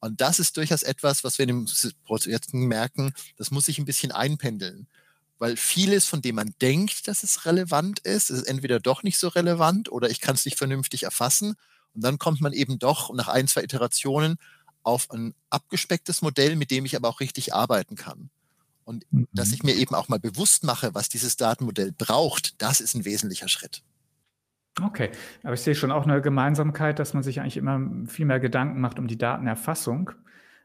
Und 0.00 0.20
das 0.20 0.38
ist 0.38 0.56
durchaus 0.56 0.82
etwas, 0.82 1.24
was 1.24 1.38
wir 1.38 1.48
in 1.48 1.66
dem 1.66 1.68
Projekt 2.04 2.54
merken, 2.54 3.12
das 3.36 3.50
muss 3.50 3.66
sich 3.66 3.78
ein 3.78 3.84
bisschen 3.84 4.12
einpendeln. 4.12 4.86
Weil 5.38 5.56
vieles, 5.56 6.04
von 6.04 6.20
dem 6.20 6.36
man 6.36 6.54
denkt, 6.60 7.06
dass 7.06 7.22
es 7.22 7.46
relevant 7.46 8.00
ist, 8.00 8.30
ist 8.30 8.42
entweder 8.44 8.80
doch 8.80 9.02
nicht 9.02 9.18
so 9.18 9.28
relevant 9.28 9.90
oder 9.90 10.10
ich 10.10 10.20
kann 10.20 10.34
es 10.34 10.44
nicht 10.44 10.58
vernünftig 10.58 11.04
erfassen. 11.04 11.54
Und 11.94 12.04
dann 12.04 12.18
kommt 12.18 12.40
man 12.40 12.52
eben 12.52 12.78
doch 12.78 13.12
nach 13.12 13.28
ein, 13.28 13.46
zwei 13.48 13.62
Iterationen 13.62 14.38
auf 14.82 15.10
ein 15.10 15.34
abgespecktes 15.50 16.22
Modell, 16.22 16.56
mit 16.56 16.70
dem 16.70 16.84
ich 16.84 16.96
aber 16.96 17.08
auch 17.08 17.20
richtig 17.20 17.54
arbeiten 17.54 17.94
kann. 17.94 18.30
Und 18.84 19.04
mhm. 19.12 19.28
dass 19.32 19.52
ich 19.52 19.62
mir 19.62 19.74
eben 19.74 19.94
auch 19.94 20.08
mal 20.08 20.18
bewusst 20.18 20.64
mache, 20.64 20.94
was 20.94 21.08
dieses 21.08 21.36
Datenmodell 21.36 21.92
braucht, 21.92 22.60
das 22.62 22.80
ist 22.80 22.94
ein 22.94 23.04
wesentlicher 23.04 23.48
Schritt. 23.48 23.82
Okay, 24.82 25.10
aber 25.42 25.54
ich 25.54 25.60
sehe 25.60 25.74
schon 25.74 25.90
auch 25.90 26.06
eine 26.06 26.20
Gemeinsamkeit, 26.20 26.98
dass 26.98 27.14
man 27.14 27.22
sich 27.22 27.40
eigentlich 27.40 27.56
immer 27.56 27.80
viel 28.06 28.26
mehr 28.26 28.40
Gedanken 28.40 28.80
macht 28.80 28.98
um 28.98 29.06
die 29.06 29.18
Datenerfassung. 29.18 30.12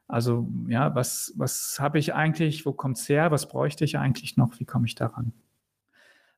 Also 0.07 0.47
ja, 0.67 0.93
was, 0.93 1.33
was 1.37 1.77
habe 1.79 1.97
ich 1.97 2.13
eigentlich, 2.13 2.65
wo 2.65 2.73
kommt 2.73 2.97
es 2.97 3.09
her, 3.09 3.31
was 3.31 3.47
bräuchte 3.47 3.85
ich 3.85 3.97
eigentlich 3.97 4.37
noch, 4.37 4.59
wie 4.59 4.65
komme 4.65 4.85
ich 4.85 4.95
daran? 4.95 5.33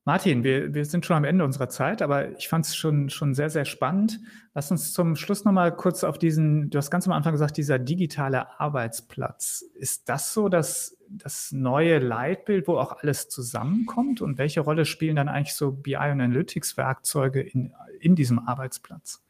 Martin, 0.07 0.43
wir, 0.43 0.75
wir 0.75 0.85
sind 0.85 1.03
schon 1.03 1.17
am 1.17 1.23
Ende 1.23 1.43
unserer 1.43 1.67
Zeit, 1.67 2.03
aber 2.03 2.37
ich 2.37 2.47
fand 2.47 2.65
es 2.65 2.75
schon, 2.75 3.09
schon 3.09 3.33
sehr, 3.33 3.49
sehr 3.49 3.65
spannend. 3.65 4.19
Lass 4.53 4.69
uns 4.69 4.93
zum 4.93 5.15
Schluss 5.15 5.45
nochmal 5.45 5.75
kurz 5.75 6.03
auf 6.03 6.19
diesen, 6.19 6.69
du 6.69 6.77
hast 6.77 6.91
ganz 6.91 7.07
am 7.07 7.13
Anfang 7.13 7.31
gesagt, 7.31 7.57
dieser 7.57 7.79
digitale 7.79 8.59
Arbeitsplatz. 8.59 9.65
Ist 9.73 10.07
das 10.07 10.31
so 10.31 10.47
das, 10.47 10.94
das 11.09 11.51
neue 11.51 11.99
Leitbild, 11.99 12.67
wo 12.67 12.77
auch 12.77 13.01
alles 13.01 13.29
zusammenkommt? 13.29 14.21
Und 14.21 14.37
welche 14.37 14.61
Rolle 14.61 14.85
spielen 14.85 15.15
dann 15.15 15.29
eigentlich 15.29 15.55
so 15.55 15.71
BI 15.71 15.95
und 15.95 16.21
Analytics-Werkzeuge 16.21 17.41
in, 17.41 17.73
in 17.99 18.15
diesem 18.15 18.39
Arbeitsplatz? 18.39 19.21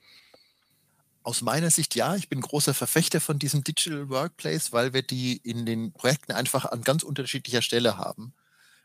Aus 1.23 1.41
meiner 1.41 1.71
Sicht 1.71 1.95
ja, 1.95 2.15
ich 2.15 2.29
bin 2.29 2.41
großer 2.41 2.73
Verfechter 2.73 3.19
von 3.19 3.39
diesem 3.39 3.63
Digital 3.63 4.09
Workplace, 4.09 4.71
weil 4.71 4.93
wir 4.93 5.01
die 5.01 5.37
in 5.37 5.65
den 5.65 5.91
Projekten 5.91 6.33
einfach 6.33 6.65
an 6.65 6.81
ganz 6.81 7.03
unterschiedlicher 7.03 7.63
Stelle 7.63 7.97
haben. 7.97 8.33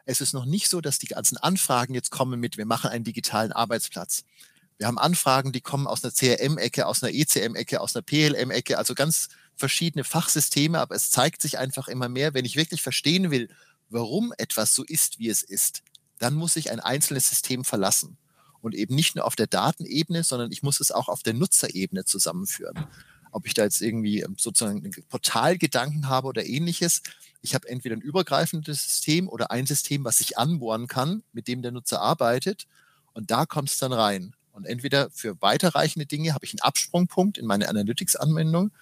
Es 0.07 0.21
ist 0.21 0.33
noch 0.33 0.47
nicht 0.47 0.69
so, 0.69 0.81
dass 0.81 0.99
die 0.99 1.07
ganzen 1.07 1.37
Anfragen 1.37 1.95
jetzt 1.95 2.11
kommen 2.11 2.41
mit, 2.41 2.57
wir 2.57 2.67
machen 2.67 2.91
einen 2.91 3.05
digitalen 3.05 3.53
Arbeitsplatz. 3.53 4.25
Wir 4.79 4.87
haben 4.87 4.99
Anfragen, 4.99 5.53
die 5.53 5.61
kommen 5.61 5.87
aus 5.87 6.03
einer 6.03 6.15
CRM-Ecke, 6.15 6.87
aus 6.87 7.03
einer 7.03 7.13
ECM-Ecke, 7.13 7.81
aus 7.81 7.95
einer 7.95 8.03
PLM-Ecke, 8.03 8.79
also 8.79 8.95
ganz 8.95 9.29
verschiedene 9.61 10.03
Fachsysteme, 10.03 10.81
aber 10.81 10.97
es 10.97 11.13
zeigt 11.13 11.41
sich 11.41 11.59
einfach 11.59 11.87
immer 11.87 12.09
mehr, 12.09 12.35
wenn 12.35 12.45
ich 12.45 12.57
wirklich 12.57 12.83
verstehen 12.83 13.31
will, 13.31 13.49
warum 13.89 14.33
etwas 14.39 14.75
so 14.75 14.83
ist, 14.83 15.21
wie 15.21 15.29
es 15.29 15.43
ist, 15.43 15.83
dann 16.19 16.35
muss 16.35 16.57
ich 16.57 16.71
ein 16.73 16.81
einzelnes 16.81 17.29
System 17.29 17.65
verlassen. 17.65 18.17
Und 18.61 18.75
eben 18.75 18.95
nicht 18.95 19.17
nur 19.17 19.25
auf 19.25 19.37
der 19.37 19.47
Datenebene, 19.47 20.23
sondern 20.23 20.53
ich 20.53 20.63
muss 20.63 20.81
es 20.81 20.91
auch 20.91 21.09
auf 21.09 21.23
der 21.23 21.35
Nutzerebene 21.35 22.05
zusammenführen. 22.05 22.87
Ob 23.33 23.47
ich 23.47 23.55
da 23.55 23.63
jetzt 23.63 23.81
irgendwie 23.81 24.27
sozusagen 24.37 24.85
einen 24.85 24.93
Portalgedanken 25.09 26.09
habe 26.09 26.27
oder 26.27 26.45
ähnliches, 26.45 27.03
ich 27.41 27.55
habe 27.55 27.69
entweder 27.69 27.97
ein 27.97 28.03
übergreifendes 28.03 28.83
System 28.85 29.29
oder 29.29 29.51
ein 29.51 29.67
System, 29.67 30.05
was 30.05 30.21
ich 30.21 30.37
anbohren 30.37 30.89
kann, 30.89 31.23
mit 31.33 31.49
dem 31.49 31.63
der 31.63 31.73
Nutzer 31.73 32.03
arbeitet. 32.03 32.67
Und 33.15 33.31
da 33.31 33.47
kommt 33.47 33.71
es 33.71 33.79
dann 33.79 33.93
rein. 33.93 34.35
Und 34.53 34.67
entweder 34.67 35.11
für 35.11 35.41
weiterreichende 35.41 36.07
Dinge 36.07 36.35
habe 36.35 36.45
ich 36.45 36.53
einen 36.53 36.61
Absprungpunkt 36.61 37.39
in 37.39 37.47
meine 37.47 37.69
Analytics-Anwendung. 37.69 38.73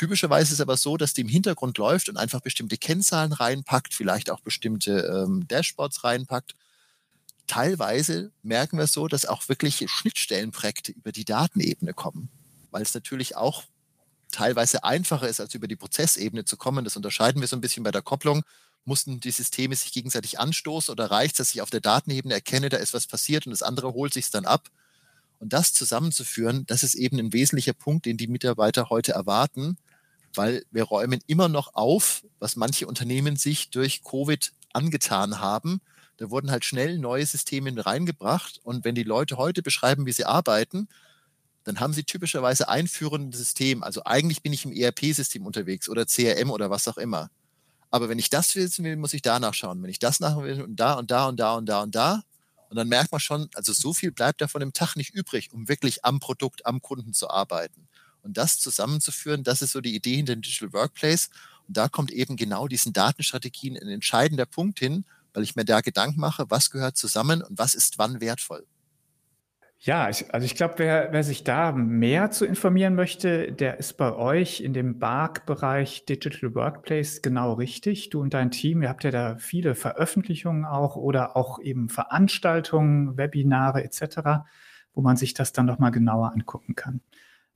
Typischerweise 0.00 0.44
ist 0.44 0.52
es 0.52 0.60
aber 0.62 0.78
so, 0.78 0.96
dass 0.96 1.12
die 1.12 1.20
im 1.20 1.28
Hintergrund 1.28 1.76
läuft 1.76 2.08
und 2.08 2.16
einfach 2.16 2.40
bestimmte 2.40 2.78
Kennzahlen 2.78 3.34
reinpackt, 3.34 3.92
vielleicht 3.92 4.30
auch 4.30 4.40
bestimmte 4.40 5.00
ähm, 5.00 5.46
Dashboards 5.46 6.04
reinpackt. 6.04 6.54
Teilweise 7.46 8.32
merken 8.42 8.78
wir 8.78 8.86
so, 8.86 9.08
dass 9.08 9.26
auch 9.26 9.46
wirklich 9.50 9.84
Schnittstellenprojekte 9.90 10.92
über 10.92 11.12
die 11.12 11.26
Datenebene 11.26 11.92
kommen, 11.92 12.30
weil 12.70 12.80
es 12.80 12.94
natürlich 12.94 13.36
auch 13.36 13.64
teilweise 14.30 14.84
einfacher 14.84 15.28
ist, 15.28 15.38
als 15.38 15.54
über 15.54 15.68
die 15.68 15.76
Prozessebene 15.76 16.46
zu 16.46 16.56
kommen. 16.56 16.86
Das 16.86 16.96
unterscheiden 16.96 17.42
wir 17.42 17.48
so 17.48 17.56
ein 17.56 17.60
bisschen 17.60 17.82
bei 17.82 17.90
der 17.90 18.00
Kopplung. 18.00 18.42
Mussten 18.86 19.20
die 19.20 19.30
Systeme 19.30 19.76
sich 19.76 19.92
gegenseitig 19.92 20.40
anstoßen 20.40 20.90
oder 20.90 21.10
reicht 21.10 21.32
es, 21.32 21.48
dass 21.48 21.54
ich 21.54 21.60
auf 21.60 21.68
der 21.68 21.82
Datenebene 21.82 22.32
erkenne, 22.32 22.70
da 22.70 22.78
ist 22.78 22.94
was 22.94 23.06
passiert 23.06 23.44
und 23.44 23.50
das 23.50 23.62
andere 23.62 23.92
holt 23.92 24.14
sich 24.14 24.30
dann 24.30 24.46
ab? 24.46 24.70
Und 25.40 25.52
das 25.52 25.74
zusammenzuführen, 25.74 26.64
das 26.66 26.84
ist 26.84 26.94
eben 26.94 27.18
ein 27.18 27.34
wesentlicher 27.34 27.74
Punkt, 27.74 28.06
den 28.06 28.16
die 28.16 28.28
Mitarbeiter 28.28 28.88
heute 28.88 29.12
erwarten, 29.12 29.76
weil 30.34 30.64
wir 30.70 30.84
räumen 30.84 31.20
immer 31.26 31.48
noch 31.48 31.74
auf, 31.74 32.24
was 32.38 32.56
manche 32.56 32.86
Unternehmen 32.86 33.36
sich 33.36 33.70
durch 33.70 34.02
Covid 34.02 34.52
angetan 34.72 35.40
haben. 35.40 35.80
Da 36.16 36.30
wurden 36.30 36.50
halt 36.50 36.64
schnell 36.64 36.98
neue 36.98 37.26
Systeme 37.26 37.72
reingebracht 37.84 38.60
und 38.62 38.84
wenn 38.84 38.94
die 38.94 39.02
Leute 39.02 39.36
heute 39.36 39.62
beschreiben, 39.62 40.06
wie 40.06 40.12
sie 40.12 40.24
arbeiten, 40.24 40.88
dann 41.64 41.80
haben 41.80 41.92
Sie 41.92 42.04
typischerweise 42.04 42.68
ein 42.68 42.88
führendes 42.88 43.38
System. 43.38 43.82
Also 43.82 44.02
eigentlich 44.04 44.42
bin 44.42 44.52
ich 44.52 44.64
im 44.64 44.72
ERP-System 44.72 45.44
unterwegs 45.44 45.88
oder 45.88 46.06
CRM 46.06 46.50
oder 46.50 46.70
was 46.70 46.88
auch 46.88 46.96
immer. 46.96 47.30
Aber 47.90 48.08
wenn 48.08 48.18
ich 48.18 48.30
das 48.30 48.54
wissen 48.54 48.84
will, 48.84 48.96
muss 48.96 49.14
ich 49.14 49.22
danach 49.22 49.54
schauen. 49.54 49.82
Wenn 49.82 49.90
ich 49.90 49.98
das 49.98 50.20
nachher 50.20 50.42
will 50.42 50.62
und 50.62 50.76
da 50.76 50.94
und 50.94 51.10
da 51.10 51.28
und 51.28 51.38
da 51.38 51.54
und 51.56 51.66
da 51.66 51.82
und 51.82 51.94
da. 51.94 52.22
Und 52.70 52.76
dann 52.76 52.88
merkt 52.88 53.10
man 53.10 53.20
schon, 53.20 53.48
also 53.54 53.72
so 53.72 53.92
viel 53.92 54.12
bleibt 54.12 54.40
da 54.40 54.46
von 54.46 54.60
dem 54.60 54.72
Tag 54.72 54.94
nicht 54.94 55.12
übrig, 55.12 55.52
um 55.52 55.68
wirklich 55.68 56.04
am 56.04 56.20
Produkt, 56.20 56.66
am 56.66 56.80
Kunden 56.80 57.12
zu 57.12 57.28
arbeiten. 57.28 57.88
Und 58.22 58.36
das 58.36 58.58
zusammenzuführen, 58.58 59.44
das 59.44 59.62
ist 59.62 59.72
so 59.72 59.80
die 59.80 59.94
Idee 59.94 60.16
hinter 60.16 60.34
dem 60.34 60.42
Digital 60.42 60.72
Workplace. 60.72 61.30
Und 61.66 61.76
da 61.76 61.88
kommt 61.88 62.10
eben 62.10 62.36
genau 62.36 62.68
diesen 62.68 62.92
Datenstrategien 62.92 63.76
ein 63.76 63.88
entscheidender 63.88 64.46
Punkt 64.46 64.78
hin, 64.78 65.04
weil 65.32 65.42
ich 65.42 65.56
mir 65.56 65.64
da 65.64 65.80
Gedanken 65.80 66.20
mache, 66.20 66.46
was 66.48 66.70
gehört 66.70 66.96
zusammen 66.96 67.42
und 67.42 67.58
was 67.58 67.74
ist 67.74 67.98
wann 67.98 68.20
wertvoll. 68.20 68.66
Ja, 69.82 70.10
ich, 70.10 70.34
also 70.34 70.44
ich 70.44 70.56
glaube, 70.56 70.74
wer, 70.76 71.08
wer 71.10 71.24
sich 71.24 71.42
da 71.42 71.72
mehr 71.72 72.30
zu 72.30 72.44
informieren 72.44 72.94
möchte, 72.94 73.50
der 73.50 73.78
ist 73.78 73.94
bei 73.96 74.12
euch 74.12 74.60
in 74.60 74.74
dem 74.74 74.98
BARC-Bereich 74.98 76.04
Digital 76.04 76.54
Workplace 76.54 77.22
genau 77.22 77.54
richtig. 77.54 78.10
Du 78.10 78.20
und 78.20 78.34
dein 78.34 78.50
Team, 78.50 78.82
ihr 78.82 78.90
habt 78.90 79.04
ja 79.04 79.10
da 79.10 79.36
viele 79.38 79.74
Veröffentlichungen 79.74 80.66
auch 80.66 80.96
oder 80.96 81.34
auch 81.34 81.58
eben 81.60 81.88
Veranstaltungen, 81.88 83.16
Webinare 83.16 83.82
etc., 83.82 84.44
wo 84.92 85.00
man 85.00 85.16
sich 85.16 85.32
das 85.32 85.54
dann 85.54 85.64
nochmal 85.64 85.92
genauer 85.92 86.32
angucken 86.32 86.74
kann. 86.74 87.00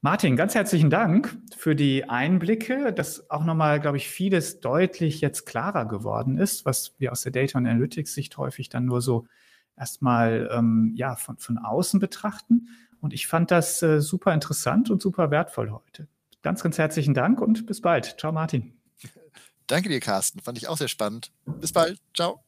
Martin, 0.04 0.36
ganz 0.36 0.54
herzlichen 0.54 0.90
Dank 0.90 1.34
für 1.56 1.74
die 1.74 2.06
Einblicke, 2.06 2.92
dass 2.92 3.30
auch 3.30 3.42
nochmal, 3.42 3.80
glaube 3.80 3.96
ich, 3.96 4.06
vieles 4.06 4.60
deutlich 4.60 5.22
jetzt 5.22 5.46
klarer 5.46 5.86
geworden 5.86 6.36
ist, 6.36 6.66
was 6.66 6.94
wir 6.98 7.10
aus 7.10 7.22
der 7.22 7.32
Data 7.32 7.56
und 7.56 7.66
Analytics 7.66 8.12
Sicht 8.12 8.36
häufig 8.36 8.68
dann 8.68 8.84
nur 8.84 9.00
so 9.00 9.26
erstmal 9.78 10.50
ähm, 10.52 10.92
ja, 10.94 11.16
von, 11.16 11.38
von 11.38 11.56
außen 11.56 12.00
betrachten. 12.00 12.68
Und 13.00 13.14
ich 13.14 13.26
fand 13.26 13.50
das 13.50 13.82
äh, 13.82 14.02
super 14.02 14.34
interessant 14.34 14.90
und 14.90 15.00
super 15.00 15.30
wertvoll 15.30 15.70
heute. 15.70 16.06
Ganz, 16.42 16.62
ganz 16.62 16.76
herzlichen 16.76 17.14
Dank 17.14 17.40
und 17.40 17.64
bis 17.64 17.80
bald. 17.80 18.20
Ciao, 18.20 18.30
Martin. 18.30 18.74
Danke 19.68 19.88
dir, 19.88 20.00
Carsten. 20.00 20.40
Fand 20.40 20.58
ich 20.58 20.68
auch 20.68 20.76
sehr 20.76 20.88
spannend. 20.88 21.32
Bis 21.46 21.72
bald. 21.72 21.98
Ciao. 22.12 22.44